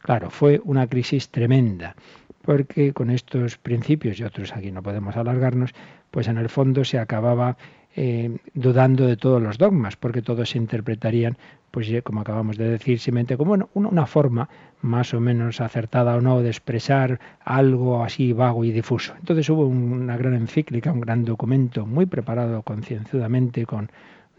Claro, 0.01 0.29
fue 0.29 0.61
una 0.63 0.87
crisis 0.87 1.31
tremenda, 1.31 1.97
porque 2.43 2.93
con 2.93 3.09
estos 3.09 3.57
principios 3.57 4.21
y 4.21 4.23
otros 4.23 4.55
aquí 4.55 4.71
no 4.71 4.81
podemos 4.81 5.17
alargarnos, 5.17 5.71
pues 6.11 6.29
en 6.29 6.37
el 6.37 6.47
fondo 6.47 6.85
se 6.85 6.97
acababa 6.97 7.57
eh, 7.95 8.37
dudando 8.53 9.07
de 9.07 9.17
todos 9.17 9.41
los 9.41 9.57
dogmas, 9.57 9.95
porque 9.95 10.21
todos 10.21 10.51
se 10.51 10.57
interpretarían, 10.57 11.37
pues 11.71 11.89
como 12.03 12.21
acabamos 12.21 12.57
de 12.57 12.69
decir, 12.69 12.99
simplemente 12.99 13.37
como 13.37 13.69
una 13.73 14.05
forma 14.05 14.49
más 14.81 15.13
o 15.13 15.19
menos 15.19 15.61
acertada 15.61 16.15
o 16.15 16.21
no 16.21 16.41
de 16.41 16.49
expresar 16.49 17.19
algo 17.43 18.03
así 18.03 18.33
vago 18.33 18.63
y 18.63 18.71
difuso. 18.71 19.13
Entonces 19.19 19.49
hubo 19.49 19.65
una 19.67 20.17
gran 20.17 20.33
encíclica, 20.33 20.91
un 20.91 21.01
gran 21.01 21.25
documento 21.25 21.85
muy 21.85 22.05
preparado 22.05 22.61
concienzudamente 22.63 23.65
con 23.65 23.91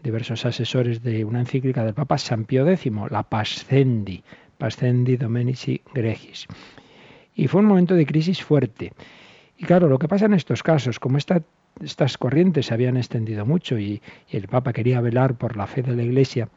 diversos 0.03 0.45
asesores 0.45 1.03
de 1.03 1.23
una 1.25 1.41
encíclica 1.41 1.85
del 1.85 1.93
Papa 1.93 2.17
San 2.17 2.45
Pío 2.45 2.67
X, 2.67 2.91
la 3.09 3.23
Pascendi, 3.23 4.23
Pascendi 4.57 5.17
Domenici 5.17 5.81
Gregis. 5.93 6.47
Y 7.35 7.47
fue 7.47 7.61
un 7.61 7.67
momento 7.67 7.95
de 7.95 8.05
crisis 8.05 8.43
fuerte. 8.43 8.93
Y 9.57 9.65
claro, 9.65 9.87
lo 9.87 9.99
que 9.99 10.07
pasa 10.07 10.25
en 10.25 10.33
estos 10.33 10.63
casos, 10.63 10.99
como 10.99 11.17
estas 11.81 12.17
corrientes 12.17 12.67
se 12.67 12.73
habían 12.73 12.97
extendido 12.97 13.45
mucho 13.45 13.79
y, 13.79 14.01
el 14.29 14.47
Papa 14.47 14.73
quería 14.73 15.01
velar 15.01 15.35
por 15.35 15.57
la 15.57 15.67
fe 15.67 15.81
de 15.81 15.95
la 15.95 16.03
Iglesia, 16.03 16.49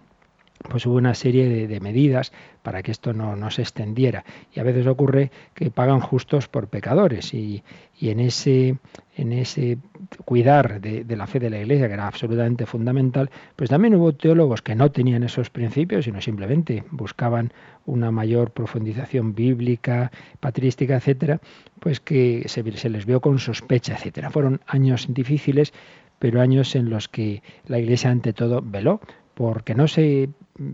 pues 0.68 0.86
hubo 0.86 0.96
una 0.96 1.14
serie 1.14 1.66
de, 1.66 1.80
medidas 1.80 2.32
para 2.62 2.82
que 2.82 2.90
esto 2.90 3.12
no, 3.12 3.50
se 3.50 3.62
extendiera. 3.62 4.24
Y 4.52 4.60
a 4.60 4.62
veces 4.62 4.86
ocurre 4.86 5.30
que 5.52 5.70
pagan 5.70 6.00
justos 6.00 6.48
por 6.48 6.68
pecadores. 6.68 7.34
Y, 7.34 7.62
en, 8.00 8.20
ese, 8.20 8.78
en 9.16 9.32
ese 9.32 9.78
cuidar 10.24 10.80
de, 10.80 11.04
la 11.16 11.26
fe 11.26 11.40
de 11.40 11.50
la 11.50 11.58
Iglesia, 11.60 11.88
que 11.88 11.94
era 11.94 12.06
absolutamente 12.06 12.66
fundamental, 12.66 13.30
pues 13.56 13.68
también 13.70 13.94
hubo 13.96 14.14
teólogos 14.14 14.62
que 14.62 14.74
no 14.74 14.90
tenían 14.90 15.22
esos 15.22 15.50
principios, 15.50 16.06
sino 16.06 16.20
simplemente 16.20 16.84
buscaban 16.90 17.52
una 17.84 18.10
mayor 18.10 18.50
profundización 18.50 19.34
bíblica, 19.34 20.10
patrística, 20.40 20.96
etcétera, 20.96 21.40
pues 21.80 22.00
que 22.00 22.44
se, 22.46 22.62
se 22.76 22.88
les 22.88 23.06
vio 23.06 23.20
con 23.20 23.38
sospecha, 23.38 23.94
etcétera. 23.94 24.30
Fueron 24.30 24.60
años 24.66 25.06
difíciles, 25.10 25.72
pero 26.18 26.40
años 26.40 26.74
en 26.74 26.88
los 26.88 27.08
que 27.08 27.42
la 27.66 27.78
Iglesia 27.78 28.10
ante 28.10 28.32
todo 28.32 28.62
veló 28.64 29.00
porque 29.34 29.74
no 29.74 29.88
se 29.88 30.30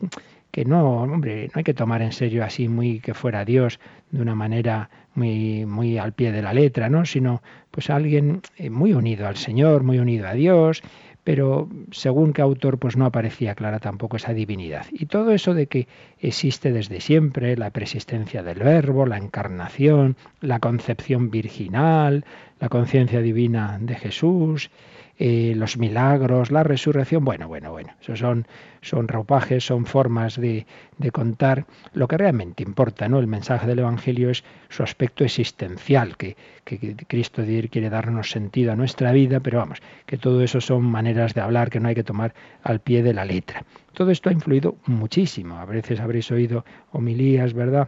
que 0.55 0.63
no, 0.63 1.01
hombre, 1.01 1.47
no 1.47 1.51
hay 1.55 1.65
que 1.65 1.73
tomar 1.73 2.01
en 2.01 2.13
serio 2.13 2.41
así 2.45 2.69
muy 2.69 3.01
que 3.01 3.13
fuera 3.13 3.43
Dios 3.43 3.77
de 4.09 4.21
una 4.21 4.35
manera 4.35 4.89
muy, 5.13 5.65
muy 5.65 5.97
al 5.97 6.13
pie 6.13 6.31
de 6.31 6.41
la 6.41 6.53
letra, 6.53 6.87
¿no? 6.87 7.05
Sino 7.05 7.41
pues 7.71 7.89
alguien 7.89 8.39
eh, 8.55 8.69
muy 8.69 8.93
unido 8.93 9.27
al 9.27 9.35
Señor, 9.35 9.83
muy 9.83 9.99
unido 9.99 10.29
a 10.29 10.33
Dios, 10.33 10.81
pero 11.25 11.67
según 11.91 12.31
qué 12.31 12.41
autor 12.41 12.79
pues 12.79 12.95
no 12.95 13.05
aparecía 13.05 13.53
clara 13.53 13.79
tampoco 13.79 14.15
esa 14.15 14.33
divinidad. 14.33 14.85
Y 14.93 15.07
todo 15.07 15.31
eso 15.31 15.53
de 15.53 15.67
que 15.67 15.89
existe 16.19 16.71
desde 16.71 17.01
siempre 17.01 17.57
la 17.57 17.71
persistencia 17.71 18.41
del 18.41 18.59
verbo, 18.59 19.05
la 19.05 19.17
encarnación, 19.17 20.15
la 20.39 20.59
concepción 20.59 21.31
virginal, 21.31 22.23
la 22.61 22.69
conciencia 22.69 23.19
divina 23.19 23.77
de 23.81 23.95
Jesús, 23.95 24.71
eh, 25.17 25.53
los 25.55 25.77
milagros, 25.77 26.51
la 26.51 26.63
resurrección. 26.63 27.23
Bueno, 27.23 27.47
bueno, 27.47 27.71
bueno, 27.71 27.93
esos 28.01 28.19
son, 28.19 28.47
son 28.81 29.07
ropajes, 29.07 29.65
son 29.65 29.85
formas 29.85 30.39
de, 30.39 30.65
de, 30.97 31.11
contar 31.11 31.65
lo 31.93 32.07
que 32.07 32.17
realmente 32.17 32.63
importa, 32.63 33.07
¿no? 33.07 33.19
El 33.19 33.27
mensaje 33.27 33.65
del 33.65 33.79
Evangelio 33.79 34.29
es 34.29 34.43
su 34.69 34.83
aspecto 34.83 35.23
existencial, 35.23 36.17
que, 36.17 36.35
que 36.65 36.95
Cristo 37.07 37.43
quiere 37.71 37.89
darnos 37.89 38.29
sentido 38.29 38.73
a 38.73 38.75
nuestra 38.75 39.11
vida, 39.13 39.39
pero 39.39 39.59
vamos, 39.59 39.81
que 40.05 40.17
todo 40.17 40.41
eso 40.41 40.59
son 40.59 40.83
maneras 40.83 41.33
de 41.33 41.41
hablar 41.41 41.69
que 41.69 41.79
no 41.79 41.87
hay 41.87 41.95
que 41.95 42.03
tomar 42.03 42.33
al 42.63 42.81
pie 42.81 43.01
de 43.01 43.13
la 43.13 43.23
letra. 43.23 43.63
Todo 43.93 44.11
esto 44.11 44.29
ha 44.29 44.33
influido 44.33 44.75
muchísimo. 44.85 45.57
A 45.57 45.65
veces 45.65 46.01
habréis 46.01 46.29
oído 46.31 46.65
homilías, 46.91 47.53
¿verdad? 47.53 47.87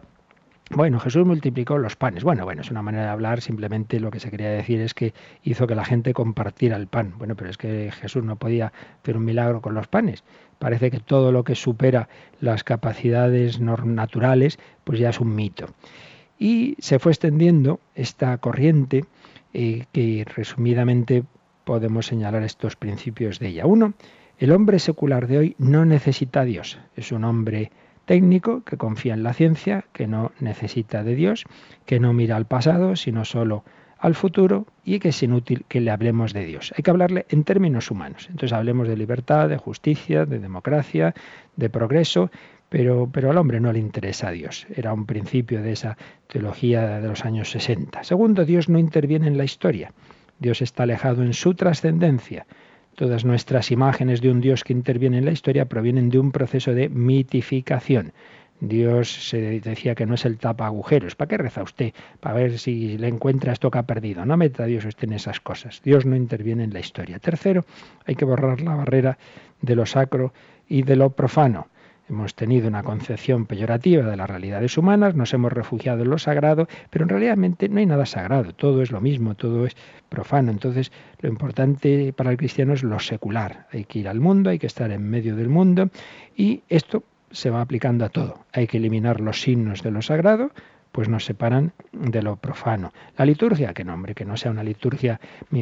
Bueno, 0.70 1.00
Jesús 1.00 1.24
multiplicó 1.24 1.78
los 1.78 1.96
panes. 1.96 2.24
Bueno, 2.24 2.44
bueno, 2.44 2.60
es 2.60 2.70
una 2.70 2.82
manera 2.82 3.04
de 3.04 3.10
hablar, 3.10 3.40
simplemente 3.40 4.00
lo 4.00 4.10
que 4.10 4.20
se 4.20 4.30
quería 4.30 4.50
decir 4.50 4.80
es 4.80 4.92
que 4.92 5.14
hizo 5.42 5.66
que 5.66 5.74
la 5.74 5.84
gente 5.84 6.12
compartiera 6.12 6.76
el 6.76 6.86
pan. 6.86 7.14
Bueno, 7.16 7.36
pero 7.36 7.48
es 7.48 7.56
que 7.56 7.90
Jesús 7.90 8.22
no 8.22 8.36
podía 8.36 8.72
hacer 9.02 9.16
un 9.16 9.24
milagro 9.24 9.62
con 9.62 9.74
los 9.74 9.88
panes. 9.88 10.24
Parece 10.58 10.90
que 10.90 11.00
todo 11.00 11.32
lo 11.32 11.42
que 11.42 11.54
supera 11.54 12.08
las 12.40 12.64
capacidades 12.64 13.60
naturales, 13.60 14.58
pues 14.84 14.98
ya 14.98 15.08
es 15.08 15.20
un 15.20 15.34
mito. 15.34 15.66
Y 16.38 16.76
se 16.78 16.98
fue 16.98 17.12
extendiendo 17.12 17.80
esta 17.94 18.36
corriente 18.38 19.04
eh, 19.54 19.86
que 19.92 20.26
resumidamente 20.36 21.24
podemos 21.64 22.06
señalar 22.06 22.42
estos 22.42 22.76
principios 22.76 23.38
de 23.38 23.48
ella. 23.48 23.66
Uno, 23.66 23.94
el 24.38 24.52
hombre 24.52 24.78
secular 24.78 25.26
de 25.26 25.38
hoy 25.38 25.56
no 25.58 25.84
necesita 25.84 26.42
a 26.42 26.44
Dios. 26.44 26.78
Es 26.94 27.10
un 27.10 27.24
hombre 27.24 27.72
técnico 28.08 28.64
que 28.64 28.78
confía 28.78 29.12
en 29.12 29.22
la 29.22 29.34
ciencia, 29.34 29.84
que 29.92 30.06
no 30.06 30.32
necesita 30.40 31.04
de 31.04 31.14
Dios, 31.14 31.44
que 31.84 32.00
no 32.00 32.14
mira 32.14 32.36
al 32.36 32.46
pasado, 32.46 32.96
sino 32.96 33.26
solo 33.26 33.64
al 33.98 34.14
futuro 34.14 34.66
y 34.82 34.98
que 34.98 35.10
es 35.10 35.22
inútil 35.22 35.66
que 35.68 35.82
le 35.82 35.90
hablemos 35.90 36.32
de 36.32 36.46
Dios. 36.46 36.72
Hay 36.74 36.82
que 36.82 36.90
hablarle 36.90 37.26
en 37.28 37.44
términos 37.44 37.90
humanos. 37.90 38.28
Entonces 38.30 38.54
hablemos 38.54 38.88
de 38.88 38.96
libertad, 38.96 39.50
de 39.50 39.58
justicia, 39.58 40.24
de 40.24 40.38
democracia, 40.38 41.14
de 41.56 41.68
progreso, 41.68 42.30
pero, 42.70 43.10
pero 43.12 43.30
al 43.30 43.36
hombre 43.36 43.60
no 43.60 43.74
le 43.74 43.78
interesa 43.78 44.28
a 44.28 44.32
Dios. 44.32 44.66
Era 44.74 44.94
un 44.94 45.04
principio 45.04 45.60
de 45.60 45.72
esa 45.72 45.98
teología 46.28 47.00
de 47.00 47.08
los 47.08 47.26
años 47.26 47.50
60. 47.50 48.04
Segundo, 48.04 48.46
Dios 48.46 48.70
no 48.70 48.78
interviene 48.78 49.26
en 49.26 49.36
la 49.36 49.44
historia. 49.44 49.92
Dios 50.38 50.62
está 50.62 50.84
alejado 50.84 51.22
en 51.22 51.34
su 51.34 51.52
trascendencia. 51.52 52.46
Todas 52.98 53.24
nuestras 53.24 53.70
imágenes 53.70 54.20
de 54.20 54.28
un 54.28 54.40
Dios 54.40 54.64
que 54.64 54.72
interviene 54.72 55.18
en 55.18 55.24
la 55.24 55.30
historia 55.30 55.66
provienen 55.66 56.10
de 56.10 56.18
un 56.18 56.32
proceso 56.32 56.74
de 56.74 56.88
mitificación. 56.88 58.12
Dios 58.58 59.28
se 59.28 59.60
decía 59.60 59.94
que 59.94 60.04
no 60.04 60.16
es 60.16 60.24
el 60.24 60.36
tapa 60.36 60.66
agujeros. 60.66 61.14
¿Para 61.14 61.28
qué 61.28 61.38
reza 61.38 61.62
usted? 61.62 61.92
Para 62.18 62.34
ver 62.34 62.58
si 62.58 62.98
le 62.98 63.06
encuentra 63.06 63.52
esto 63.52 63.70
que 63.70 63.78
ha 63.78 63.84
perdido. 63.84 64.24
No 64.24 64.36
meta 64.36 64.64
a 64.64 64.66
Dios 64.66 64.84
usted 64.84 65.04
en 65.04 65.12
esas 65.12 65.38
cosas. 65.38 65.80
Dios 65.84 66.06
no 66.06 66.16
interviene 66.16 66.64
en 66.64 66.72
la 66.72 66.80
historia. 66.80 67.20
Tercero, 67.20 67.64
hay 68.04 68.16
que 68.16 68.24
borrar 68.24 68.62
la 68.62 68.74
barrera 68.74 69.16
de 69.62 69.76
lo 69.76 69.86
sacro 69.86 70.32
y 70.66 70.82
de 70.82 70.96
lo 70.96 71.10
profano. 71.10 71.68
Hemos 72.08 72.34
tenido 72.34 72.68
una 72.68 72.82
concepción 72.82 73.44
peyorativa 73.44 74.02
de 74.04 74.16
las 74.16 74.30
realidades 74.30 74.78
humanas, 74.78 75.14
nos 75.14 75.34
hemos 75.34 75.52
refugiado 75.52 76.02
en 76.02 76.10
lo 76.10 76.18
sagrado, 76.18 76.66
pero 76.88 77.04
en 77.04 77.10
realidad 77.10 77.36
no 77.36 77.78
hay 77.78 77.86
nada 77.86 78.06
sagrado, 78.06 78.54
todo 78.54 78.80
es 78.80 78.90
lo 78.90 79.00
mismo, 79.00 79.34
todo 79.34 79.66
es 79.66 79.76
profano. 80.08 80.50
Entonces, 80.50 80.90
lo 81.20 81.28
importante 81.28 82.14
para 82.14 82.30
el 82.30 82.38
cristiano 82.38 82.72
es 82.72 82.82
lo 82.82 82.98
secular. 82.98 83.66
Hay 83.72 83.84
que 83.84 83.98
ir 83.98 84.08
al 84.08 84.20
mundo, 84.20 84.48
hay 84.48 84.58
que 84.58 84.66
estar 84.66 84.90
en 84.90 85.02
medio 85.02 85.36
del 85.36 85.50
mundo 85.50 85.90
y 86.34 86.62
esto 86.70 87.04
se 87.30 87.50
va 87.50 87.60
aplicando 87.60 88.06
a 88.06 88.08
todo. 88.08 88.46
Hay 88.52 88.66
que 88.66 88.78
eliminar 88.78 89.20
los 89.20 89.42
signos 89.42 89.82
de 89.82 89.90
lo 89.90 90.00
sagrado, 90.00 90.50
pues 90.92 91.08
nos 91.08 91.24
separan 91.24 91.72
de 91.92 92.22
lo 92.22 92.36
profano. 92.36 92.92
La 93.16 93.24
liturgia, 93.24 93.74
que 93.74 93.84
nombre, 93.84 94.14
que 94.14 94.24
no 94.24 94.36
sea 94.36 94.50
una 94.50 94.62
liturgia 94.62 95.20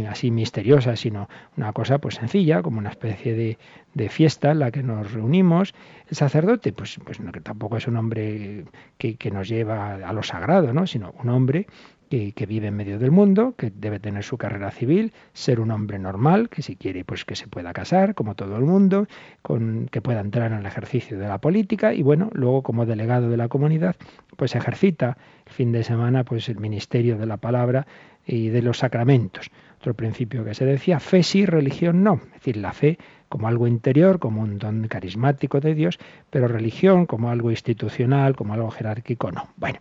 así 0.09 0.31
misteriosa, 0.31 0.97
sino 0.97 1.29
una 1.57 1.73
cosa 1.73 1.99
pues 1.99 2.17
sencilla, 2.17 2.63
como 2.63 2.79
una 2.79 2.91
especie 2.91 3.35
de, 3.35 3.59
de 3.95 4.09
fiesta 4.09 4.53
en 4.53 4.61
la 4.61 4.71
que 4.71 4.83
nos 4.83 5.13
reunimos. 5.13 5.75
El 6.09 6.17
sacerdote, 6.17 6.73
pues, 6.73 6.99
pues 7.05 7.21
no, 7.21 7.33
que 7.33 7.41
tampoco 7.41 7.77
es 7.77 7.87
un 7.87 7.97
hombre 7.97 8.65
que, 8.99 9.17
que 9.17 9.31
nos 9.31 9.49
lleva 9.49 9.95
a 9.95 10.13
lo 10.13 10.23
sagrado, 10.23 10.73
¿no? 10.73 10.87
sino 10.87 11.15
un 11.23 11.31
hombre 11.31 11.67
que, 12.09 12.47
vive 12.47 12.69
en 12.69 12.75
medio 12.75 12.99
del 12.99 13.11
mundo, 13.11 13.55
que 13.57 13.71
debe 13.75 13.99
tener 13.99 14.23
su 14.23 14.39
carrera 14.39 14.71
civil, 14.71 15.13
ser 15.33 15.61
un 15.61 15.71
hombre 15.71 15.99
normal, 15.99 16.49
que 16.49 16.63
si 16.63 16.77
quiere, 16.77 17.05
pues 17.05 17.25
que 17.25 17.37
se 17.37 17.49
pueda 17.49 17.73
casar, 17.73 18.15
como 18.15 18.35
todo 18.35 18.57
el 18.57 18.65
mundo, 18.65 19.07
con, 19.43 19.89
que 19.91 20.01
pueda 20.01 20.21
entrar 20.21 20.53
en 20.53 20.59
el 20.59 20.67
ejercicio 20.67 21.19
de 21.19 21.27
la 21.27 21.39
política 21.39 21.93
y 21.95 22.03
bueno, 22.03 22.31
luego 22.33 22.63
como 22.63 22.87
delegado 22.87 23.29
de 23.29 23.37
la 23.37 23.49
comunidad, 23.49 23.97
pues 24.37 24.55
ejercita 24.55 25.17
el 25.47 25.53
fin 25.53 25.73
de 25.73 25.83
semana 25.83 26.25
pues 26.25 26.49
el 26.49 26.59
ministerio 26.59 27.19
de 27.19 27.27
la 27.27 27.37
palabra 27.37 27.87
y 28.27 28.49
de 28.49 28.63
los 28.63 28.79
sacramentos. 28.79 29.51
Otro 29.79 29.95
principio 29.95 30.45
que 30.45 30.55
se 30.55 30.65
decía, 30.65 31.01
fe 31.01 31.23
sí, 31.23 31.47
religión 31.47 32.03
no. 32.03 32.15
Es 32.15 32.33
decir, 32.33 32.57
la 32.57 32.73
fe 32.73 32.99
como 33.29 33.49
algo 33.49 33.67
interior, 33.67 34.19
como 34.19 34.43
un 34.43 34.59
don 34.59 34.89
carismático 34.89 35.61
de 35.61 35.75
Dios, 35.75 35.99
pero 36.31 36.49
religión 36.49 37.07
como 37.07 37.31
algo 37.31 37.51
institucional, 37.51 38.37
como 38.37 38.55
algo 38.55 38.71
jerárquico, 38.71 39.31
no. 39.31 39.49
Bueno, 39.57 39.79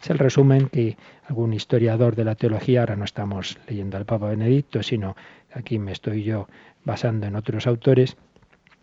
es 0.00 0.10
el 0.10 0.18
resumen 0.18 0.68
que 0.68 0.96
algún 1.26 1.52
historiador 1.52 2.16
de 2.16 2.24
la 2.24 2.34
teología, 2.34 2.80
ahora 2.80 2.96
no 2.96 3.04
estamos 3.04 3.58
leyendo 3.68 3.96
al 3.96 4.04
Papa 4.04 4.28
Benedicto, 4.28 4.82
sino 4.82 5.16
aquí 5.52 5.78
me 5.78 5.92
estoy 5.92 6.22
yo 6.22 6.48
basando 6.84 7.26
en 7.26 7.36
otros 7.36 7.66
autores, 7.66 8.16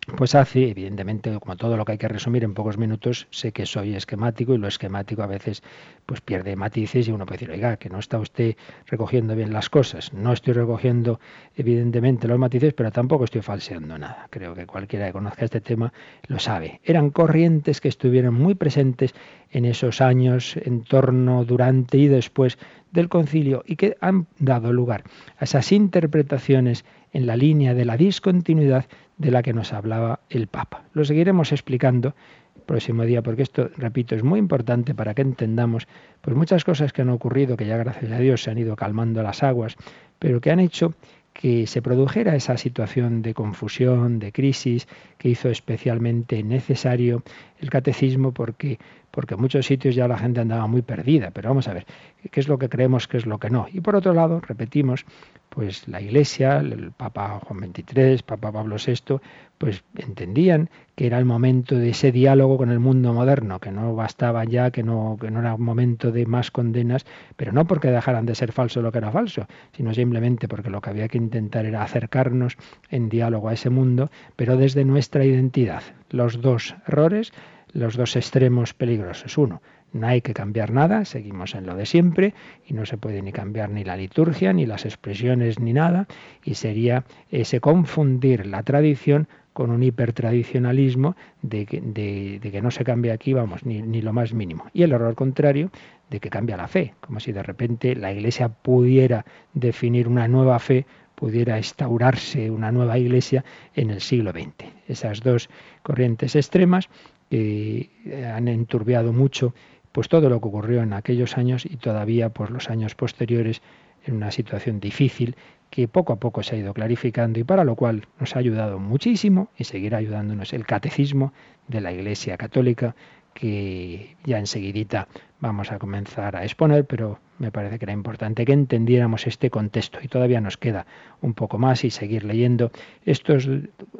pues 0.06 0.34
hace, 0.34 0.70
evidentemente, 0.70 1.38
como 1.40 1.56
todo 1.56 1.76
lo 1.76 1.84
que 1.84 1.92
hay 1.92 1.98
que 1.98 2.08
resumir 2.08 2.44
en 2.44 2.54
pocos 2.54 2.78
minutos, 2.78 3.26
sé 3.30 3.52
que 3.52 3.66
soy 3.66 3.94
esquemático 3.94 4.54
y 4.54 4.58
lo 4.58 4.68
esquemático 4.68 5.22
a 5.22 5.26
veces 5.26 5.62
pues 6.06 6.20
pierde 6.20 6.56
matices 6.56 7.08
y 7.08 7.12
uno 7.12 7.24
puede 7.24 7.38
decir, 7.38 7.50
oiga, 7.50 7.76
que 7.76 7.88
no 7.88 7.98
está 7.98 8.18
usted 8.18 8.56
recogiendo 8.86 9.34
bien 9.34 9.52
las 9.52 9.70
cosas. 9.70 10.12
No 10.12 10.32
estoy 10.32 10.52
recogiendo 10.52 11.20
evidentemente 11.56 12.28
los 12.28 12.38
matices, 12.38 12.74
pero 12.74 12.92
tampoco 12.92 13.24
estoy 13.24 13.42
falseando 13.42 13.96
nada. 13.98 14.26
Creo 14.30 14.54
que 14.54 14.66
cualquiera 14.66 15.06
que 15.06 15.12
conozca 15.12 15.44
este 15.44 15.60
tema 15.60 15.92
lo 16.26 16.38
sabe. 16.38 16.80
Eran 16.84 17.10
corrientes 17.10 17.80
que 17.80 17.88
estuvieron 17.88 18.34
muy 18.34 18.54
presentes 18.54 19.14
en 19.50 19.64
esos 19.64 20.00
años, 20.00 20.56
en 20.56 20.82
torno, 20.82 21.44
durante 21.44 21.96
y 21.96 22.08
después 22.08 22.58
del 22.92 23.08
concilio 23.08 23.64
y 23.66 23.76
que 23.76 23.96
han 24.00 24.26
dado 24.38 24.72
lugar 24.72 25.04
a 25.38 25.44
esas 25.44 25.72
interpretaciones 25.72 26.84
en 27.12 27.26
la 27.26 27.36
línea 27.36 27.74
de 27.74 27.84
la 27.84 27.96
discontinuidad 27.96 28.86
de 29.16 29.30
la 29.30 29.42
que 29.42 29.52
nos 29.52 29.72
hablaba 29.72 30.20
el 30.28 30.46
Papa. 30.46 30.84
Lo 30.92 31.04
seguiremos 31.04 31.52
explicando 31.52 32.14
el 32.56 32.62
próximo 32.62 33.04
día 33.04 33.22
porque 33.22 33.42
esto, 33.42 33.70
repito, 33.76 34.14
es 34.14 34.22
muy 34.22 34.38
importante 34.38 34.94
para 34.94 35.14
que 35.14 35.22
entendamos 35.22 35.86
pues 36.20 36.36
muchas 36.36 36.64
cosas 36.64 36.92
que 36.92 37.02
han 37.02 37.10
ocurrido, 37.10 37.56
que 37.56 37.66
ya 37.66 37.76
gracias 37.76 38.10
a 38.10 38.18
Dios 38.18 38.42
se 38.42 38.50
han 38.50 38.58
ido 38.58 38.76
calmando 38.76 39.22
las 39.22 39.42
aguas, 39.42 39.76
pero 40.18 40.40
que 40.40 40.50
han 40.50 40.60
hecho 40.60 40.94
que 41.34 41.66
se 41.66 41.82
produjera 41.82 42.36
esa 42.36 42.56
situación 42.56 43.20
de 43.20 43.34
confusión, 43.34 44.20
de 44.20 44.30
crisis, 44.30 44.86
que 45.18 45.28
hizo 45.28 45.50
especialmente 45.50 46.42
necesario 46.44 47.22
el 47.58 47.70
catecismo 47.70 48.32
porque 48.32 48.78
porque 49.14 49.34
en 49.34 49.40
muchos 49.40 49.64
sitios 49.64 49.94
ya 49.94 50.08
la 50.08 50.18
gente 50.18 50.40
andaba 50.40 50.66
muy 50.66 50.82
perdida, 50.82 51.30
pero 51.30 51.48
vamos 51.48 51.68
a 51.68 51.72
ver, 51.72 51.86
¿qué 52.32 52.40
es 52.40 52.48
lo 52.48 52.58
que 52.58 52.68
creemos, 52.68 53.06
qué 53.06 53.16
es 53.16 53.26
lo 53.26 53.38
que 53.38 53.48
no? 53.48 53.68
Y 53.72 53.80
por 53.80 53.94
otro 53.94 54.12
lado, 54.12 54.40
repetimos, 54.40 55.06
pues 55.50 55.86
la 55.86 56.00
Iglesia, 56.00 56.58
el 56.58 56.90
Papa 56.90 57.40
Juan 57.44 57.72
XXIII, 57.72 58.24
Papa 58.26 58.50
Pablo 58.50 58.74
VI, 58.84 59.20
pues 59.56 59.84
entendían 59.96 60.68
que 60.96 61.06
era 61.06 61.18
el 61.18 61.26
momento 61.26 61.76
de 61.76 61.90
ese 61.90 62.10
diálogo 62.10 62.58
con 62.58 62.72
el 62.72 62.80
mundo 62.80 63.12
moderno, 63.12 63.60
que 63.60 63.70
no 63.70 63.94
bastaba 63.94 64.44
ya, 64.44 64.72
que 64.72 64.82
no, 64.82 65.16
que 65.20 65.30
no 65.30 65.38
era 65.40 65.54
un 65.54 65.62
momento 65.62 66.10
de 66.10 66.26
más 66.26 66.50
condenas, 66.50 67.06
pero 67.36 67.52
no 67.52 67.68
porque 67.68 67.92
dejaran 67.92 68.26
de 68.26 68.34
ser 68.34 68.50
falso 68.50 68.82
lo 68.82 68.90
que 68.90 68.98
era 68.98 69.12
falso, 69.12 69.46
sino 69.76 69.94
simplemente 69.94 70.48
porque 70.48 70.70
lo 70.70 70.80
que 70.80 70.90
había 70.90 71.06
que 71.06 71.18
intentar 71.18 71.66
era 71.66 71.84
acercarnos 71.84 72.56
en 72.90 73.08
diálogo 73.08 73.48
a 73.48 73.52
ese 73.52 73.70
mundo, 73.70 74.10
pero 74.34 74.56
desde 74.56 74.84
nuestra 74.84 75.24
identidad. 75.24 75.82
Los 76.10 76.40
dos 76.40 76.74
errores 76.86 77.32
los 77.74 77.96
dos 77.96 78.16
extremos 78.16 78.72
peligrosos. 78.72 79.36
Uno, 79.36 79.60
no 79.92 80.06
hay 80.06 80.22
que 80.22 80.32
cambiar 80.32 80.72
nada, 80.72 81.04
seguimos 81.04 81.54
en 81.54 81.66
lo 81.66 81.76
de 81.76 81.86
siempre 81.86 82.34
y 82.66 82.72
no 82.72 82.86
se 82.86 82.96
puede 82.96 83.20
ni 83.20 83.32
cambiar 83.32 83.70
ni 83.70 83.84
la 83.84 83.96
liturgia, 83.96 84.52
ni 84.52 84.64
las 84.64 84.84
expresiones, 84.86 85.60
ni 85.60 85.72
nada, 85.72 86.06
y 86.42 86.54
sería 86.54 87.04
ese 87.30 87.60
confundir 87.60 88.46
la 88.46 88.62
tradición 88.62 89.28
con 89.52 89.70
un 89.70 89.82
hipertradicionalismo 89.82 91.14
de 91.42 91.66
que, 91.66 91.80
de, 91.80 92.50
que 92.50 92.62
no 92.62 92.70
se 92.70 92.84
cambie 92.84 93.12
aquí, 93.12 93.32
vamos, 93.32 93.64
ni, 93.64 93.82
ni, 93.82 94.02
lo 94.02 94.12
más 94.12 94.34
mínimo. 94.34 94.66
Y 94.72 94.82
el 94.82 94.92
error 94.92 95.14
contrario 95.14 95.70
de 96.10 96.18
que 96.18 96.28
cambia 96.28 96.56
la 96.56 96.66
fe, 96.66 96.94
como 97.00 97.20
si 97.20 97.30
de 97.30 97.42
repente 97.42 97.94
la 97.94 98.12
Iglesia 98.12 98.48
pudiera 98.48 99.24
definir 99.52 100.08
una 100.08 100.26
nueva 100.26 100.58
fe, 100.58 100.86
pudiera 101.14 101.56
instaurarse 101.56 102.50
una 102.50 102.72
nueva 102.72 102.98
Iglesia 102.98 103.44
en 103.74 103.90
el 103.90 104.00
siglo 104.00 104.32
XX. 104.32 104.66
Esas 104.88 105.20
dos 105.20 105.48
corrientes 105.82 106.34
extremas 106.34 106.88
que 107.34 107.90
han 108.32 108.46
enturbiado 108.46 109.12
mucho 109.12 109.54
pues 109.90 110.08
todo 110.08 110.28
lo 110.28 110.40
que 110.40 110.48
ocurrió 110.48 110.82
en 110.82 110.92
aquellos 110.92 111.36
años 111.36 111.66
y 111.66 111.76
todavía 111.78 112.28
por 112.28 112.52
los 112.52 112.70
años 112.70 112.94
posteriores 112.94 113.60
en 114.04 114.14
una 114.14 114.30
situación 114.30 114.78
difícil 114.78 115.36
que 115.68 115.88
poco 115.88 116.12
a 116.12 116.20
poco 116.20 116.44
se 116.44 116.54
ha 116.54 116.58
ido 116.58 116.72
clarificando 116.74 117.40
y 117.40 117.44
para 117.44 117.64
lo 117.64 117.74
cual 117.74 118.06
nos 118.20 118.36
ha 118.36 118.38
ayudado 118.38 118.78
muchísimo 118.78 119.48
y 119.58 119.64
seguirá 119.64 119.98
ayudándonos 119.98 120.52
el 120.52 120.64
catecismo 120.64 121.32
de 121.66 121.80
la 121.80 121.92
Iglesia 121.92 122.36
Católica 122.36 122.94
que 123.34 124.16
ya 124.24 124.38
enseguidita 124.38 125.08
vamos 125.40 125.70
a 125.72 125.78
comenzar 125.78 126.36
a 126.36 126.44
exponer, 126.44 126.86
pero 126.86 127.18
me 127.38 127.50
parece 127.50 127.78
que 127.78 127.84
era 127.84 127.92
importante 127.92 128.44
que 128.44 128.52
entendiéramos 128.52 129.26
este 129.26 129.50
contexto 129.50 129.98
y 130.02 130.08
todavía 130.08 130.40
nos 130.40 130.56
queda 130.56 130.86
un 131.20 131.34
poco 131.34 131.58
más 131.58 131.84
y 131.84 131.90
seguir 131.90 132.24
leyendo 132.24 132.70
estos 133.04 133.48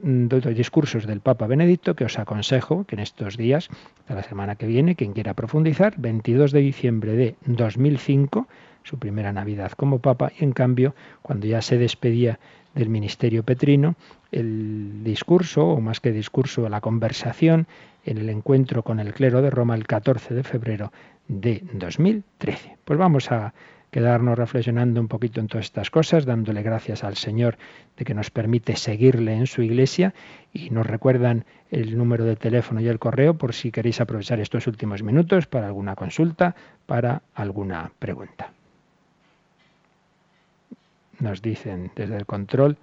dos 0.03 0.45
discursos 0.55 1.07
del 1.07 1.21
Papa 1.21 1.47
Benedicto 1.47 1.97
que 1.97 2.05
os 2.05 2.19
aconsejo 2.19 2.85
que 2.85 2.95
en 2.95 3.01
estos 3.01 3.37
días, 3.37 3.69
de 4.09 4.15
la 4.15 4.23
semana 4.23 4.55
que 4.55 4.67
viene, 4.67 4.95
quien 4.95 5.13
quiera 5.13 5.35
profundizar, 5.35 5.95
22 5.99 6.53
de 6.53 6.61
diciembre 6.61 7.13
de 7.13 7.35
2005, 7.45 8.47
su 8.85 8.99
primera 8.99 9.33
Navidad 9.33 9.73
como 9.73 9.99
Papa, 9.99 10.31
y 10.39 10.45
en 10.45 10.53
cambio, 10.53 10.95
cuando 11.23 11.47
ya 11.47 11.61
se 11.61 11.77
despedía 11.77 12.39
del 12.75 12.89
ministerio 12.89 13.43
petrino, 13.43 13.97
el 14.31 15.05
discurso, 15.05 15.67
o 15.67 15.81
más 15.81 16.01
que 16.01 16.13
discurso, 16.13 16.69
la 16.69 16.81
conversación 16.81 17.67
en 18.05 18.19
el 18.19 18.29
encuentro 18.29 18.83
con 18.83 19.01
el 19.01 19.15
clero 19.15 19.43
de 19.43 19.51
Roma 19.51 19.75
el 19.75 19.87
14 19.87 20.35
de 20.35 20.43
febrero 20.43 20.93
de 21.29 21.63
2013. 21.73 22.77
Pues 22.85 22.99
vamos 22.99 23.31
a 23.33 23.55
quedarnos 23.91 24.37
reflexionando 24.37 25.01
un 25.01 25.07
poquito 25.07 25.41
en 25.41 25.47
todas 25.47 25.67
estas 25.67 25.89
cosas, 25.89 26.25
dándole 26.25 26.63
gracias 26.63 27.05
al 27.05 27.17
Señor 27.17 27.57
de 27.97 28.05
que 28.05 28.13
nos 28.13 28.31
permite 28.31 28.75
seguirle 28.75 29.35
en 29.35 29.47
su 29.47 29.63
iglesia 29.63 30.15
y 30.53 30.71
nos 30.71 30.85
recuerdan 30.85 31.45
el 31.71 31.97
número 31.97 32.25
de 32.25 32.35
teléfono 32.35 32.81
y 32.81 32.89
el 32.89 32.99
correo 32.99 33.35
por 33.35 33.55
si 33.55 33.71
queréis 33.71 34.01
aprovechar 34.01 34.41
estos 34.41 34.67
últimos 34.67 35.05
minutos 35.05 35.47
para 35.47 35.67
alguna 35.67 35.95
consulta, 35.95 36.57
para 36.87 37.23
alguna 37.35 37.93
pregunta. 38.01 38.53
Nos 41.21 41.41
dicen 41.41 41.93
desde 41.95 42.17
el 42.17 42.27
control 42.27 42.77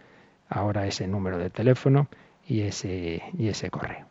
ahora 0.47 0.87
ese 0.87 1.07
número 1.07 1.37
de 1.37 1.49
teléfono 1.49 2.07
y 2.47 2.61
ese, 2.61 3.21
y 3.37 3.49
ese 3.49 3.69
correo. 3.69 4.10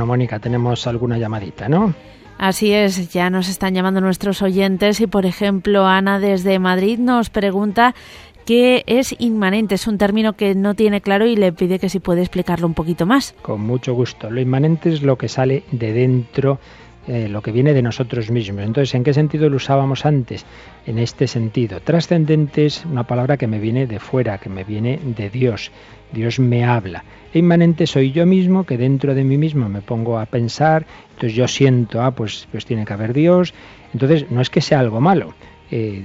Bueno, 0.00 0.12
Mónica, 0.12 0.38
tenemos 0.38 0.86
alguna 0.86 1.18
llamadita, 1.18 1.68
¿no? 1.68 1.92
Así 2.38 2.72
es, 2.72 3.12
ya 3.12 3.28
nos 3.28 3.50
están 3.50 3.74
llamando 3.74 4.00
nuestros 4.00 4.40
oyentes 4.40 4.98
y, 5.02 5.06
por 5.06 5.26
ejemplo, 5.26 5.86
Ana 5.86 6.18
desde 6.18 6.58
Madrid 6.58 6.98
nos 6.98 7.28
pregunta 7.28 7.94
qué 8.46 8.82
es 8.86 9.14
inmanente. 9.18 9.74
Es 9.74 9.86
un 9.86 9.98
término 9.98 10.32
que 10.32 10.54
no 10.54 10.72
tiene 10.74 11.02
claro 11.02 11.26
y 11.26 11.36
le 11.36 11.52
pide 11.52 11.78
que 11.78 11.90
si 11.90 12.00
puede 12.00 12.22
explicarlo 12.22 12.66
un 12.66 12.72
poquito 12.72 13.04
más. 13.04 13.34
Con 13.42 13.60
mucho 13.60 13.92
gusto. 13.92 14.30
Lo 14.30 14.40
inmanente 14.40 14.90
es 14.90 15.02
lo 15.02 15.18
que 15.18 15.28
sale 15.28 15.64
de 15.70 15.92
dentro 15.92 16.60
eh, 17.06 17.28
lo 17.28 17.42
que 17.42 17.52
viene 17.52 17.72
de 17.72 17.82
nosotros 17.82 18.30
mismos. 18.30 18.62
Entonces, 18.62 18.94
¿en 18.94 19.04
qué 19.04 19.14
sentido 19.14 19.48
lo 19.48 19.56
usábamos 19.56 20.04
antes? 20.04 20.44
En 20.86 20.98
este 20.98 21.26
sentido. 21.26 21.80
Trascendente 21.80 22.66
es 22.66 22.84
una 22.84 23.04
palabra 23.04 23.36
que 23.36 23.46
me 23.46 23.58
viene 23.58 23.86
de 23.86 23.98
fuera, 23.98 24.38
que 24.38 24.50
me 24.50 24.64
viene 24.64 24.98
de 25.02 25.30
Dios. 25.30 25.72
Dios 26.12 26.38
me 26.38 26.64
habla. 26.64 27.04
E 27.32 27.38
inmanente 27.38 27.86
soy 27.86 28.12
yo 28.12 28.26
mismo, 28.26 28.64
que 28.64 28.76
dentro 28.76 29.14
de 29.14 29.24
mí 29.24 29.38
mismo 29.38 29.68
me 29.68 29.80
pongo 29.80 30.18
a 30.18 30.26
pensar, 30.26 30.84
entonces 31.12 31.34
yo 31.34 31.48
siento, 31.48 32.02
ah, 32.02 32.10
pues, 32.10 32.48
pues 32.50 32.66
tiene 32.66 32.84
que 32.84 32.92
haber 32.92 33.12
Dios. 33.14 33.54
Entonces, 33.92 34.30
no 34.30 34.40
es 34.40 34.50
que 34.50 34.60
sea 34.60 34.80
algo 34.80 35.00
malo. 35.00 35.34
Eh, 35.72 36.02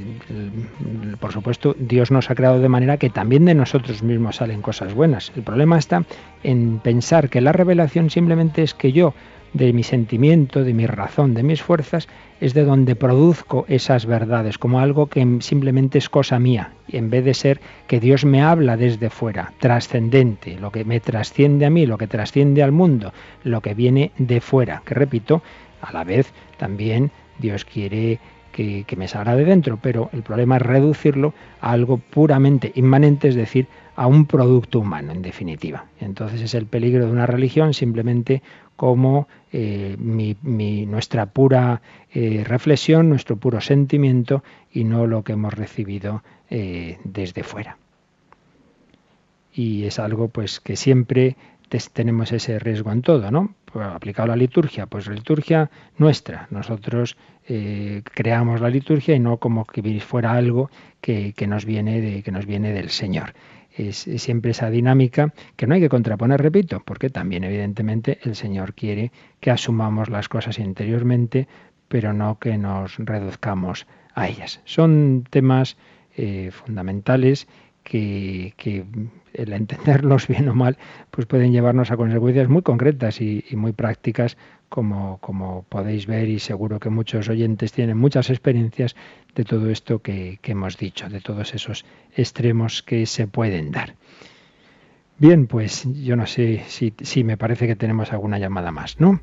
por 1.20 1.34
supuesto, 1.34 1.76
Dios 1.78 2.12
nos 2.12 2.30
ha 2.30 2.36
creado 2.36 2.60
de 2.60 2.70
manera 2.70 2.98
que 2.98 3.10
también 3.10 3.46
de 3.46 3.56
nosotros 3.56 4.04
mismos 4.04 4.38
salen 4.38 4.62
cosas 4.62 4.94
buenas. 4.94 5.32
El 5.36 5.42
problema 5.42 5.78
está 5.78 6.06
en 6.44 6.80
pensar 6.80 7.30
que 7.30 7.42
la 7.42 7.52
revelación 7.52 8.10
simplemente 8.12 8.62
es 8.62 8.76
que 8.76 8.92
yo, 8.92 9.16
de 9.56 9.72
mi 9.72 9.84
sentimiento, 9.84 10.66
de 10.66 10.74
mi 10.74 10.86
razón, 10.86 11.34
de 11.34 11.42
mis 11.42 11.62
fuerzas, 11.62 12.10
es 12.42 12.54
de 12.54 12.66
donde 12.66 12.98
produzco 12.98 13.66
esas 13.70 14.06
verdades, 14.06 14.58
como 14.58 14.80
algo 14.80 15.08
que 15.08 15.26
simplemente 15.40 15.98
es 15.98 16.10
cosa 16.10 16.40
mía, 16.40 16.74
en 16.90 17.10
vez 17.10 17.24
de 17.24 17.34
ser 17.34 17.62
que 17.88 18.02
Dios 18.02 18.26
me 18.26 18.42
habla 18.42 18.76
desde 18.76 19.10
fuera, 19.10 19.54
trascendente, 19.60 20.60
lo 20.60 20.72
que 20.72 20.84
me 20.84 21.00
trasciende 21.00 21.66
a 21.66 21.70
mí, 21.70 21.86
lo 21.86 21.98
que 21.98 22.08
trasciende 22.08 22.64
al 22.64 22.74
mundo, 22.74 23.14
lo 23.46 23.62
que 23.62 23.74
viene 23.74 24.12
de 24.18 24.42
fuera, 24.42 24.82
que 24.86 24.94
repito, 24.94 25.42
a 25.82 25.94
la 25.94 26.04
vez 26.04 26.34
también 26.58 27.12
Dios 27.40 27.64
quiere 27.64 28.20
que, 28.52 28.84
que 28.86 28.96
me 28.98 29.08
salga 29.08 29.38
de 29.38 29.46
dentro, 29.46 29.80
pero 29.82 30.10
el 30.12 30.22
problema 30.22 30.58
es 30.58 30.64
reducirlo 30.64 31.34
a 31.62 31.72
algo 31.72 31.98
puramente 31.98 32.74
inmanente, 32.76 33.30
es 33.30 33.36
decir, 33.36 33.68
a 33.96 34.08
un 34.08 34.26
producto 34.26 34.80
humano, 34.80 35.12
en 35.14 35.22
definitiva. 35.22 35.86
Entonces 36.00 36.42
es 36.42 36.54
el 36.54 36.66
peligro 36.66 37.06
de 37.06 37.12
una 37.12 37.26
religión 37.26 37.74
simplemente 37.74 38.42
como 38.76 39.28
eh, 39.52 39.96
nuestra 40.88 41.28
pura 41.28 41.82
eh, 42.14 42.44
reflexión, 42.46 43.10
nuestro 43.10 43.38
puro 43.38 43.62
sentimiento 43.62 44.44
y 44.72 44.84
no 44.84 45.08
lo 45.08 45.24
que 45.24 45.34
hemos 45.34 45.54
recibido 45.54 46.24
eh, 46.50 46.98
desde 47.04 47.44
fuera. 47.44 47.78
Y 49.54 49.86
es 49.86 50.00
algo 50.00 50.28
pues 50.28 50.60
que 50.60 50.76
siempre 50.76 51.38
tenemos 51.94 52.32
ese 52.32 52.60
riesgo 52.60 52.92
en 52.92 53.02
todo, 53.02 53.32
¿no? 53.32 53.56
Pues, 53.66 53.88
aplicado 53.88 54.26
a 54.26 54.36
la 54.36 54.36
liturgia, 54.36 54.86
pues 54.86 55.08
la 55.08 55.14
liturgia 55.14 55.70
nuestra, 55.98 56.48
nosotros 56.52 57.18
creamos 57.46 58.60
la 58.60 58.70
liturgia 58.70 59.16
y 59.16 59.20
no 59.20 59.38
como 59.38 59.66
que 59.66 60.00
fuera 60.00 60.32
algo 60.32 60.72
que, 61.00 61.34
nos 61.48 61.64
viene 61.66 62.02
de, 62.02 62.24
que 62.24 62.32
nos 62.32 62.46
viene 62.46 62.74
del 62.74 62.90
Señor 62.90 63.34
es, 63.76 64.08
siempre 64.18 64.52
esa 64.52 64.70
dinámica 64.70 65.34
que 65.56 65.68
no 65.68 65.76
hay 65.76 65.82
que 65.82 65.90
contraponer, 65.90 66.42
repito, 66.42 66.82
porque 66.86 67.10
también 67.10 67.44
evidentemente 67.44 68.20
el 68.24 68.36
Señor 68.36 68.74
quiere 68.74 69.12
que 69.40 69.52
asumamos 69.52 70.10
las 70.10 70.30
cosas 70.30 70.60
interiormente, 70.60 71.48
pero 71.88 72.14
no 72.14 72.40
que 72.40 72.58
nos 72.58 72.98
reduzcamos 72.98 73.88
a 74.14 74.28
ellas. 74.28 74.62
Son 74.66 75.26
temas 75.30 75.78
eh, 76.16 76.52
fundamentales 76.52 77.48
que, 77.84 78.54
el 79.34 79.54
entenderlos 79.54 80.28
bien 80.30 80.50
o 80.50 80.56
mal, 80.56 80.78
pues 81.12 81.28
pueden 81.28 81.52
llevarnos 81.52 81.92
a 81.92 81.98
consecuencias 81.98 82.50
muy 82.50 82.62
concretas 82.64 83.22
y, 83.22 83.44
muy 83.52 83.74
prácticas, 83.74 84.38
como, 84.76 85.20
como, 85.20 85.64
podéis 85.70 86.06
ver, 86.06 86.28
y 86.28 86.40
seguro 86.40 86.82
que 86.82 86.90
muchos 86.90 87.30
oyentes 87.30 87.72
tienen 87.72 87.98
muchas 87.98 88.30
experiencias 88.30 88.94
de 89.34 89.46
todo 89.46 89.70
esto 89.70 90.00
que, 90.00 90.38
hemos 90.44 90.78
dicho, 90.78 91.08
de 91.08 91.22
todos 91.22 91.54
esos 91.54 91.86
extremos 92.14 92.84
que 92.84 93.06
se 93.06 93.26
pueden 93.26 93.72
dar. 93.72 93.96
Bien, 95.18 95.48
pues 95.48 95.88
yo 96.04 96.18
no 96.18 96.28
sé 96.28 96.66
si, 96.68 96.94
si, 97.04 97.24
me 97.24 97.38
parece 97.38 97.68
que 97.68 97.78
tenemos 97.78 98.12
alguna 98.12 98.38
llamada 98.38 98.74
más, 98.74 99.00
¿no? 99.00 99.22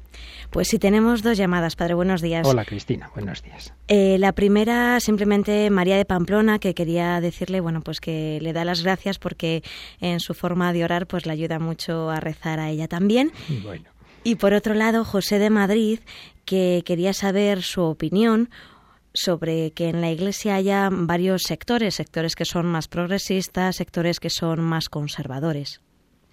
Pues 0.49 0.69
sí, 0.69 0.79
tenemos 0.79 1.23
dos 1.23 1.37
llamadas, 1.37 1.77
padre. 1.77 1.93
Buenos 1.93 2.23
días. 2.23 2.47
Hola, 2.47 2.65
Cristina. 2.65 3.11
Buenos 3.15 3.43
días. 3.43 3.75
Eh, 3.89 4.17
la 4.19 4.33
primera, 4.33 5.01
simplemente 5.01 5.69
María 5.69 5.99
de 5.99 6.07
Pamplona, 6.07 6.61
que 6.61 6.73
quería 6.73 7.21
decirle, 7.21 7.61
bueno, 7.61 7.83
pues 7.83 8.01
que 8.01 8.39
le 8.41 8.55
da 8.55 8.65
las 8.65 8.83
gracias 8.83 9.19
porque 9.19 9.63
en 10.01 10.21
su 10.21 10.33
forma 10.33 10.73
de 10.73 10.83
orar, 10.83 11.07
pues 11.07 11.27
le 11.27 11.33
ayuda 11.33 11.59
mucho 11.59 12.09
a 12.09 12.21
rezar 12.21 12.59
a 12.59 12.71
ella 12.71 12.89
también. 12.89 13.33
Bueno. 13.63 13.92
Y 14.25 14.37
por 14.37 14.55
otro 14.55 14.75
lado, 14.75 15.05
José 15.05 15.39
de 15.41 15.51
Madrid, 15.51 15.99
que 16.45 16.83
quería 16.87 17.13
saber 17.13 17.63
su 17.63 17.83
opinión 17.83 18.51
sobre 19.15 19.73
que 19.73 19.89
en 19.89 20.01
la 20.01 20.11
Iglesia 20.11 20.55
haya 20.55 20.89
varios 20.91 21.43
sectores, 21.43 21.97
sectores 21.97 22.37
que 22.37 22.45
son 22.45 22.67
más 22.67 22.89
progresistas, 22.89 23.77
sectores 23.77 24.21
que 24.21 24.31
son 24.31 24.61
más 24.61 24.89
conservadores. 24.89 25.81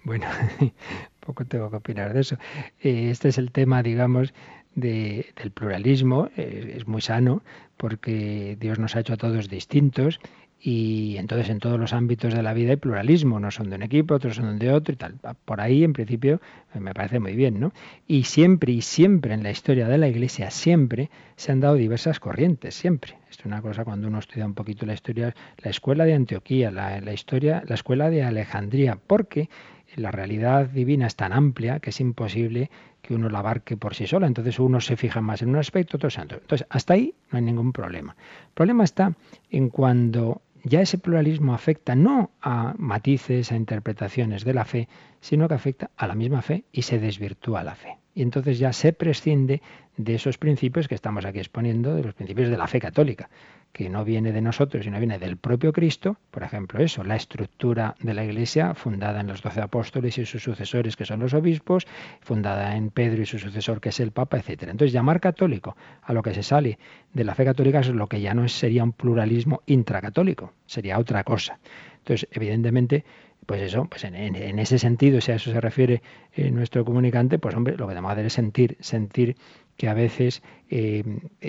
Bueno, 0.04 0.26
poco 1.20 1.44
tengo 1.44 1.68
que 1.70 1.76
opinar 1.76 2.14
de 2.14 2.20
eso. 2.20 2.36
Eh, 2.80 3.10
este 3.10 3.28
es 3.28 3.38
el 3.38 3.50
tema, 3.50 3.82
digamos, 3.82 4.32
de, 4.74 5.26
del 5.36 5.50
pluralismo. 5.50 6.30
Eh, 6.36 6.74
es 6.76 6.86
muy 6.86 7.02
sano 7.02 7.42
porque 7.76 8.56
Dios 8.58 8.78
nos 8.78 8.96
ha 8.96 9.00
hecho 9.00 9.14
a 9.14 9.16
todos 9.16 9.48
distintos 9.48 10.20
y 10.62 11.16
entonces 11.16 11.48
en 11.48 11.58
todos 11.58 11.80
los 11.80 11.94
ámbitos 11.94 12.34
de 12.34 12.42
la 12.42 12.52
vida 12.52 12.70
hay 12.70 12.76
pluralismo, 12.76 13.40
no 13.40 13.50
son 13.50 13.70
de 13.70 13.76
un 13.76 13.82
equipo, 13.82 14.14
otros 14.14 14.36
son 14.36 14.58
de 14.58 14.70
otro 14.70 14.92
y 14.92 14.96
tal. 14.96 15.14
Por 15.46 15.60
ahí, 15.60 15.84
en 15.84 15.94
principio, 15.94 16.40
me 16.74 16.92
parece 16.92 17.18
muy 17.18 17.34
bien, 17.34 17.58
¿no? 17.58 17.72
Y 18.06 18.24
siempre 18.24 18.72
y 18.72 18.82
siempre 18.82 19.32
en 19.32 19.42
la 19.42 19.50
historia 19.50 19.88
de 19.88 19.96
la 19.96 20.08
Iglesia, 20.08 20.50
siempre 20.50 21.08
se 21.36 21.52
han 21.52 21.60
dado 21.60 21.76
diversas 21.76 22.20
corrientes, 22.20 22.74
siempre. 22.74 23.16
Esto 23.30 23.44
es 23.44 23.46
una 23.46 23.62
cosa 23.62 23.84
cuando 23.84 24.08
uno 24.08 24.18
estudia 24.18 24.44
un 24.44 24.52
poquito 24.52 24.84
la 24.84 24.92
historia, 24.92 25.34
la 25.58 25.70
escuela 25.70 26.04
de 26.04 26.12
Antioquía, 26.12 26.70
la, 26.70 27.12
historia, 27.12 27.62
la 27.66 27.74
escuela 27.74 28.10
de 28.10 28.22
Alejandría, 28.22 28.98
porque 29.06 29.48
la 29.96 30.10
realidad 30.10 30.66
divina 30.66 31.06
es 31.06 31.16
tan 31.16 31.32
amplia 31.32 31.80
que 31.80 31.90
es 31.90 32.00
imposible 32.00 32.70
que 33.00 33.14
uno 33.14 33.30
la 33.30 33.38
abarque 33.38 33.78
por 33.78 33.94
sí 33.94 34.06
sola. 34.06 34.26
Entonces 34.26 34.58
uno 34.58 34.80
se 34.82 34.96
fija 34.96 35.22
más 35.22 35.40
en 35.40 35.48
un 35.48 35.56
aspecto, 35.56 35.96
otro 35.96 36.10
en 36.14 36.24
otro. 36.24 36.38
Entonces, 36.38 36.66
hasta 36.68 36.94
ahí 36.94 37.14
no 37.30 37.38
hay 37.38 37.44
ningún 37.44 37.72
problema. 37.72 38.14
El 38.48 38.54
problema 38.54 38.84
está 38.84 39.14
en 39.50 39.70
cuando 39.70 40.42
ya 40.64 40.80
ese 40.80 40.98
pluralismo 40.98 41.54
afecta 41.54 41.94
no 41.94 42.30
a 42.40 42.74
matices, 42.78 43.52
a 43.52 43.56
interpretaciones 43.56 44.44
de 44.44 44.54
la 44.54 44.64
fe, 44.64 44.88
sino 45.20 45.48
que 45.48 45.54
afecta 45.54 45.90
a 45.96 46.06
la 46.06 46.14
misma 46.14 46.42
fe 46.42 46.64
y 46.72 46.82
se 46.82 46.98
desvirtúa 46.98 47.64
la 47.64 47.74
fe. 47.74 47.98
Y 48.14 48.22
entonces 48.22 48.58
ya 48.58 48.72
se 48.72 48.92
prescinde 48.92 49.62
de 49.96 50.14
esos 50.14 50.38
principios 50.38 50.88
que 50.88 50.94
estamos 50.94 51.24
aquí 51.24 51.38
exponiendo, 51.38 51.94
de 51.94 52.02
los 52.02 52.14
principios 52.14 52.48
de 52.50 52.56
la 52.56 52.66
fe 52.66 52.80
católica 52.80 53.30
que 53.72 53.88
no 53.88 54.04
viene 54.04 54.32
de 54.32 54.40
nosotros, 54.40 54.84
sino 54.84 54.98
viene 54.98 55.18
del 55.18 55.36
propio 55.36 55.72
Cristo, 55.72 56.16
por 56.30 56.42
ejemplo 56.42 56.82
eso, 56.82 57.04
la 57.04 57.16
estructura 57.16 57.94
de 58.00 58.14
la 58.14 58.24
Iglesia 58.24 58.74
fundada 58.74 59.20
en 59.20 59.28
los 59.28 59.42
doce 59.42 59.60
apóstoles 59.60 60.18
y 60.18 60.26
sus 60.26 60.42
sucesores, 60.42 60.96
que 60.96 61.04
son 61.04 61.20
los 61.20 61.34
obispos, 61.34 61.86
fundada 62.20 62.76
en 62.76 62.90
Pedro 62.90 63.22
y 63.22 63.26
su 63.26 63.38
sucesor, 63.38 63.80
que 63.80 63.90
es 63.90 64.00
el 64.00 64.10
Papa, 64.10 64.38
etc. 64.38 64.64
Entonces 64.64 64.92
llamar 64.92 65.20
católico 65.20 65.76
a 66.02 66.12
lo 66.12 66.22
que 66.22 66.34
se 66.34 66.42
sale 66.42 66.78
de 67.12 67.24
la 67.24 67.34
fe 67.34 67.44
católica 67.44 67.80
es 67.80 67.88
lo 67.88 68.06
que 68.08 68.20
ya 68.20 68.34
no 68.34 68.48
sería 68.48 68.82
un 68.82 68.92
pluralismo 68.92 69.62
intracatólico, 69.66 70.52
sería 70.66 70.98
otra 70.98 71.22
cosa. 71.24 71.58
Entonces, 71.98 72.28
evidentemente, 72.32 73.04
pues 73.46 73.62
eso, 73.62 73.86
pues 73.86 74.04
en, 74.04 74.58
ese 74.58 74.78
sentido, 74.78 75.20
si 75.20 75.32
a 75.32 75.36
eso 75.36 75.50
se 75.50 75.60
refiere 75.60 76.02
eh, 76.34 76.50
nuestro 76.50 76.84
comunicante, 76.84 77.38
pues 77.38 77.54
hombre, 77.54 77.76
lo 77.76 77.86
que 77.86 77.94
debemos 77.94 78.12
hacer 78.12 78.26
es 78.26 78.32
sentir, 78.32 78.76
sentir 78.80 79.36
que 79.76 79.88
a 79.88 79.94
veces 79.94 80.42
eh, 80.72 81.02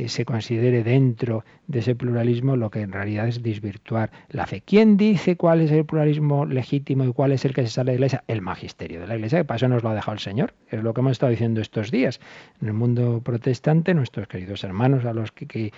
se 0.08 0.26
considere 0.26 0.84
dentro 0.84 1.46
de 1.68 1.80
ese 1.80 1.96
pluralismo 1.96 2.56
lo 2.56 2.72
que 2.72 2.82
en 2.82 2.92
realidad 2.92 3.28
es 3.28 3.44
desvirtuar 3.44 4.12
la 4.30 4.48
fe. 4.48 4.62
¿Quién 4.66 4.98
dice 4.98 5.38
cuál 5.38 5.62
es 5.62 5.72
el 5.72 5.86
pluralismo 5.86 6.46
legítimo 6.46 7.06
y 7.06 7.14
cuál 7.14 7.32
es 7.32 7.46
el 7.46 7.54
que 7.54 7.62
se 7.62 7.70
sale 7.70 7.92
de 7.92 8.00
la 8.00 8.06
iglesia? 8.06 8.24
El 8.28 8.42
magisterio 8.42 9.00
de 9.00 9.08
la 9.08 9.16
iglesia, 9.16 9.40
que 9.40 9.46
para 9.46 9.58
eso 9.58 9.68
nos 9.68 9.84
lo 9.84 9.90
ha 9.90 9.94
dejado 9.94 10.14
el 10.14 10.20
Señor. 10.20 10.54
Es 10.70 10.82
lo 10.82 10.94
que 10.94 11.02
hemos 11.02 11.12
estado 11.12 11.30
diciendo 11.30 11.62
estos 11.62 11.92
días. 11.92 12.20
En 12.62 12.68
el 12.68 12.74
mundo 12.74 13.22
protestante, 13.24 13.94
nuestros 13.94 14.28
queridos 14.28 14.64
hermanos, 14.64 15.06
a 15.06 15.14
los 15.14 15.32
que, 15.32 15.72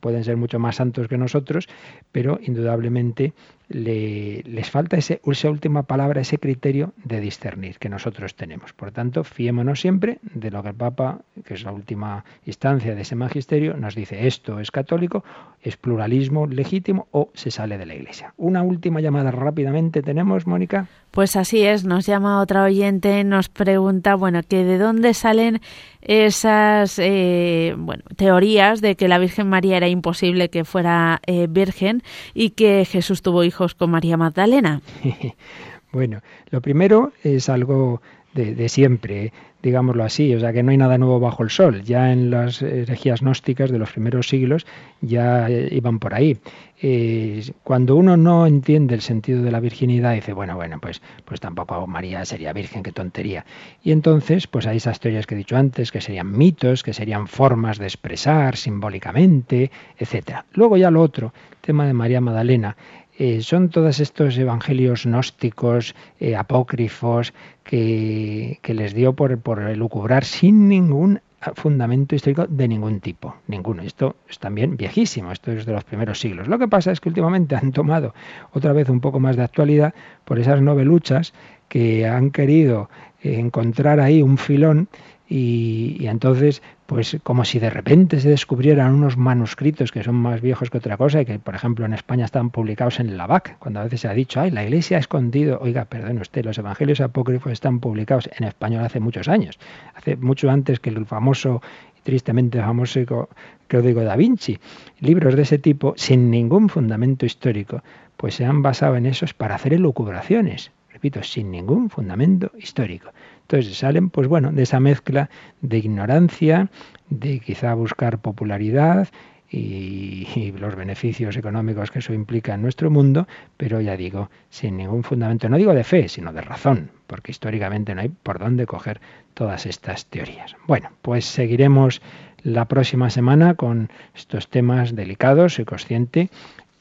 pueden 0.00 0.22
ser 0.22 0.36
mucho 0.36 0.58
más 0.58 0.76
santos 0.76 1.08
que 1.08 1.16
nosotros, 1.16 1.68
pero 2.12 2.38
indudablemente 2.42 3.32
le, 3.68 4.42
les 4.44 4.70
falta 4.70 4.98
esa 4.98 5.50
última 5.50 5.84
palabra, 5.84 6.20
ese 6.20 6.38
criterio 6.38 6.92
de 7.04 7.20
discernir 7.20 7.78
que 7.78 7.88
nosotros 7.88 8.34
tenemos. 8.34 8.72
Por 8.72 8.92
tanto, 8.92 9.24
fiémonos 9.24 9.80
siempre 9.80 10.18
de 10.22 10.50
lo 10.50 10.62
que 10.62 10.68
el 10.68 10.74
Papa, 10.74 11.20
que 11.44 11.54
es 11.54 11.64
la 11.64 11.72
última 11.72 12.24
instancia 12.44 12.89
de 12.94 13.02
ese 13.02 13.14
magisterio 13.14 13.76
nos 13.76 13.94
dice 13.94 14.26
esto 14.26 14.60
es 14.60 14.70
católico, 14.70 15.24
es 15.62 15.76
pluralismo 15.76 16.46
legítimo 16.46 17.08
o 17.10 17.30
se 17.34 17.50
sale 17.50 17.78
de 17.78 17.86
la 17.86 17.94
Iglesia. 17.94 18.34
Una 18.36 18.62
última 18.62 19.00
llamada 19.00 19.30
rápidamente 19.30 20.02
tenemos, 20.02 20.46
Mónica. 20.46 20.88
Pues 21.10 21.36
así 21.36 21.62
es, 21.62 21.84
nos 21.84 22.06
llama 22.06 22.40
otra 22.40 22.62
oyente, 22.62 23.24
nos 23.24 23.48
pregunta, 23.48 24.14
bueno, 24.14 24.40
que 24.46 24.64
de 24.64 24.78
dónde 24.78 25.14
salen 25.14 25.60
esas 26.02 26.98
eh, 26.98 27.74
bueno, 27.76 28.04
teorías 28.16 28.80
de 28.80 28.96
que 28.96 29.08
la 29.08 29.18
Virgen 29.18 29.48
María 29.48 29.76
era 29.76 29.88
imposible 29.88 30.48
que 30.48 30.64
fuera 30.64 31.20
eh, 31.26 31.46
virgen 31.48 32.02
y 32.34 32.50
que 32.50 32.84
Jesús 32.84 33.22
tuvo 33.22 33.44
hijos 33.44 33.74
con 33.74 33.90
María 33.90 34.16
Magdalena. 34.16 34.80
bueno, 35.92 36.20
lo 36.50 36.60
primero 36.60 37.12
es 37.22 37.48
algo 37.48 38.00
de, 38.34 38.68
siempre, 38.68 39.32
digámoslo 39.62 40.04
así, 40.04 40.34
o 40.34 40.40
sea 40.40 40.52
que 40.52 40.62
no 40.62 40.70
hay 40.70 40.76
nada 40.76 40.98
nuevo 40.98 41.18
bajo 41.20 41.42
el 41.42 41.50
sol. 41.50 41.82
Ya 41.82 42.12
en 42.12 42.30
las 42.30 42.62
herejías 42.62 43.20
gnósticas 43.20 43.70
de 43.70 43.78
los 43.78 43.90
primeros 43.90 44.28
siglos 44.28 44.66
ya 45.00 45.48
iban 45.50 45.98
por 45.98 46.14
ahí. 46.14 46.38
Eh, 46.82 47.42
cuando 47.62 47.96
uno 47.96 48.16
no 48.16 48.46
entiende 48.46 48.94
el 48.94 49.02
sentido 49.02 49.42
de 49.42 49.50
la 49.50 49.60
virginidad, 49.60 50.14
dice, 50.14 50.32
bueno, 50.32 50.56
bueno, 50.56 50.78
pues, 50.80 51.02
pues 51.24 51.40
tampoco 51.40 51.86
María 51.86 52.24
sería 52.24 52.52
virgen, 52.52 52.82
qué 52.82 52.92
tontería. 52.92 53.44
Y 53.82 53.92
entonces, 53.92 54.46
pues 54.46 54.66
hay 54.66 54.78
esas 54.78 55.00
teorías 55.00 55.26
que 55.26 55.34
he 55.34 55.38
dicho 55.38 55.56
antes, 55.56 55.92
que 55.92 56.00
serían 56.00 56.32
mitos, 56.32 56.82
que 56.82 56.94
serían 56.94 57.26
formas 57.26 57.78
de 57.78 57.86
expresar 57.86 58.56
simbólicamente, 58.56 59.70
etcétera. 59.98 60.46
Luego 60.52 60.76
ya 60.76 60.90
lo 60.90 61.02
otro, 61.02 61.34
tema 61.60 61.86
de 61.86 61.92
María 61.92 62.20
Magdalena, 62.20 62.76
eh, 63.22 63.42
son 63.42 63.68
todos 63.68 64.00
estos 64.00 64.38
evangelios 64.38 65.04
gnósticos, 65.04 65.94
eh, 66.20 66.36
apócrifos, 66.36 67.34
que, 67.70 68.74
les 68.74 68.94
dio 68.94 69.12
por, 69.12 69.38
por 69.38 69.76
lucubrar 69.76 70.24
sin 70.24 70.68
ningún 70.68 71.20
fundamento 71.54 72.16
histórico 72.16 72.46
de 72.48 72.66
ningún 72.66 72.98
tipo, 73.00 73.36
ninguno. 73.46 73.82
Esto 73.82 74.16
es 74.28 74.40
también 74.40 74.76
viejísimo, 74.76 75.30
esto 75.30 75.52
es 75.52 75.66
de 75.66 75.72
los 75.72 75.84
primeros 75.84 76.18
siglos. 76.18 76.48
Lo 76.48 76.58
que 76.58 76.66
pasa 76.66 76.90
es 76.90 77.00
que 77.00 77.08
últimamente 77.08 77.54
han 77.60 77.70
tomado 77.70 78.12
otra 78.52 78.72
vez 78.72 78.88
un 78.88 79.00
poco 79.00 79.20
más 79.20 79.36
de 79.36 79.44
actualidad 79.44 79.94
por 80.24 80.40
esas 80.40 80.60
noveluchas 80.60 81.32
que 81.68 82.08
han 82.08 82.32
querido 82.32 82.90
encontrar 83.22 84.00
ahí 84.00 84.20
un 84.20 84.36
filón 84.36 84.88
y, 85.32 86.08
entonces, 86.08 86.60
pues 86.86 87.18
como 87.22 87.44
si 87.44 87.60
de 87.60 87.70
repente 87.70 88.18
se 88.18 88.28
descubrieran 88.28 88.92
unos 88.92 89.16
manuscritos 89.16 89.92
que 89.92 90.02
son 90.02 90.16
más 90.16 90.40
viejos 90.40 90.70
que 90.70 90.78
otra 90.78 90.96
cosa 90.96 91.20
y 91.20 91.24
que, 91.24 91.38
por 91.38 91.54
ejemplo, 91.54 91.86
en 91.86 91.92
España 91.92 92.24
están 92.24 92.50
publicados 92.50 92.98
en 92.98 93.16
la 93.16 93.28
BAC, 93.28 93.56
cuando 93.60 93.78
a 93.78 93.84
veces 93.84 94.00
se 94.00 94.08
ha 94.08 94.12
dicho, 94.12 94.40
ay, 94.40 94.50
la 94.50 94.64
Iglesia 94.64 94.96
ha 94.96 95.00
escondido, 95.00 95.60
oiga, 95.62 95.84
perdone 95.84 96.20
usted, 96.20 96.44
los 96.44 96.58
evangelios 96.58 97.00
apócrifos 97.00 97.52
están 97.52 97.78
publicados 97.78 98.28
en 98.36 98.44
español 98.44 98.84
hace 98.84 98.98
muchos 98.98 99.28
años, 99.28 99.60
hace 99.94 100.16
mucho 100.16 100.50
antes 100.50 100.80
que 100.80 100.90
el 100.90 101.06
famoso 101.06 101.62
tristemente 102.02 102.58
famoso 102.58 103.28
Código 103.70 104.02
da 104.02 104.16
Vinci. 104.16 104.58
Libros 104.98 105.36
de 105.36 105.42
ese 105.42 105.58
tipo, 105.58 105.94
sin 105.96 106.28
ningún 106.28 106.68
fundamento 106.68 107.24
histórico, 107.24 107.84
pues 108.16 108.34
se 108.34 108.44
han 108.44 108.62
basado 108.62 108.96
en 108.96 109.06
esos 109.06 109.32
para 109.32 109.54
hacer 109.54 109.74
elucubraciones, 109.74 110.72
repito, 110.92 111.22
sin 111.22 111.52
ningún 111.52 111.88
fundamento 111.88 112.50
histórico. 112.58 113.10
Entonces 113.50 113.78
salen, 113.78 114.10
pues 114.10 114.28
bueno, 114.28 114.52
de 114.52 114.62
esa 114.62 114.78
mezcla 114.78 115.28
de 115.60 115.78
ignorancia, 115.78 116.68
de 117.08 117.40
quizá 117.40 117.74
buscar 117.74 118.18
popularidad 118.18 119.08
y, 119.50 120.54
los 120.56 120.76
beneficios 120.76 121.36
económicos 121.36 121.90
que 121.90 121.98
eso 121.98 122.14
implica 122.14 122.54
en 122.54 122.62
nuestro 122.62 122.92
mundo, 122.92 123.26
pero 123.56 123.80
ya 123.80 123.96
digo, 123.96 124.30
sin 124.50 124.76
ningún 124.76 125.02
fundamento, 125.02 125.48
no 125.48 125.56
digo 125.56 125.74
de 125.74 125.82
fe, 125.82 126.08
sino 126.08 126.32
de 126.32 126.42
razón, 126.42 126.92
porque 127.08 127.32
históricamente 127.32 127.92
no 127.92 128.02
hay 128.02 128.10
por 128.10 128.38
dónde 128.38 128.66
coger 128.66 129.00
todas 129.34 129.66
estas 129.66 130.06
teorías. 130.06 130.54
Bueno, 130.68 130.90
pues 131.02 131.24
seguiremos 131.24 132.02
la 132.44 132.66
próxima 132.66 133.10
semana 133.10 133.54
con 133.54 133.90
estos 134.14 134.48
temas 134.48 134.94
delicados, 134.94 135.54
soy 135.54 135.64
consciente, 135.64 136.30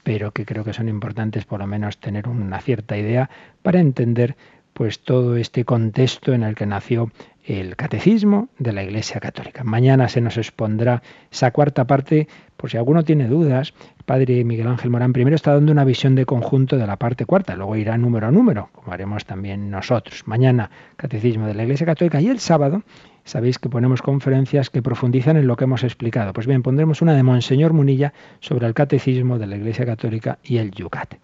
pero 0.03 0.34
que 0.34 0.45
creo 0.45 0.63
que 0.63 0.74
son 0.74 0.88
importantes 0.88 1.45
por 1.45 1.61
lo 1.61 1.65
menos 1.65 1.97
tener 1.97 2.28
una 2.28 2.61
cierta 2.61 2.95
idea 2.95 3.32
para 3.63 3.80
entender 3.80 4.36
pues 4.80 5.01
todo 5.01 5.36
este 5.36 5.65
contexto 5.65 6.32
en 6.32 6.41
el 6.41 6.55
que 6.55 6.65
nació 6.65 7.11
el 7.43 7.75
catecismo 7.75 8.47
de 8.59 8.71
la 8.71 8.82
Iglesia 8.82 9.19
Católica. 9.19 9.65
Mañana 9.65 10.07
se 10.07 10.21
nos 10.21 10.38
expondrá 10.38 11.03
esa 11.30 11.51
cuarta 11.51 11.86
parte, 11.86 12.30
por 12.55 12.69
si 12.69 12.77
alguno 12.77 13.03
tiene 13.03 13.27
dudas, 13.27 13.73
el 13.97 14.05
padre 14.05 14.41
Miguel 14.45 14.67
Ángel 14.67 14.89
Morán 14.89 15.11
primero 15.11 15.36
está 15.36 15.53
dando 15.53 15.73
una 15.73 15.84
visión 15.84 16.15
de 16.15 16.25
conjunto 16.25 16.77
de 16.77 16.88
la 16.88 16.95
parte 16.95 17.25
cuarta, 17.25 17.57
luego 17.57 17.75
irá 17.75 17.97
número 17.97 18.27
a 18.27 18.32
número, 18.32 18.69
como 18.71 18.93
haremos 18.93 19.25
también 19.25 19.69
nosotros. 19.69 20.25
Mañana 20.27 20.71
catecismo 20.95 21.45
de 21.45 21.55
la 21.55 21.63
Iglesia 21.63 21.86
Católica 21.86 22.21
y 22.21 22.30
el 22.30 22.39
sábado 22.39 22.84
sabéis 23.25 23.59
que 23.59 23.67
ponemos 23.67 24.01
conferencias 24.01 24.69
que 24.69 24.82
profundizan 24.82 25.36
en 25.36 25.47
lo 25.47 25.57
que 25.57 25.65
hemos 25.65 25.84
explicado. 25.84 26.32
Pues 26.32 26.47
bien, 26.47 26.63
pondremos 26.63 27.01
una 27.01 27.13
de 27.13 27.23
Monseñor 27.23 27.73
Munilla 27.73 28.13
sobre 28.39 28.65
el 28.65 28.73
catecismo 28.73 29.39
de 29.39 29.47
la 29.47 29.57
Iglesia 29.57 29.86
Católica 29.86 30.39
y 30.41 30.59
el 30.59 30.71
Yucat 30.71 31.15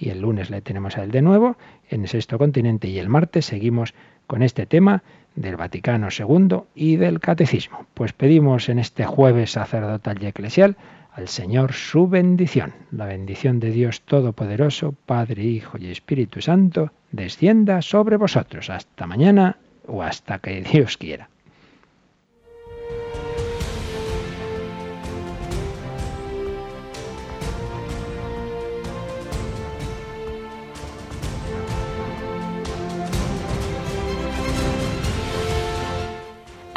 y 0.00 0.08
el 0.08 0.22
lunes 0.22 0.50
le 0.50 0.62
tenemos 0.62 0.96
a 0.96 1.04
él 1.04 1.10
de 1.10 1.22
nuevo 1.22 1.56
en 1.90 2.08
Sexto 2.08 2.38
Continente 2.38 2.88
y 2.88 2.98
el 2.98 3.10
martes 3.10 3.44
seguimos 3.44 3.94
con 4.26 4.42
este 4.42 4.64
tema 4.64 5.02
del 5.36 5.56
Vaticano 5.56 6.08
II 6.16 6.60
y 6.74 6.96
del 6.96 7.20
Catecismo. 7.20 7.86
Pues 7.94 8.12
pedimos 8.12 8.68
en 8.68 8.78
este 8.78 9.04
jueves 9.04 9.52
sacerdotal 9.52 10.22
y 10.22 10.26
eclesial 10.26 10.76
al 11.12 11.28
Señor 11.28 11.72
su 11.72 12.08
bendición. 12.08 12.72
La 12.90 13.04
bendición 13.04 13.60
de 13.60 13.70
Dios 13.70 14.00
Todopoderoso, 14.02 14.94
Padre, 15.06 15.42
Hijo 15.44 15.76
y 15.78 15.90
Espíritu 15.90 16.40
Santo, 16.40 16.92
descienda 17.12 17.82
sobre 17.82 18.16
vosotros. 18.16 18.70
Hasta 18.70 19.06
mañana 19.06 19.58
o 19.86 20.02
hasta 20.02 20.38
que 20.38 20.62
Dios 20.62 20.96
quiera. 20.96 21.28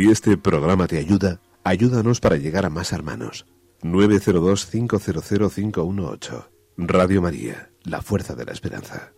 Si 0.00 0.10
este 0.10 0.38
programa 0.38 0.86
te 0.86 0.96
ayuda, 0.96 1.42
ayúdanos 1.62 2.20
para 2.20 2.36
llegar 2.36 2.64
a 2.64 2.70
más 2.70 2.92
hermanos. 2.92 3.44
902-500-518. 3.82 6.48
Radio 6.78 7.20
María, 7.20 7.70
la 7.82 8.00
fuerza 8.00 8.34
de 8.34 8.46
la 8.46 8.52
esperanza. 8.52 9.12